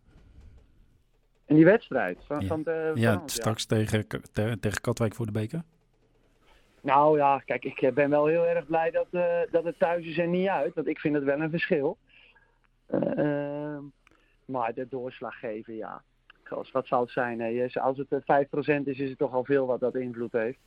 [1.44, 2.46] En die wedstrijd van, Ja.
[2.46, 5.62] van de ja, straks tegen, te- tegen Katwijk voor de beker?
[6.80, 9.06] Nou ja, kijk, ik ben wel heel erg blij dat,
[9.50, 10.74] dat het thuis is en niet uit.
[10.74, 11.98] Want ik vind het wel een verschil.
[12.86, 13.82] Eh, ehm,
[14.44, 16.02] maar de doorslag geven, ja.
[16.50, 17.70] Gos, wat zou het zijn?
[17.74, 20.58] Als het eh, 5% is, is het toch al veel wat dat invloed heeft.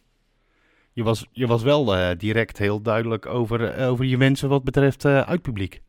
[0.93, 4.63] Je was, je was wel eh, direct heel duidelijk over, eh, over je wensen wat
[4.63, 5.81] betreft eh uitpubliek.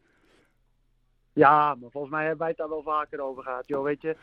[1.34, 3.68] Ja, maar volgens mij hebben wij het daar wel vaker over gehad.
[3.68, 4.16] Joh, weet je,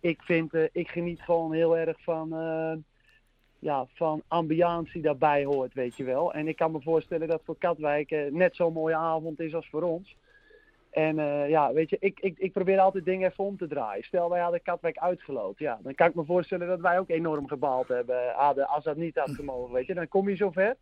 [0.00, 2.72] ik, vind, eh, ik geniet gewoon heel erg van, eh,
[3.58, 6.32] ja, van ambiance die daarbij hoort, weet je wel.
[6.32, 9.68] En ik kan me voorstellen dat voor Katwijk eh, net zo'n mooie avond is als
[9.68, 10.16] voor ons.
[10.90, 14.04] En eh, ja, weet je, ik, ik, ik probeer altijd dingen even om te draaien.
[14.04, 15.58] Stel, wij hadden Katwijk uitgeloot.
[15.58, 18.96] Ja, dan kan ik me voorstellen dat wij ook enorm gebaald hebben hadden, als dat
[18.96, 19.94] niet had gemogen, weet je.
[19.94, 20.76] Dan kom je zover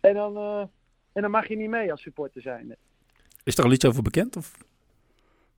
[0.00, 0.62] en dan, eh,
[1.12, 2.76] en dan mag je niet mee als supporter zijn.
[3.44, 4.36] Is er al iets over bekend?
[4.36, 4.52] Of?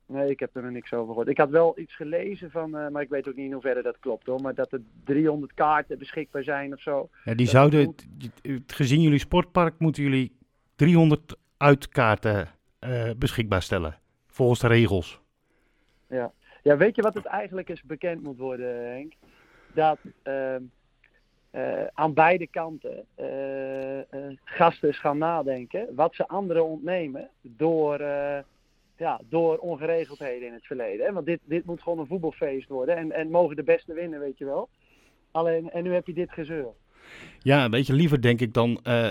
[0.07, 1.29] Nee, ik heb er nog niks over gehoord.
[1.29, 3.99] Ik had wel iets gelezen van, eh, maar ik weet ook niet in hoeverre dat
[3.99, 4.41] klopt hoor.
[4.41, 7.09] Maar dat er 300 kaarten beschikbaar zijn of zo.
[7.25, 8.07] Ja, die Dat zouden, moet.
[8.67, 10.37] gezien jullie sportpark, moeten jullie
[10.77, 12.49] 300 uitkaarten
[12.85, 13.99] eh, beschikbaar stellen.
[14.27, 15.21] Volgens de regels.
[16.63, 19.13] Ja, weet je wat het eigenlijk eens bekend moet worden, Henk?
[19.73, 20.63] Dat ehm,
[21.51, 28.01] eh, aan beide kanten eh, gasten gaan nadenken wat ze anderen ontnemen door,
[28.97, 31.07] ja, door ongeregeldheden in het verleden.
[31.07, 31.13] Hè?
[31.13, 34.39] Want dit, dit moet gewoon een voetbalfeest worden en, en mogen de beste winnen, weet
[34.39, 34.69] je wel.
[35.31, 36.73] Alleen, en nu heb je dit gezeur.
[37.39, 39.07] Ja, een beetje liever denk ik dan, eh,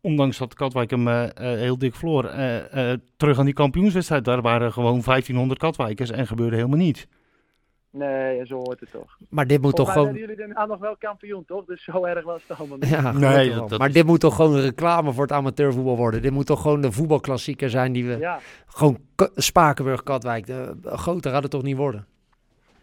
[0.00, 4.24] ondanks dat Katwijk hem eh, eh, heel dik eh, eh, terug aan die kampioenswedstrijd.
[4.24, 7.06] Daar waren gewoon 1500 Katwijkers en gebeurde helemaal niets.
[7.90, 9.18] Nee, zo hoort het toch.
[9.28, 10.14] Maar dit moet toch gewoon...
[10.14, 11.64] jullie daarna nog wel kampioen, toch?
[11.64, 12.88] Dus zo erg was het allemaal niet.
[12.88, 15.96] Ja, Nee, dat- dat maar is- dit moet toch gewoon een reclame voor het amateurvoetbal
[15.96, 16.22] worden.
[16.22, 18.18] Dit moet toch gewoon de voetbalklassieker zijn die we...
[18.18, 20.46] Ja, Gewoon K- Spakenburg, Katwijk.
[20.46, 22.06] De, groter gaat het toch niet worden?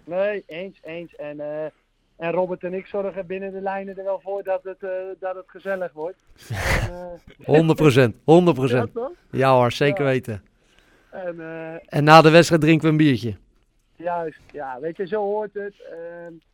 [0.03, 1.15] nee, eens, eens.
[1.15, 1.65] En, eh,
[2.17, 4.89] en Robert en ik zorgen binnen de lijnen er wel voor dat het, eh,
[5.19, 6.23] dat het gezellig wordt.
[6.49, 8.93] En, eh, 100 procent, 100 ja, procent.
[8.93, 9.11] toch?
[9.31, 10.09] Ja hoor, zeker Ja.
[10.11, 10.43] weten.
[11.11, 13.35] En eh, En na de wedstrijd drinken we een biertje.
[13.95, 15.97] juist, ja, weet je, zo hoort het, eh,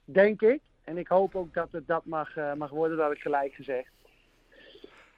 [0.05, 0.60] denk ik.
[0.84, 3.53] En ik hoop ook dat het dat mag, eh, mag worden, dat heb ik gelijk
[3.53, 3.88] gezegd.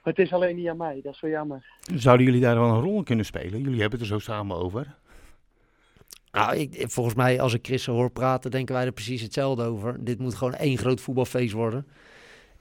[0.02, 1.64] Maar het is alleen niet aan mij, dat is zo jammer.
[1.94, 3.60] Zouden jullie daar wel een rol in kunnen spelen?
[3.60, 4.86] Jullie hebben het er zo samen over.
[6.32, 10.04] Nou, ik, volgens mij, als ik Chris hoor praten, denken wij er precies hetzelfde over.
[10.04, 11.86] Dit moet gewoon één groot voetbalfeest worden.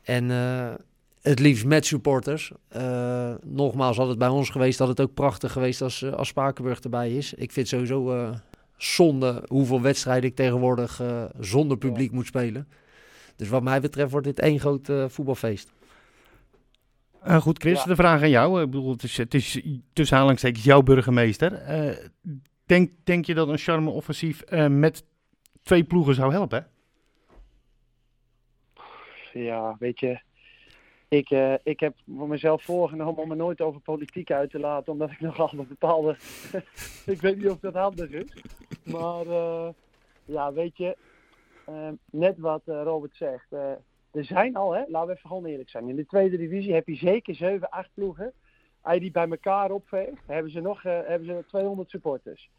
[0.01, 0.74] En eh,
[1.22, 2.51] het liefst met supporters.
[2.76, 6.80] Uh, nogmaals, had het bij ons geweest, had het ook prachtig geweest als, als Spakenburg
[6.80, 7.34] erbij is.
[7.34, 8.30] Ik vind sowieso uh,
[8.78, 12.15] zonde hoeveel wedstrijden ik tegenwoordig uh, zonder publiek ja.
[12.15, 12.67] moet spelen.
[13.36, 15.72] Dus wat mij betreft wordt dit één groot voetbalfeest.
[17.28, 17.86] Uh, goed, Chris, ja.
[17.86, 18.61] de vraag aan jou.
[18.61, 19.61] Ik bedoel, het is, het is
[19.93, 21.51] tussen aanhalingstekens jouw burgemeester.
[21.69, 21.95] Uh,
[22.72, 25.05] denk, denk je dat een charme-offensief uh, met
[25.63, 26.67] twee ploegen zou helpen?
[29.34, 30.19] Ja, weet je.
[31.07, 31.30] Ik,
[31.63, 35.19] ik heb voor mezelf voorgenomen om me nooit over politiek uit te laten, omdat ik
[35.30, 36.15] nogal een bepaalde.
[37.05, 38.34] ik weet niet of dat handig is.
[38.84, 39.26] Maar
[40.26, 40.97] ja, weet je.
[42.11, 43.47] net wat Robert zegt
[44.11, 45.89] er zijn al, hè, laten we even gewoon eerlijk zijn.
[45.89, 48.34] In de tweede divisie heb je zeker 7, 8 ploegen.
[48.82, 52.49] Als je die bij elkaar opveegt, hebben ze nog hebben ze 200 supporters.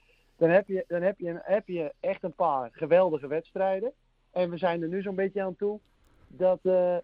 [0.42, 3.92] Dan heb je, dan heb je, heb je echt een paar geweldige wedstrijden.
[4.30, 5.80] En we zijn er nu zo'n beetje aan toe
[6.28, 6.58] dat,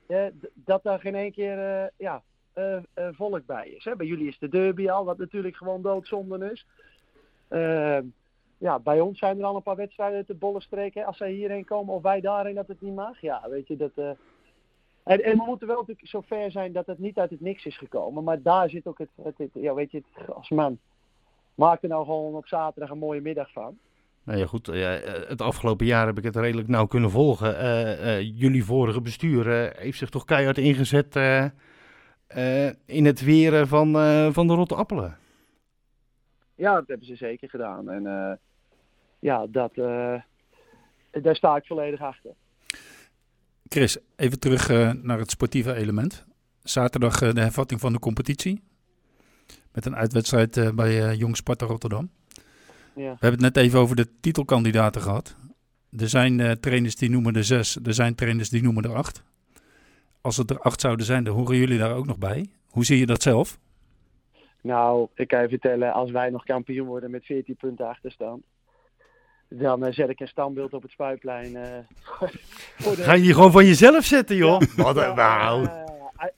[0.06, 2.22] ja, dat daar geen één keer uh, ja,
[3.12, 3.84] volk bij is.
[3.84, 3.96] Hè.
[3.96, 6.66] Bij jullie is de derby al, wat natuurlijk gewoon doodzonde is.
[8.58, 11.04] ja, bij ons zijn er al een paar wedstrijden te bollen streken.
[11.04, 13.20] Als zij hierheen komen of wij daarheen dat het niet mag.
[13.20, 14.16] Ja, weet je, dat, en,
[15.22, 17.78] en, we moeten wel natuurlijk zo ver zijn dat het niet uit het niks is
[17.78, 18.24] gekomen.
[18.24, 20.78] Maar daar zit ook het, het, het ja, weet je, het, als man.
[21.58, 23.78] Maak er nou gewoon op zaterdag een mooie middag van.
[24.22, 24.66] Nou ja, goed.
[25.28, 27.54] het afgelopen jaar heb ik het redelijk nauw kunnen volgen.
[27.54, 31.16] Uh, uh, jullie vorige bestuur uh, heeft zich toch keihard ingezet
[32.86, 33.92] in het weren van,
[34.32, 35.16] van de rotte appelen.
[36.54, 37.90] Ja, dat hebben ze zeker gedaan.
[37.90, 38.38] En
[39.18, 39.74] ja, dat,
[41.10, 42.34] daar sta ik volledig achter.
[43.68, 46.26] Chris, even terug uh, naar het sportieve element.
[46.62, 48.62] Zaterdag uh, de hervatting van de competitie.
[49.72, 52.10] Met een uitwedstrijd uh, bij Jong Sparta Rotterdam.
[52.94, 53.12] Ja.
[53.12, 55.36] We hebben het net even over de titelkandidaten gehad.
[55.98, 59.22] Er zijn trainers die noemen er zes, er zijn trainers die noemen er acht.
[60.20, 62.46] Als het er acht zouden zijn, dan horen jullie daar ook nog bij.
[62.70, 63.58] Hoe zie je dat zelf?
[64.60, 68.42] Nou, ik kan je vertellen, als wij nog kampioen worden met 14 punten achterstand,
[69.48, 71.56] dan uh, zet ik een standbeeld op het spuitplein.
[72.22, 73.02] Uh, de...
[73.02, 74.60] Ga je die gewoon van jezelf zetten, joh?
[74.60, 74.82] Ja.
[74.82, 75.68] Wat een nou.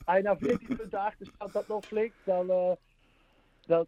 [0.04, 2.76] Als je nou 14 punten achter staat, dat nog flikt, dan.
[3.70, 3.86] Dat,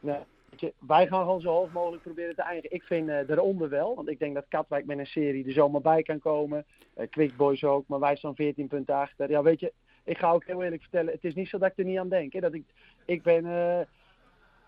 [0.00, 0.18] nee,
[0.56, 2.76] je, wij gaan gewoon zo hoog mogelijk proberen te eindigen.
[2.76, 6.02] Ik vind eronder wel, want ik denk dat Katwijk met een serie er zomaar bij
[6.02, 6.64] kan komen.
[7.10, 9.30] Quick Boys ook, maar wij staan 14 punten achter.
[9.30, 9.72] Ja, weet je,
[10.04, 12.08] ik ga ook heel eerlijk vertellen, het is niet zo dat ik er niet aan
[12.08, 12.32] denk.
[12.32, 12.64] Hè, dat ik,
[13.04, 13.44] ik ben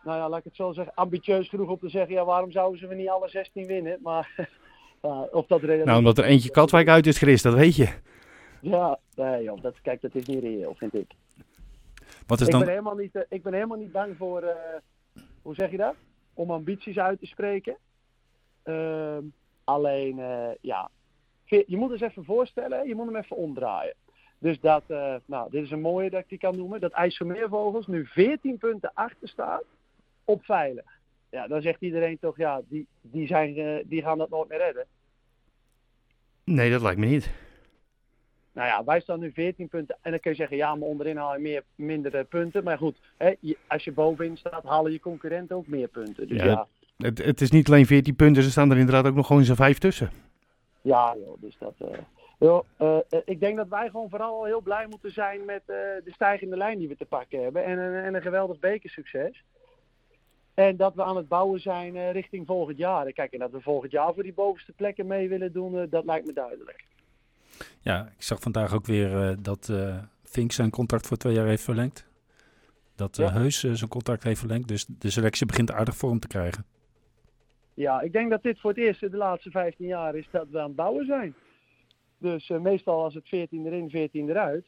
[0.05, 2.78] nou ja, laat ik het zo zeggen, ambitieus genoeg om te zeggen, ja, waarom zouden
[2.78, 3.99] ze we niet alle 16 winnen?
[4.03, 4.34] Maar
[5.03, 5.86] uh, of dat reden.
[5.86, 7.88] Nou, omdat er eentje Katwijk uit is, Chris, dat weet je.
[8.61, 11.11] Ja, nee joh, dat, kijk, dat is niet reëel, vind ik.
[12.27, 12.61] Wat is ik dan...
[12.61, 15.95] Ben helemaal niet, uh, ik ben helemaal niet bang voor, uh, hoe zeg je dat?
[16.35, 17.77] Om ambities uit te spreken.
[18.62, 19.25] Ehm,
[19.64, 20.91] alleen, eh, ja,
[21.45, 23.95] je moet eens even voorstellen, je moet hem even omdraaien.
[24.39, 24.83] Dus dat,
[25.25, 26.81] nou, dit is een mooie dat ik die kan noemen.
[26.81, 29.64] Dat IJsselmeervogels nu 14 punten achter staat
[30.25, 30.85] op veilig.
[31.33, 34.59] Ja, dan zegt iedereen toch, ja, die, die, zijn, uh, die gaan dat nooit meer
[34.59, 34.87] redden.
[36.45, 37.31] Nee, dat lijkt me niet.
[38.53, 39.97] Nou ja, wij staan nu 14 punten.
[40.01, 42.65] En dan kun je zeggen, ja, maar onderin haal je meer, minder punten.
[42.65, 43.33] Maar goed, hè,
[43.67, 46.29] als je bovenin staat, halen je concurrenten ook meer punten.
[46.29, 46.67] Dus ja, ja.
[46.97, 49.57] Het, het, is niet alleen 14 punten, ze staan er inderdaad ook nog gewoon zo'n
[49.57, 50.11] vijf tussen.
[50.81, 51.74] Ja, joh, dus dat...
[51.83, 51.89] Uh,
[52.39, 56.57] joh, uh, ik denk dat wij gewoon vooral heel blij moeten zijn met de stijgende
[56.57, 57.65] lijn die we te pakken hebben.
[57.65, 59.45] En, en een geweldig bekersucces.
[60.55, 63.12] En dat we aan het bouwen zijn richting volgend jaar.
[63.12, 66.27] Kijk, en dat we volgend jaar voor die bovenste plekken mee willen doen, dat lijkt
[66.27, 66.85] me duidelijk.
[67.80, 69.72] Ja, ik zag vandaag ook weer uh, dat
[70.24, 72.06] Fink zijn contract voor twee jaar heeft verlengd.
[72.94, 73.32] Dat ja.
[73.32, 74.68] Heus zijn contract heeft verlengd.
[74.68, 76.64] Dus de selectie begint aardig vorm te krijgen.
[77.74, 80.59] Ja, ik denk dat dit voor het eerst de laatste 15 jaar is dat we
[80.59, 81.34] aan het bouwen zijn.
[82.18, 84.66] Dus meestal als het 14 erin, 14 eruit.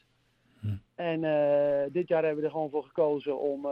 [0.59, 0.75] Hm.
[0.95, 3.71] En uh, dit jaar hebben we er gewoon voor gekozen om, uh,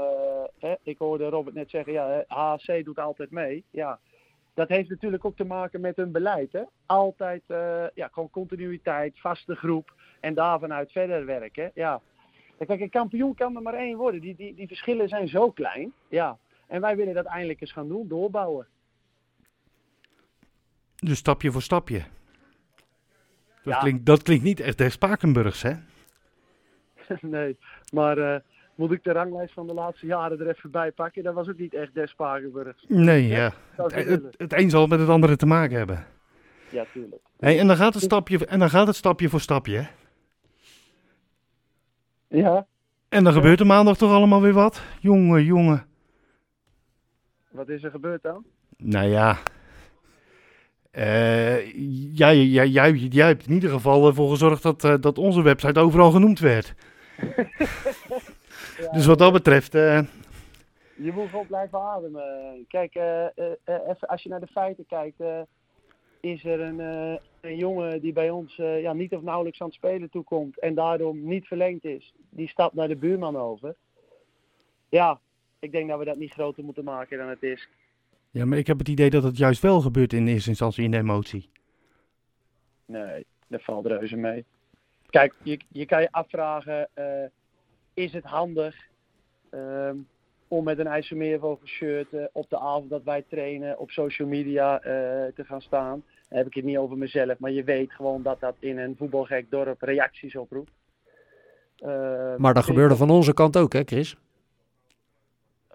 [0.59, 3.63] hè, ik hoorde Robert net zeggen, ja, HC doet altijd mee.
[3.69, 3.99] Ja,
[4.53, 6.51] dat heeft natuurlijk ook te maken met hun beleid.
[6.51, 6.61] Hè?
[6.85, 11.71] Altijd, uh, ja, gewoon continuïteit, vaste groep en daar vanuit verder werken.
[11.73, 12.01] Ja.
[12.57, 14.21] Kijk, een kampioen kan er maar één worden.
[14.21, 15.93] Die, die, die verschillen zijn zo klein.
[16.09, 16.37] Ja.
[16.67, 18.67] En wij willen dat eindelijk eens gaan doen, doorbouwen.
[20.95, 22.03] Dus stapje voor stapje.
[23.63, 23.79] Dat, ja.
[23.79, 25.73] klinkt, dat klinkt niet echt echt Spakenburgs, hè?
[27.21, 27.57] nee,
[27.93, 28.35] maar uh,
[28.75, 31.23] moet ik de ranglijst van de laatste jaren er even bij pakken?
[31.23, 32.85] Dat was ook niet echt des Pagenburgs.
[32.87, 33.53] Nee, ja.
[33.75, 36.05] Het, het, het, een zal met het andere te maken hebben.
[36.69, 37.21] Ja, tuurlijk.
[37.39, 39.87] Hey, en, dan gaat het stapje, en dan gaat het stapje voor stapje, hè?
[42.27, 42.65] Ja.
[43.09, 44.81] En dan gebeurt er maandag toch allemaal weer wat?
[44.99, 45.85] Jongen, jongen.
[47.49, 48.45] Wat is er gebeurd dan?
[48.77, 49.37] Nou ja,
[50.97, 51.65] uh,
[52.15, 55.79] jij, jij, jij, jij hebt in ieder geval ervoor gezorgd dat, uh, dat onze website
[55.79, 56.73] overal genoemd werd.
[58.77, 60.01] Ja, Dus wat dat betreft, eh,
[60.95, 62.65] Je moet gewoon blijven ademen.
[62.67, 65.21] Kijk, eh, eh, even, als je naar de feiten kijkt,
[66.19, 66.79] is er een,
[67.41, 71.15] een jongen die bij ons ja, niet of nauwelijks aan het spelen toekomt en daardoor
[71.15, 72.13] niet verlengd is.
[72.29, 73.75] Die stapt naar de buurman over.
[74.89, 75.19] Ja,
[75.59, 77.69] ik denk dat we dat niet groter moeten maken dan het is.
[78.31, 80.91] ja, maar ik heb het idee dat het juist wel gebeurt in eerste instantie in
[80.91, 81.49] de emotie.
[82.85, 84.45] Nee, daar valt reuze mee.
[85.09, 86.89] Kijk, je, je kan je afvragen,
[87.93, 88.75] is het handig
[89.49, 89.95] ehm,
[90.47, 94.79] om met een IJsselmeervogel shirt eh, op de avond dat wij trainen op social media
[94.79, 94.81] eh,
[95.35, 96.03] te gaan staan?
[96.29, 98.95] Dan heb ik het niet over mezelf, maar je weet gewoon dat dat in een
[98.97, 100.71] voetbalgek dorp reacties oproept.
[101.77, 104.15] Eh, Maar dat gebeurde van onze kant ook, hè Chris?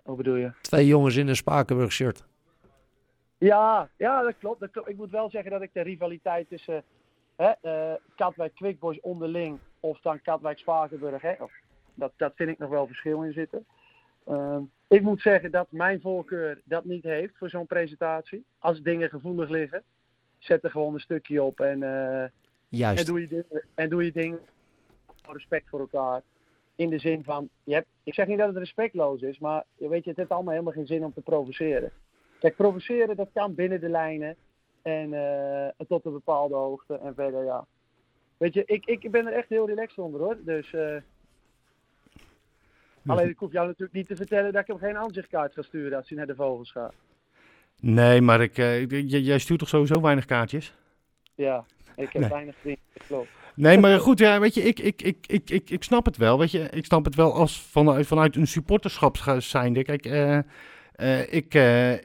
[0.02, 0.52] Hoe bedoel je?
[0.60, 2.24] Twee jongens in een Spakenburg shirt.
[3.38, 4.88] Ja, ja dat, klopt, dat klopt.
[4.88, 6.82] Ik moet wel zeggen dat ik de rivaliteit tussen
[7.36, 11.52] hè, eh, Katwijk Quickboys onderling of dan Katwijk Spakenburg, hè, of,
[11.98, 13.66] dat, dat vind ik nog wel verschil in zitten.
[14.26, 18.44] Ehm, ik moet zeggen dat mijn voorkeur dat niet heeft voor zo'n presentatie.
[18.58, 19.82] Als dingen gevoelig liggen,
[20.38, 22.32] zet er gewoon een stukje op en, eh, en,
[22.68, 23.06] Juist.
[23.06, 24.40] doe, je dingen, en doe je dingen.
[25.26, 26.22] Respect voor elkaar.
[26.74, 29.88] In de zin van, je hebt, ik zeg niet dat het respectloos is, maar je
[29.88, 31.90] weet je, het heeft allemaal helemaal geen zin om te provoceren.
[32.38, 34.36] Kijk, provoceren dat kan binnen de lijnen
[34.82, 37.66] en eh, tot een bepaalde hoogte en verder ja.
[38.36, 40.36] Weet je, ik, ik ben er echt heel relaxed onder hoor.
[40.44, 40.96] Dus, eh,
[43.10, 45.98] alleen ik hoef jou natuurlijk niet te vertellen dat ik hem geen aanzichtkaart ga sturen
[45.98, 46.94] als hij naar de vogels gaat.
[47.80, 50.74] Nee, maar ik, eh, jij stuurt toch sowieso weinig kaartjes?
[51.34, 51.64] Ja,
[51.96, 52.30] ik heb Nee.
[52.30, 53.28] weinig vrienden, dat klopt.
[53.54, 56.38] Nee, maar goed, ja, weet je, ik, ik, ik, ik, ik, ik snap het wel.
[56.38, 59.82] Weet je, ik snap het wel als vanuit, vanuit een supporterschap zijnde.
[59.82, 60.38] Kijk, eh,
[60.92, 61.54] eh, ik,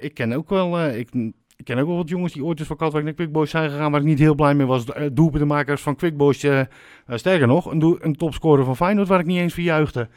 [0.04, 1.10] ik ken ook wel, ik,
[1.56, 3.92] ik ken ook wel wat jongens die ooit eens van Katwijk naar Quickboys zijn gegaan,
[3.92, 4.86] waar ik niet heel blij mee was.
[5.12, 6.46] Doelpuntenmakers van Quickboys,
[7.08, 10.10] sterker nog, een, een topscorer van Feyenoord waar ik niet eens verjuichte.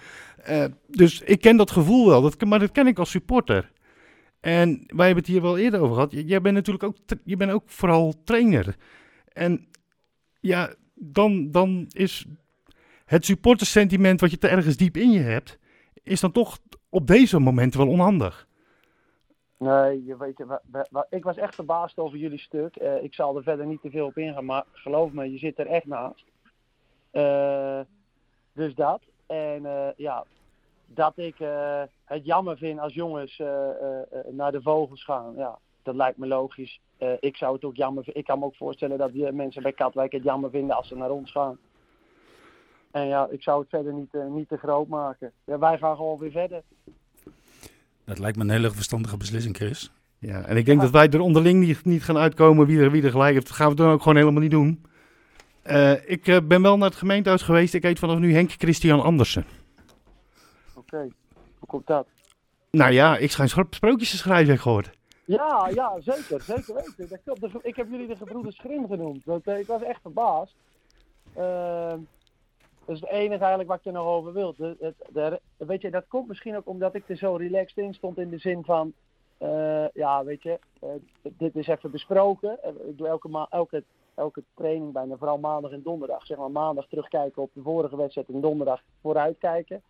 [0.47, 3.73] Eh, dus ik ken dat gevoel wel, dat, maar dat ken ik als supporter.
[4.40, 6.12] En wij hebben het hier wel eerder over gehad.
[6.12, 8.77] Jij bent natuurlijk ook, je bent ook vooral trainer.
[9.32, 9.68] En
[10.40, 12.27] ja, dan, dan is
[13.05, 15.59] het supportersentiment wat je te ergens diep in je hebt,
[16.02, 16.59] is dan toch
[16.89, 18.48] op deze momenten wel onhandig.
[19.59, 20.44] Nee, je weet,
[21.09, 22.77] ik was echt verbaasd over jullie stuk.
[22.77, 25.59] Eh, ik zal er verder niet te veel op ingaan, maar geloof me, je zit
[25.59, 26.24] er echt naast.
[27.10, 27.81] Eh,
[28.52, 29.01] dus dat.
[29.26, 30.24] En eh, ja,
[30.86, 33.68] dat ik eh, het jammer vind als jongens eh,
[34.30, 35.34] naar de vogels gaan.
[35.36, 36.80] Ja, dat lijkt me logisch.
[36.98, 38.20] Eh, ik zou het ook jammer vinden.
[38.20, 40.96] Ik kan me ook voorstellen dat die mensen bij Katwijk het jammer vinden als ze
[40.96, 41.58] naar ons gaan.
[42.90, 45.32] En ja, ik zou het verder niet, eh, niet te groot maken.
[45.44, 46.62] Ja, wij gaan gewoon weer verder.
[48.04, 49.92] Dat lijkt me een hele verstandige beslissing, Chris.
[50.18, 53.02] Ja, en ik denk dat wij er onderling niet, niet gaan uitkomen wie er, wie
[53.02, 53.46] er gelijk heeft.
[53.46, 54.84] Dat gaan we dan ook gewoon helemaal niet doen.
[55.66, 57.74] Eh, ik eh, ben wel naar het gemeentehuis geweest.
[57.74, 59.44] Ik heet vanaf nu Henk Christian Andersen.
[60.74, 60.98] Oké,
[61.59, 62.06] hoe komt dat?
[62.70, 64.90] Nou ja, ik schijn sprookjes te schrijven, heb ik gehoord.
[65.24, 66.40] Ja, ja, zeker.
[66.43, 67.09] Zeker weten.
[67.09, 67.51] Dat klopt.
[67.51, 69.24] Ge- Ik heb jullie de gebroeders Grim genoemd.
[69.24, 70.55] Want, eh, ik was echt verbaasd.
[71.34, 71.98] Ehm,
[72.84, 74.55] dat is het enige eigenlijk wat ik er nog over wil.
[74.56, 77.94] De, het, de- weet je, dat komt misschien ook omdat ik er zo relaxed in
[77.94, 78.93] stond in de zin van...
[79.94, 80.59] ja, weet je,
[81.22, 82.59] dit is even besproken.
[82.88, 83.82] Ik doe elke, elke,
[84.16, 86.26] elke training bijna, vooral maandag en donderdag.
[86.26, 89.82] Zeg maar maandag terugkijken op de vorige wedstrijd en donderdag vooruitkijken.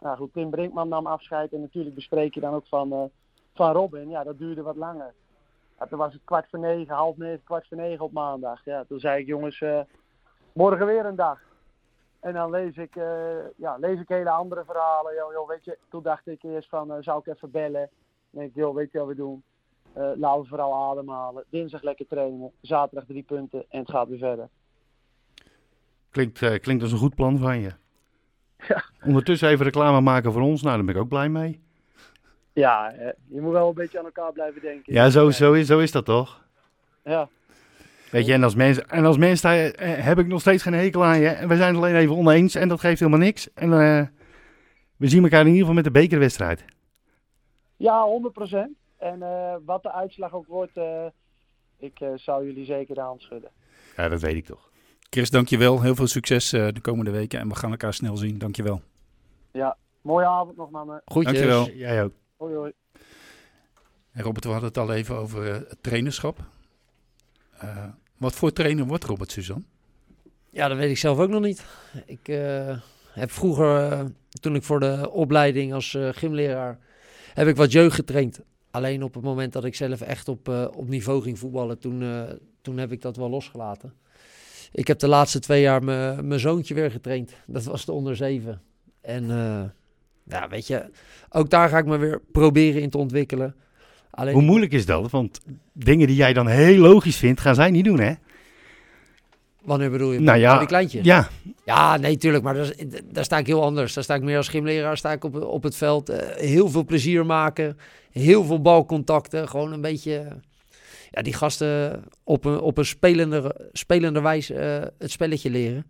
[0.00, 2.92] Nou goed, Tim Brinkman nam afscheid en natuurlijk bespreek je dan ook van...
[2.92, 3.04] eh,
[3.54, 5.14] van Robin, ja, dat duurde wat langer.
[5.88, 8.64] Toen was het kwart voor negen, half negen, kwart voor negen op maandag.
[8.64, 9.80] Ja, toen zei ik, jongens, eh,
[10.52, 11.40] morgen weer een dag.
[12.20, 15.14] En dan lees ik, eh, ja, lees ik hele andere verhalen.
[15.14, 17.90] Joh, joh, weet je, toen dacht ik eerst van, zou ik even bellen?
[18.30, 19.42] Dan denk ik, joh, weet je wat we doen?
[19.92, 21.44] Eh, laten we vooral ademhalen.
[21.50, 22.50] Dinsdag lekker trainen.
[22.60, 24.48] Zaterdag drie punten en het gaat weer verder.
[26.10, 27.70] Klinkt, eh, klinkt als een goed plan van je.
[28.68, 28.84] Ja.
[29.04, 30.62] Ondertussen even reclame maken voor ons.
[30.62, 31.60] Nou, daar ben ik ook blij mee.
[32.52, 34.92] Ja, eh, je moet wel een beetje aan elkaar blijven denken.
[34.92, 36.44] Ja, zo, zo, is, zo is dat toch?
[37.04, 37.28] Ja,
[38.10, 41.20] Weet je, en als mens, en als mens heb ik nog steeds geen hekel aan
[41.20, 41.28] je.
[41.28, 43.52] En we zijn het alleen even oneens en dat geeft helemaal niks.
[43.52, 43.70] En
[44.96, 46.64] we zien elkaar in ieder geval met de bekerwedstrijd.
[47.76, 48.79] ja 100%.
[49.00, 51.06] En eh, wat de uitslag ook wordt, eh,
[51.78, 53.50] ik eh, zou jullie zeker de hand schudden.
[53.96, 54.70] Ja, dat weet ik toch.
[55.10, 55.82] Chris, dankjewel.
[55.82, 58.38] Heel veel succes eh, de komende weken en we gaan elkaar snel zien.
[58.38, 58.82] Dankjewel.
[60.02, 61.02] Mooie avond nog, mannen.
[61.04, 61.32] Groetjes.
[61.32, 61.70] Dankjewel.
[61.70, 62.12] Jij ook.
[62.36, 62.72] Hoi, hoi.
[64.12, 66.38] En Robert, we hadden het al even over eh, het trainerschap.
[67.58, 67.84] Eh,
[68.16, 69.64] wat voor trainer wordt Robert Suzan?
[70.50, 71.64] Ja, dat weet ik zelf ook nog niet.
[72.06, 72.80] Ik eh,
[73.12, 74.04] heb vroeger,
[74.40, 76.78] toen ik voor de opleiding als eh, gymleraar,
[77.34, 78.40] heb ik wat jeugd getraind.
[78.70, 82.02] Alleen op het moment dat ik zelf echt op, eh, op niveau ging voetballen, toen,
[82.02, 82.22] eh,
[82.62, 83.92] toen heb ik dat wel losgelaten.
[84.72, 87.32] Ik heb de laatste twee jaar mijn mijn zoontje weer getraind.
[87.46, 88.60] Dat was de onder zeven.
[89.00, 89.62] En eh,
[90.24, 90.90] ja, weet je,
[91.30, 93.54] ook daar ga ik me weer proberen in te ontwikkelen.
[94.10, 95.10] Alleen, Hoe moeilijk is dat?
[95.10, 95.40] Want
[95.72, 98.14] dingen die jij dan heel logisch vindt, gaan zij niet doen, hè?
[99.62, 100.20] wanneer bedoel je?
[100.20, 101.00] Nou ja, die kleintje?
[101.02, 101.28] Ja,
[101.64, 102.44] Ja, nee, tuurlijk.
[102.44, 102.72] Maar daar,
[103.12, 103.94] daar sta ik heel anders.
[103.94, 106.12] Daar sta ik meer als gymleraar sta ik op, op het veld.
[106.36, 107.76] heel veel plezier maken.
[108.10, 109.48] Heel veel balcontacten.
[109.48, 110.26] Gewoon een beetje...
[111.10, 115.86] Ja, die gasten op een, op een spelende, spelende wijze eh, het spelletje leren.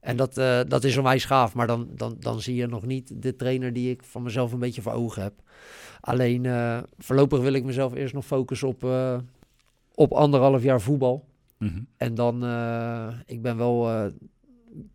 [0.00, 1.54] En dat, eh, dat is onwijs gaaf.
[1.54, 4.58] Maar dan, dan, dan zie je nog niet de trainer die ik van mezelf een
[4.58, 5.32] beetje voor ogen heb.
[6.00, 8.86] Alleen eh, voorlopig wil ik mezelf eerst nog focussen op,
[9.94, 11.24] op anderhalf jaar voetbal.
[11.58, 11.80] Mhm.
[11.96, 12.34] En dan,
[13.26, 14.10] ik ben wel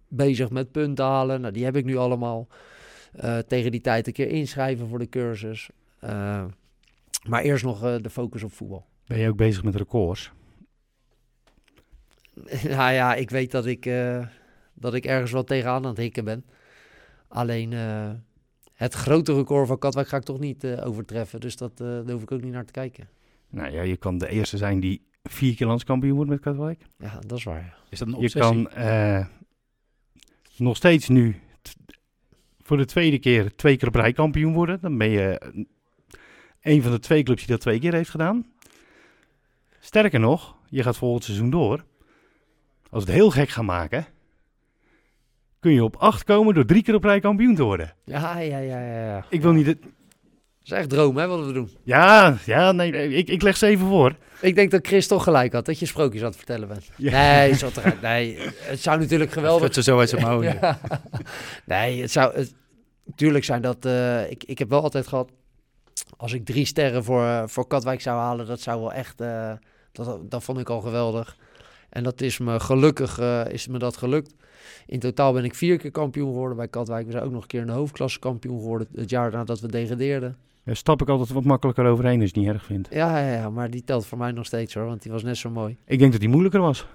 [0.08, 1.41] bezig met punten halen.
[1.41, 2.48] Nou, die heb ik nu allemaal.
[3.48, 5.70] Tegen die tijd een keer inschrijven voor de cursus.
[5.99, 6.45] Eh,
[7.27, 8.85] maar eerst nog eh, de focus op voetbal.
[9.07, 10.31] ben je ook bezig met records?
[12.63, 14.26] nou ja, ik weet dat ik, eh,
[14.73, 16.45] dat ik ergens wel tegenaan aan het hikken ben.
[17.27, 18.09] Alleen eh,
[18.73, 21.39] het grote record van Katwijk ga ik toch niet eh, overtreffen.
[21.39, 23.09] Dus dat, eh, daar hoef ik ook niet naar te kijken.
[23.49, 26.85] Nou ja, je kan de eerste zijn die vier keer landskampioen wordt met Katwijk.
[26.97, 27.61] Ja, dat is waar.
[27.61, 27.73] ja.
[27.89, 28.63] Is dat een Je obsessie?
[28.63, 29.26] kan eh,
[30.57, 31.35] nog steeds nu
[32.61, 34.80] voor de tweede keer twee keer op rij kampioen worden.
[34.81, 35.53] Dan ben je
[36.61, 38.45] een van de twee clubs die dat twee keer heeft gedaan.
[39.80, 41.84] Sterker nog, je gaat volgend seizoen door.
[42.90, 44.06] Als we het heel gek gaan maken,
[45.60, 47.94] kun je op acht komen door drie keer op rij kampioen te worden.
[48.06, 49.06] Ja, ja, ja, ja.
[49.06, 49.26] ja.
[49.30, 49.65] Ik wil niet...
[49.65, 49.81] Het...
[49.81, 51.69] Dat is echt droom, hè, wat we doen.
[51.84, 54.15] Ja, ja, nee, ik, ik leg ze even voor.
[54.41, 56.90] Ik denk dat Chris toch gelijk had, dat je sprookjes aan het vertellen bent.
[56.95, 57.11] Ja.
[57.11, 58.02] Nee, zat eruit.
[58.02, 60.80] Nee, het zou natuurlijk geweldig Schudt ze zo uit zijn ja.
[61.65, 62.36] Nee, het zou.
[62.36, 62.53] Het,
[63.15, 63.86] tuurlijk zijn dat.
[63.86, 65.31] eh, ik, ik heb wel altijd gehad.
[66.17, 69.21] Als ik drie sterren voor, eh, voor Katwijk zou halen, dat zou wel echt.
[69.21, 69.51] eh,
[69.91, 71.38] dat, dat vond ik al geweldig.
[71.89, 74.35] En dat is me gelukkig eh, is me dat gelukt.
[74.85, 77.05] In totaal ben ik vier keer kampioen geworden bij Katwijk.
[77.05, 78.88] We zijn ook nog een keer in de hoofdklasse kampioen geworden.
[78.95, 80.38] Het jaar nadat we degradeerden.
[80.63, 82.88] Daar stap ik altijd wat makkelijker overheen als niet erg vindt.
[82.91, 84.85] Ja, ja, ja, maar die telt voor mij nog steeds hoor.
[84.85, 85.77] Want die was net zo mooi.
[85.85, 86.88] Ik denk dat die moeilijker was.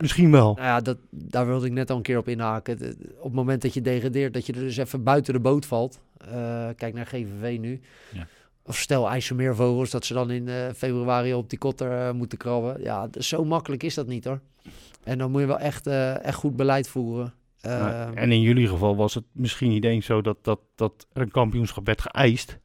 [0.00, 0.54] Misschien wel.
[0.54, 2.78] Nou ja, dat, daar wilde ik net al een keer op inhaken.
[2.78, 5.66] De- Op het moment dat je degradeert, dat je er dus even buiten de boot
[5.66, 6.00] valt.
[6.16, 7.80] Eh, kijk naar GVV nu.
[8.12, 8.26] Ja.
[8.64, 12.82] Of stel IJsselmeervogels, dat ze dan in eh, februari op die kotter eh, moeten krabben.
[12.82, 14.40] Ja, zo makkelijk is dat niet hoor.
[15.04, 17.34] En dan moet je wel echt, eh, echt goed beleid voeren.
[17.60, 21.06] Eh, Nou, en in jullie geval was het misschien niet eens zo dat, dat, dat
[21.12, 22.58] er een kampioenschap werd geëist.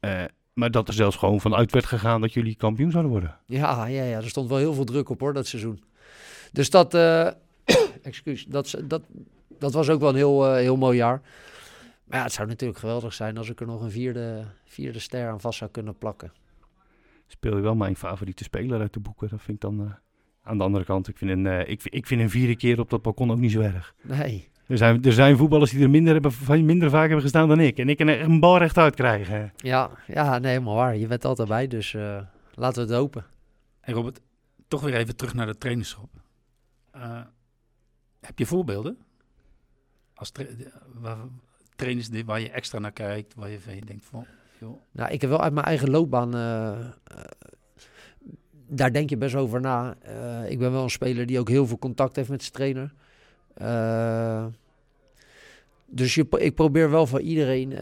[0.00, 3.36] Eh, maar dat er zelfs gewoon vanuit werd gegaan dat jullie kampioen zouden worden.
[3.46, 5.82] Ja, ja, ja, er stond wel heel veel druk op hoor, dat seizoen.
[6.52, 7.28] Dus dat, eh
[8.02, 9.02] excuus, dat, dat,
[9.58, 11.20] dat was ook wel een heel, eh, heel mooi jaar.
[12.04, 15.28] Maar ja, het zou natuurlijk geweldig zijn als ik er nog een vierde, vierde ster
[15.28, 16.32] aan vast zou kunnen plakken.
[17.26, 19.28] Speel je wel mijn favoriete speler uit de boeken.
[19.28, 19.92] Dat vind ik dan eh,
[20.42, 21.08] aan de andere kant.
[21.08, 23.52] Ik vind, een, eh, ik, ik vind een vierde keer op dat balkon ook niet
[23.52, 23.94] zo erg.
[24.02, 27.60] Nee, Er zijn, er zijn voetballers die er minder, hebben, minder vaak hebben gestaan dan
[27.60, 27.78] ik.
[27.78, 29.52] En ik kan er echt een bal rechtuit krijgen.
[29.56, 30.96] ja, ja, nee, helemaal waar.
[30.96, 32.20] Je bent altijd bij, dus eh,
[32.54, 33.24] laten we het hopen.
[33.80, 34.20] En Robert,
[34.68, 36.08] toch weer even terug naar de trainerschap.
[36.90, 37.20] Eh,
[38.20, 38.98] heb je voorbeelden?
[40.14, 40.32] Als
[41.76, 44.26] trainers die, waar je extra naar kijkt, waar je van je denkt van,
[44.60, 46.34] joh, Nou, ik heb wel uit mijn eigen loopbaan.
[46.34, 46.90] eh, eh,
[48.66, 49.96] daar denk je best over na.
[50.46, 52.92] Ik ben wel een speler die ook heel veel contact heeft met zijn trainer.
[55.86, 57.74] Dus je, ik probeer wel voor iedereen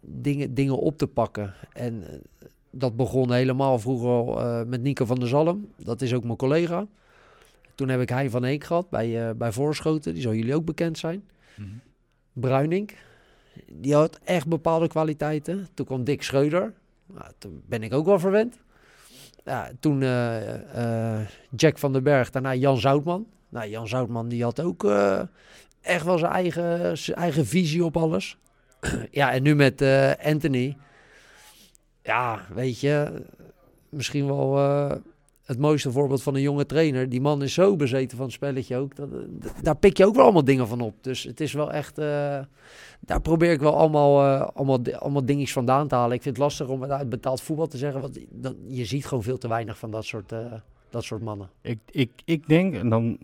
[0.00, 1.54] dingen, dingen op te pakken.
[1.72, 2.04] En
[2.70, 5.72] dat begon helemaal vroeger al met Nico van der Zalm.
[5.76, 6.86] Dat is ook mijn collega.
[7.78, 10.12] Toen heb ik Hein van Eek gehad bij, eh, bij Voorschoten.
[10.12, 11.28] Die zal jullie ook bekend zijn.
[11.56, 11.68] mhm.
[12.32, 12.90] Bruining.
[13.72, 15.68] Die had echt bepaalde kwaliteiten.
[15.74, 16.74] Toen kwam Dick Schreuder.
[17.06, 18.58] Nou, toen ben ik ook wel verwend.
[19.44, 21.26] Ja, toen eh, eh,
[21.56, 23.26] Jack van den Berg, daarna Jan Zoutman.
[23.48, 24.84] Nou, Jan Zoutman die had ook
[25.80, 28.36] echt wel zijn eigen, zijn eigen visie op alles.
[29.10, 29.82] ja, en nu met
[30.22, 30.76] Anthony.
[32.02, 33.22] Ja, weet je,
[33.88, 34.56] misschien wel
[35.48, 37.08] het mooiste voorbeeld van een jonge trainer.
[37.08, 38.96] Die man is zo bezeten van het spelletje ook.
[38.96, 39.08] Dat,
[39.62, 40.94] daar pik je ook wel allemaal dingen van op.
[41.00, 41.98] Dus het is wel echt...
[41.98, 42.40] eh,
[43.00, 46.16] daar probeer ik wel allemaal, eh, allemaal, allemaal dingetjes vandaan te halen.
[46.16, 48.00] Ik vind het lastig om uit betaald voetbal te zeggen.
[48.00, 50.52] Want dan, je ziet gewoon veel te weinig van dat soort, eh,
[50.90, 51.50] dat soort mannen.
[51.60, 53.18] Ik, ik, ik denk, en dan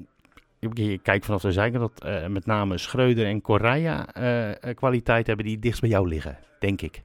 [0.58, 4.06] ik, kijk vanaf de zijkant, dat met name Schreuder en Correa
[4.74, 7.02] kwaliteit hebben die dichtst bij jou liggen, denk ik.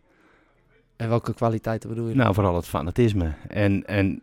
[1.00, 2.16] En welke kwaliteiten bedoel je?
[2.16, 3.34] Nou, vooral het fanatisme.
[3.48, 4.22] En, en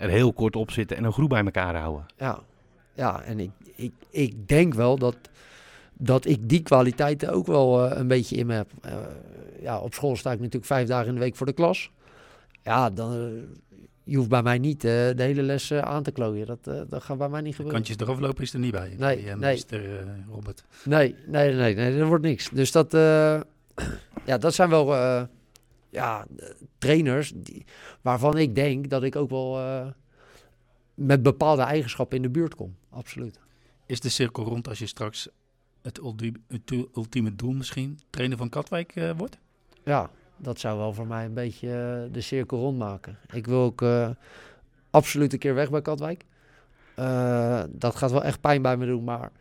[0.00, 2.06] er heel kort op zitten en een groep bij elkaar houden.
[2.16, 2.38] Ja,
[2.94, 5.16] ja en ik, ik, ik denk wel dat,
[5.92, 8.70] dat ik die kwaliteiten ook wel eh, een beetje in me heb.
[8.80, 8.92] Eh,
[9.60, 11.90] ja, op school sta ik natuurlijk vijf dagen in de week voor de klas.
[12.62, 13.68] ja, dan, eh,
[14.10, 16.46] je hoeft bij mij niet de hele les aan te klooien.
[16.46, 17.82] Dat, eh, dat gaat bij mij niet gebeuren.
[17.82, 18.94] Kantjes eraf lopen is er niet bij.
[18.98, 19.64] Nee, bij, nee.
[19.68, 19.80] Eh,
[20.30, 20.64] Robert.
[20.84, 22.48] Nee, nee, nee, nee, er wordt niks.
[22.52, 23.40] Dus dat, eh,
[24.30, 25.22] ja, dat zijn wel eh,
[25.90, 26.26] ja,
[26.78, 27.64] trainers die,
[28.00, 29.86] waarvan ik denk dat ik ook wel eh,
[30.94, 32.76] met bepaalde eigenschappen in de buurt kom.
[32.90, 33.40] Absoluut.
[33.86, 35.28] Is de cirkel rond als je straks
[35.82, 39.38] het, ulti- het ultieme doel misschien trainer van Katwijk eh, wordt?
[39.84, 43.18] Ja, dat zou wel voor mij een beetje eh, de cirkel rondmaken.
[43.32, 43.84] Ik wil ook
[44.90, 46.24] absoluut een keer weg bij Katwijk.
[47.68, 49.32] Dat gaat wel echt pijn bij me doen, maar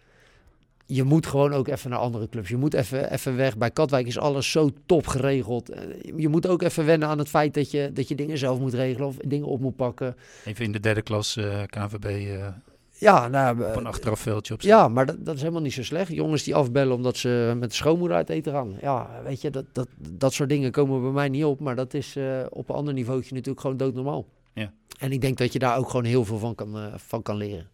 [0.91, 2.49] je moet gewoon ook even naar andere clubs.
[2.49, 3.57] Je moet even, even weg.
[3.57, 5.69] Bij Katwijk is alles zo top geregeld.
[5.69, 5.81] Eh,
[6.15, 8.73] je moet ook even wennen aan het feit dat je, dat je dingen zelf moet
[8.73, 10.15] regelen of dingen op moet pakken.
[10.45, 12.47] Even in de derde klas eh, KNVB eh,
[12.89, 16.11] Ja, nou, op een achterafveldje op ja, maar dat, dat is helemaal niet zo slecht.
[16.11, 18.77] Jongens die afbellen omdat ze met de schoonmoeder uit eten gaan.
[18.81, 21.59] Ja, weet je, dat, dat, dat soort dingen komen bij mij niet op.
[21.59, 22.17] Maar dat is
[22.49, 24.25] op een ander niveautje natuurlijk gewoon doodnormaal.
[24.53, 24.73] Ja.
[24.99, 27.67] En ik denk dat je daar ook gewoon heel veel van kan, van kan leren.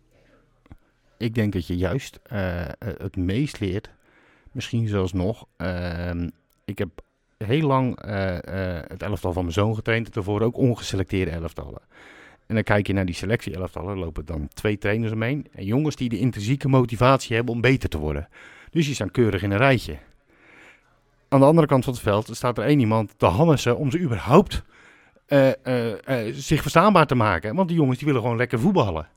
[1.17, 3.89] Ik denk dat je juist eh, eh, het meest leert,
[4.51, 5.45] misschien zelfs nog.
[5.57, 6.29] ehm,
[6.65, 6.89] ik heb
[7.37, 8.37] heel lang eh,
[8.87, 11.81] het elftal van mijn zoon getraind, en daarvoor ook ongeselecteerde elftallen.
[12.45, 15.47] En dan kijk je naar die selectie-elftallen, lopen dan twee trainers omheen.
[15.51, 18.27] En jongens die de intrinsieke motivatie hebben om beter te worden.
[18.69, 19.97] Dus die staan keurig in een rijtje.
[21.27, 23.99] Aan de andere kant van het veld staat er één iemand te hammersen om ze
[23.99, 24.63] überhaupt
[26.31, 27.55] zich verstaanbaar te maken.
[27.55, 29.07] Want die jongens die willen gewoon lekker voetballen.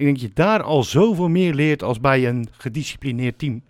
[0.00, 3.62] Ik denk dat je daar al zoveel meer leert als bij een gedisciplineerd team.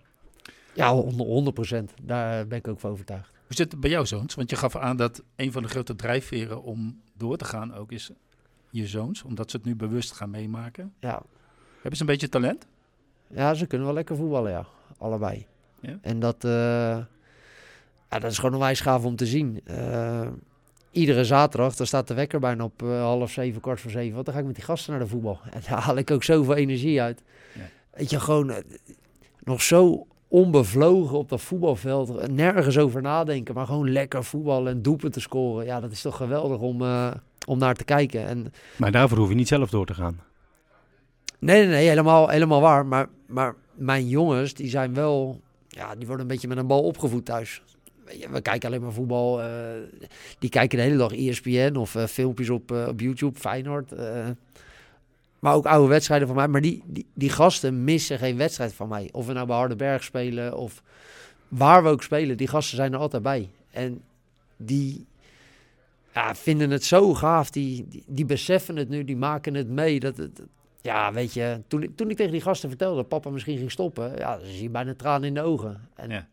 [0.73, 1.93] Ja, 100 procent.
[2.01, 3.29] Daar ben ik ook van overtuigd.
[3.45, 4.35] Hoe zit het bij jou zoons?
[4.35, 7.91] Want je gaf aan dat een van de grote drijfveren om door te gaan ook
[7.91, 8.11] is
[8.69, 9.23] je zoons.
[9.23, 10.93] Omdat ze het nu bewust gaan meemaken.
[10.99, 11.21] Ja,
[11.73, 12.67] Hebben ze een beetje talent?
[13.27, 14.65] Ja, ze kunnen wel lekker voetballen, ja.
[14.97, 15.45] Allebei.
[15.79, 15.97] Ja?
[16.01, 16.51] En dat, eh,
[18.09, 19.61] ja, dat is gewoon onwijs gaaf om te zien.
[19.63, 20.27] Eh,
[20.91, 24.13] iedere zaterdag, dan staat de wekker bijna op eh, half zeven, kwart voor zeven.
[24.13, 25.39] Want dan ga ik met die gasten naar de voetbal.
[25.53, 27.23] En daar haal ik ook zoveel energie uit.
[27.53, 27.61] Ja.
[27.93, 28.63] Weet je, gewoon eh,
[29.43, 32.31] nog zo onbevlogen op dat voetbalveld.
[32.31, 35.65] Nergens over nadenken, maar gewoon lekker voetballen en doelpunten scoren.
[35.65, 37.11] Ja, dat is toch geweldig om, eh,
[37.47, 38.27] om naar te kijken.
[38.27, 40.19] En Maar daarvoor hoef je niet zelf door te gaan.
[41.39, 42.85] Nee, nee, nee, helemaal, helemaal waar.
[42.85, 45.41] Maar, maar mijn jongens, die zijn wel...
[45.67, 47.61] Ja, die worden een beetje met een bal opgevoed thuis.
[48.31, 49.41] We kijken alleen maar voetbal.
[49.41, 49.47] eh,
[50.39, 53.91] die kijken de hele dag ESPN of eh, filmpjes op, eh, op YouTube, Feyenoord.
[55.39, 56.47] maar ook oude wedstrijden van mij.
[56.47, 59.09] Maar die, die, die gasten missen geen wedstrijd van mij.
[59.11, 60.83] Of we nou bij Hardenberg spelen of
[61.47, 62.37] waar we ook spelen.
[62.37, 63.49] Die gasten zijn er altijd bij.
[63.71, 64.01] En
[64.57, 65.05] die
[66.13, 67.49] ja, vinden het zo gaaf.
[67.49, 69.99] Die, die, beseffen het nu, die maken het mee.
[69.99, 70.41] Dat, het,
[70.81, 74.17] ja, weet je, toen, toen ik tegen die gasten vertelde dat papa misschien ging stoppen,
[74.17, 75.89] ja, dan zie je bijna tranen in de ogen.
[75.95, 76.27] En Ja.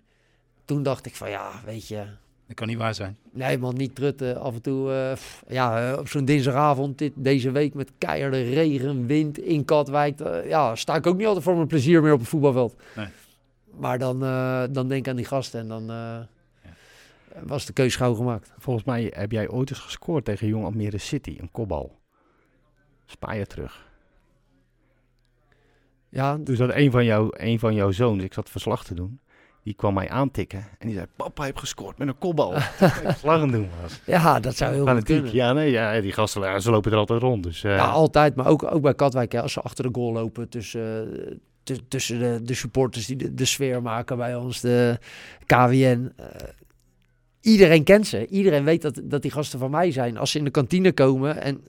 [0.68, 2.04] Toen dacht ik van, ja, weet je,
[2.46, 3.16] Dat kan niet waar zijn.
[3.32, 4.40] nee man, niet trutten.
[4.40, 8.42] Af en toe, eh, pff, ja, eh, op zo'n dinsdagavond dit, deze week met keiharde
[8.42, 12.12] regen, wind in Katwijk, eh, ja, sta ik ook niet altijd voor mijn plezier meer
[12.12, 12.76] op het voetbalveld.
[12.96, 13.06] Nee.
[13.78, 16.18] Maar dan, eh, dan denk ik aan die gasten en dan eh,
[17.42, 18.52] was de keus gauw gemaakt.
[18.58, 21.98] Volgens mij heb jij ooit eens gescoord tegen Jong Almere City, een kopbal.
[23.06, 23.86] Spaar je terug.
[26.08, 29.20] Ja, Dus dat een van, jou, een van jouw zoons, ik zat verslag te doen,
[29.62, 30.58] die kwam mij aantikken.
[30.78, 32.52] En die zei, papa heeft gescoord met een kopbal.
[32.58, 33.22] Het
[33.52, 34.00] doen was.
[34.06, 35.34] ja dat zou heel goed kunnen.
[35.34, 37.42] Ja, nee, ja, die gasten, ja, ze lopen er altijd rond.
[37.42, 40.12] Dus, eh, Ja, altijd, maar ook, ook bij Katwijk, hè, als ze achter de goal
[40.12, 41.32] lopen tussen, eh,
[41.62, 44.98] tu- tussen de, de supporters die de, de sfeer maken bij ons, de
[45.46, 46.12] KWN.
[46.16, 46.26] eh,
[47.40, 48.26] iedereen kent ze.
[48.26, 50.16] Iedereen weet dat, dat die gasten van mij zijn.
[50.16, 51.60] Als ze in de kantine komen en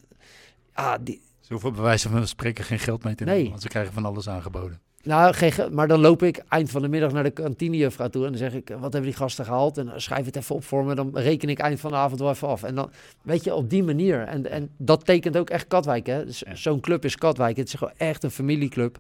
[0.75, 3.35] ja, die, Ze hoeven bij wijze van spreken geen geld mee te Nee.
[3.35, 3.49] nemen.
[3.49, 4.79] Want ze krijgen van alles aangeboden.
[5.03, 8.23] nou, geen, ge- maar dan loop ik eind van de middag naar de kantinejuffrouw toe
[8.25, 9.77] en dan zeg ik, wat hebben die gasten gehaald?
[9.77, 12.19] En dan schrijf het even op voor me, dan reken ik eind van de avond
[12.19, 12.63] wel even af.
[12.63, 14.21] En dan, weet je, op die manier.
[14.27, 16.25] En, en dat tekent ook echt Katwijk, hè.
[16.25, 16.55] Dus Ja.
[16.55, 17.57] Zo'n club is Katwijk.
[17.57, 18.97] Het is gewoon echt een familieclub.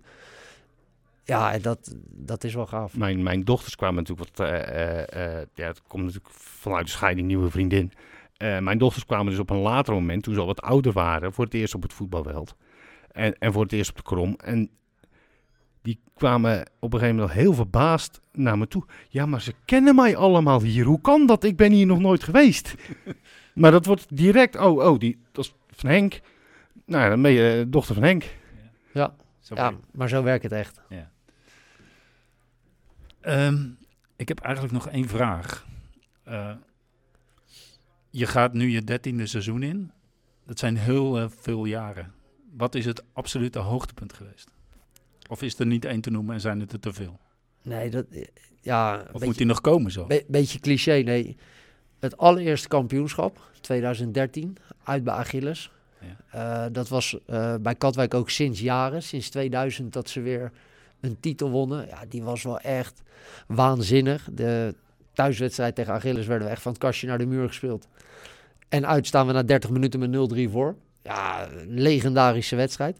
[1.23, 2.97] Ja, en dat, dat is wel gaaf.
[2.97, 4.47] Mijn, mijn dochters kwamen natuurlijk wat.
[4.47, 4.59] eh,
[5.07, 7.91] eh, eh, ja, het komt natuurlijk vanuit de scheiding, nieuwe vriendin.
[8.39, 11.33] Eh, mijn dochters kwamen dus op een later moment, toen ze al wat ouder waren,
[11.33, 12.55] voor het eerst op het voetbalveld.
[13.11, 14.35] En, en voor het eerst op de krom.
[14.43, 14.69] En
[15.81, 18.85] die kwamen op een gegeven moment heel verbaasd naar me toe.
[19.09, 20.85] Ja, maar ze kennen mij allemaal hier.
[20.85, 21.43] Hoe kan dat?
[21.43, 22.75] Ik ben hier nog nooit geweest.
[23.61, 24.55] maar dat wordt direct.
[24.55, 26.19] Oh, oh, die, dat is van Henk.
[26.85, 28.23] Nou, ja, dan ben je eh, dochter van Henk.
[28.93, 30.81] Ja, Zo ja, maar zo werkt het echt.
[33.21, 33.67] Ehm,
[34.15, 35.67] ik heb eigenlijk nog één vraag.
[36.23, 36.51] Eh,
[38.09, 39.91] je gaat nu je dertiende seizoen in.
[40.45, 42.13] Dat zijn heel eh, veel jaren.
[42.57, 44.49] Wat is het absolute hoogtepunt geweest?
[45.29, 47.19] Of is er niet één te noemen en zijn het er te veel?
[47.61, 48.05] Nee, dat,
[48.61, 50.05] ja, een Of moet beetje, die nog komen zo?
[50.05, 51.37] be- beetje cliché, nee.
[51.99, 55.71] het allereerste kampioenschap, 2013, uit bij Achilles.
[56.31, 56.65] Ja.
[56.65, 60.51] Eh, dat was eh, bij Katwijk ook sinds jaren, sinds 2000, dat ze weer
[60.99, 61.87] een titel wonnen.
[61.87, 63.01] Ja, die was wel echt
[63.47, 64.27] waanzinnig.
[64.31, 64.75] De
[65.19, 67.87] thuiswedstrijd tegen Achilles werden we echt van het kastje naar de muur gespeeld.
[68.69, 70.75] En uit staan we na 30 minuten met 0-3 voor.
[71.01, 72.99] Ja, een legendarische wedstrijd.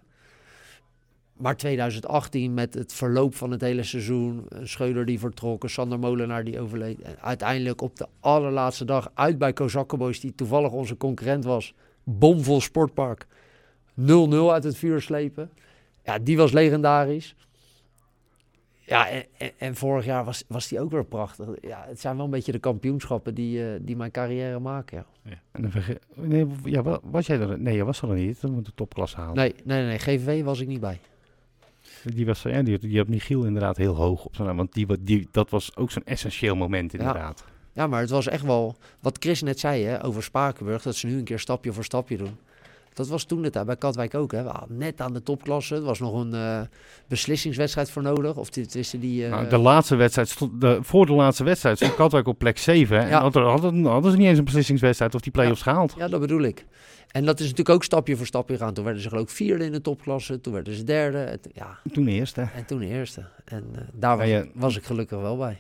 [1.34, 6.44] Maar 2018 met het verloop van het hele seizoen, Scheuder die vertrok, een Sander Molenaar
[6.44, 7.02] die overleed.
[7.02, 11.74] En uiteindelijk op de allerlaatste dag uit bij Kozakkenboys, die toevallig onze concurrent was,
[12.04, 13.26] bomvol sportpark,
[14.00, 14.04] 0-0
[14.52, 15.50] uit het vuur slepen.
[16.04, 17.36] Ja, die was legendarisch.
[18.90, 21.48] Ja, en, en, en vorig jaar was, was die ook weer prachtig.
[21.62, 25.06] Ja, het zijn wel een beetje de kampioenschappen die, eh, die mijn carrière maken.
[25.24, 25.40] Ja.
[25.52, 27.60] En dan verge- nee, ja, wa- was jij er?
[27.60, 28.42] Nee, je was er nog niet.
[28.42, 29.36] Dan moet de topklasse halen.
[29.36, 31.00] Nee, nee, nee, GVV was ik niet bij.
[32.04, 34.56] Die, was, ja, die, die had Michiel inderdaad heel hoog op zijn.
[34.56, 37.46] Want die, die, dat was ook zo'n essentieel moment inderdaad.
[37.74, 41.08] Ja, maar het was echt wel, wat Chris net zei hè, over Spakenburg, dat ze
[41.08, 42.38] nu een keer stapje voor stapje doen.
[42.94, 44.32] Dat was toen het daar bij Katwijk ook.
[44.32, 44.44] Hè.
[44.44, 45.76] We net aan de topklasse.
[45.76, 46.62] Er was nog een eh,
[47.08, 48.36] beslissingswedstrijd voor nodig.
[48.38, 51.96] Of tussen die, eh, Nou, de laatste wedstrijd stond, de, voor de laatste wedstrijd stond
[52.04, 53.00] Katwijk op plek 7.
[53.00, 53.22] En Ja.
[53.22, 55.94] hadden, hadden, hadden ze niet eens een beslissingswedstrijd of die play-offs gehaald.
[55.98, 56.66] Ja, dat bedoel ik.
[57.12, 58.74] En dat is natuurlijk ook stapje voor stapje gegaan.
[58.74, 60.42] Toen werden ze geloof ik vierde in de topklasse.
[60.42, 61.18] Toen werden ze derde.
[61.18, 62.44] Het- ja, Toen eerst, hè.
[62.44, 63.28] en toen eerste.
[63.46, 64.46] En eh, daar was, Ja, ja.
[64.54, 65.58] was ik gelukkig wel bij.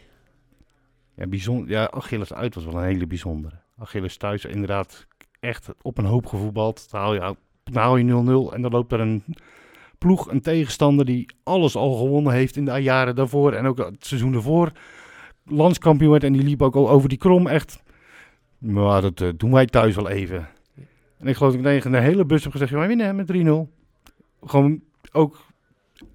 [1.15, 3.55] Ja, bijzonder, ja, Achilles uit was wel een hele bijzondere.
[3.77, 5.05] Achilles thuis inderdaad
[5.39, 6.91] echt op een hoop gevoetbald.
[6.91, 9.23] Dan haal je, dan haal je 0-0 en dan loopt er een
[9.97, 13.53] ploeg, een tegenstander die alles al gewonnen heeft in de jaren daarvoor.
[13.53, 14.71] En ook het seizoen daarvoor
[15.45, 16.23] landskampioen werd.
[16.23, 17.83] En die liep ook al over die krom echt.
[18.57, 20.47] Maar dat eh, doen wij thuis wel even.
[21.17, 23.27] En ik geloof dat ik tegen de hele bus heb gezegd, "Ja, wij winnen met
[23.27, 23.69] 3-0.
[24.43, 25.45] Gewoon ook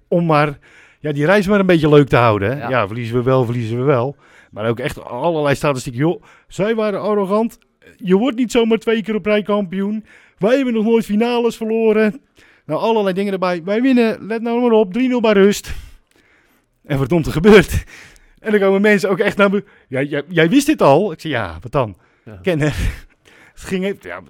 [0.07, 0.59] om maar
[0.99, 2.51] ja, die reis maar een beetje leuk te houden.
[2.51, 2.57] Hè?
[2.57, 2.69] Ja.
[2.69, 2.87] Ja.
[2.87, 4.15] verliezen we wel, verliezen we wel.
[4.51, 6.01] Maar ook echt allerlei statistieken.
[6.01, 7.59] Joh, zij waren arrogant.
[7.97, 10.05] Je wordt niet zomaar twee keer op rij kampioen.
[10.37, 12.21] Wij hebben nog nooit finales verloren.
[12.65, 13.63] Nou, allerlei dingen erbij.
[13.63, 15.73] Wij winnen, let nou maar op, 3-0 bij rust.
[16.83, 17.83] En verdomd, er gebeurt.
[18.39, 19.63] En dan komen mensen ook echt naar me.
[19.87, 21.11] Ja, jij, jij wist dit al?
[21.11, 21.97] Ik zei, ja, wat dan?
[22.25, 22.39] Ja.
[22.41, 22.73] Kennen.
[23.53, 24.21] Het ging even, ja,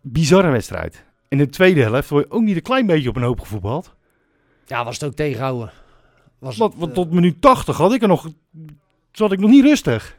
[0.00, 1.04] bizarre wedstrijd.
[1.28, 3.94] In de tweede helft word je ook niet een klein beetje op een hoop gevoetbald.
[4.66, 5.72] Ja, was het ook tegenhouden.
[6.38, 8.28] Was Want, het, want eh, tot minuut 80 had ik er nog,
[9.12, 10.16] zat ik nog niet rustig.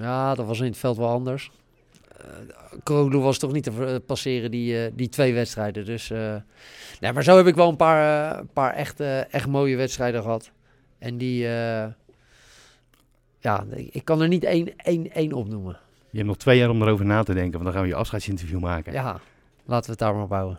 [0.00, 1.50] Ja, dat was in het veld wel anders.
[2.20, 2.26] Uh,
[2.82, 5.84] Kroglu was toch niet te ver- passeren die, eh, die twee wedstrijden.
[5.84, 6.36] Dus, eh,
[7.00, 9.76] nee, maar zo heb ik wel een paar, eh, een paar echt, eh, echt mooie
[9.76, 10.50] wedstrijden gehad.
[10.98, 11.86] En die, eh,
[13.38, 15.78] ja, ik kan er niet één, één, één opnoemen.
[16.10, 17.94] Je hebt nog twee jaar om erover na te denken, want dan gaan we je
[17.94, 18.92] afscheidsinterview maken.
[18.92, 19.20] Ja,
[19.64, 20.58] laten we het daar maar op houden.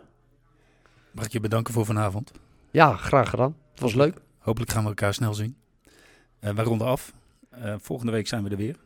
[1.10, 2.32] Mag ik je bedanken voor vanavond.
[2.70, 3.56] Ja, graag gedaan.
[3.70, 4.20] Het was leuk.
[4.38, 5.56] Hopelijk gaan we elkaar snel zien.
[6.40, 7.12] Eh wij ronden af.
[7.50, 8.76] Eh, volgende week zijn we er weer.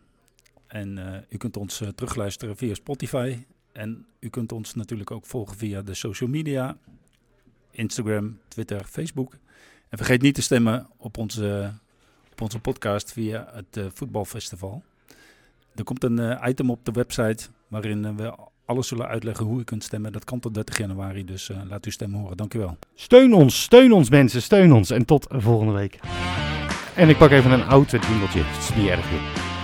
[0.67, 3.39] En eh, u kunt ons eh, terugluisteren via Spotify.
[3.73, 6.77] En u kunt ons natuurlijk ook volgen via de social media.
[7.71, 9.33] Instagram, Twitter, Facebook.
[9.89, 11.73] En vergeet niet te stemmen op onze,
[12.43, 14.83] onze podcast via het eh, voetbalfestival.
[15.75, 18.35] Er komt een item op de website waarin we
[18.65, 20.13] alles zullen uitleggen hoe u kunt stemmen.
[20.13, 22.37] Dat kan tot 30 januari, dus laat uw stem horen.
[22.37, 22.77] Dank u wel.
[22.95, 24.91] Steun ons, steun ons mensen, steun ons.
[24.91, 25.99] En tot volgende week.
[26.97, 29.56] En ik pak even een oud jingletje, het is niet erg joh.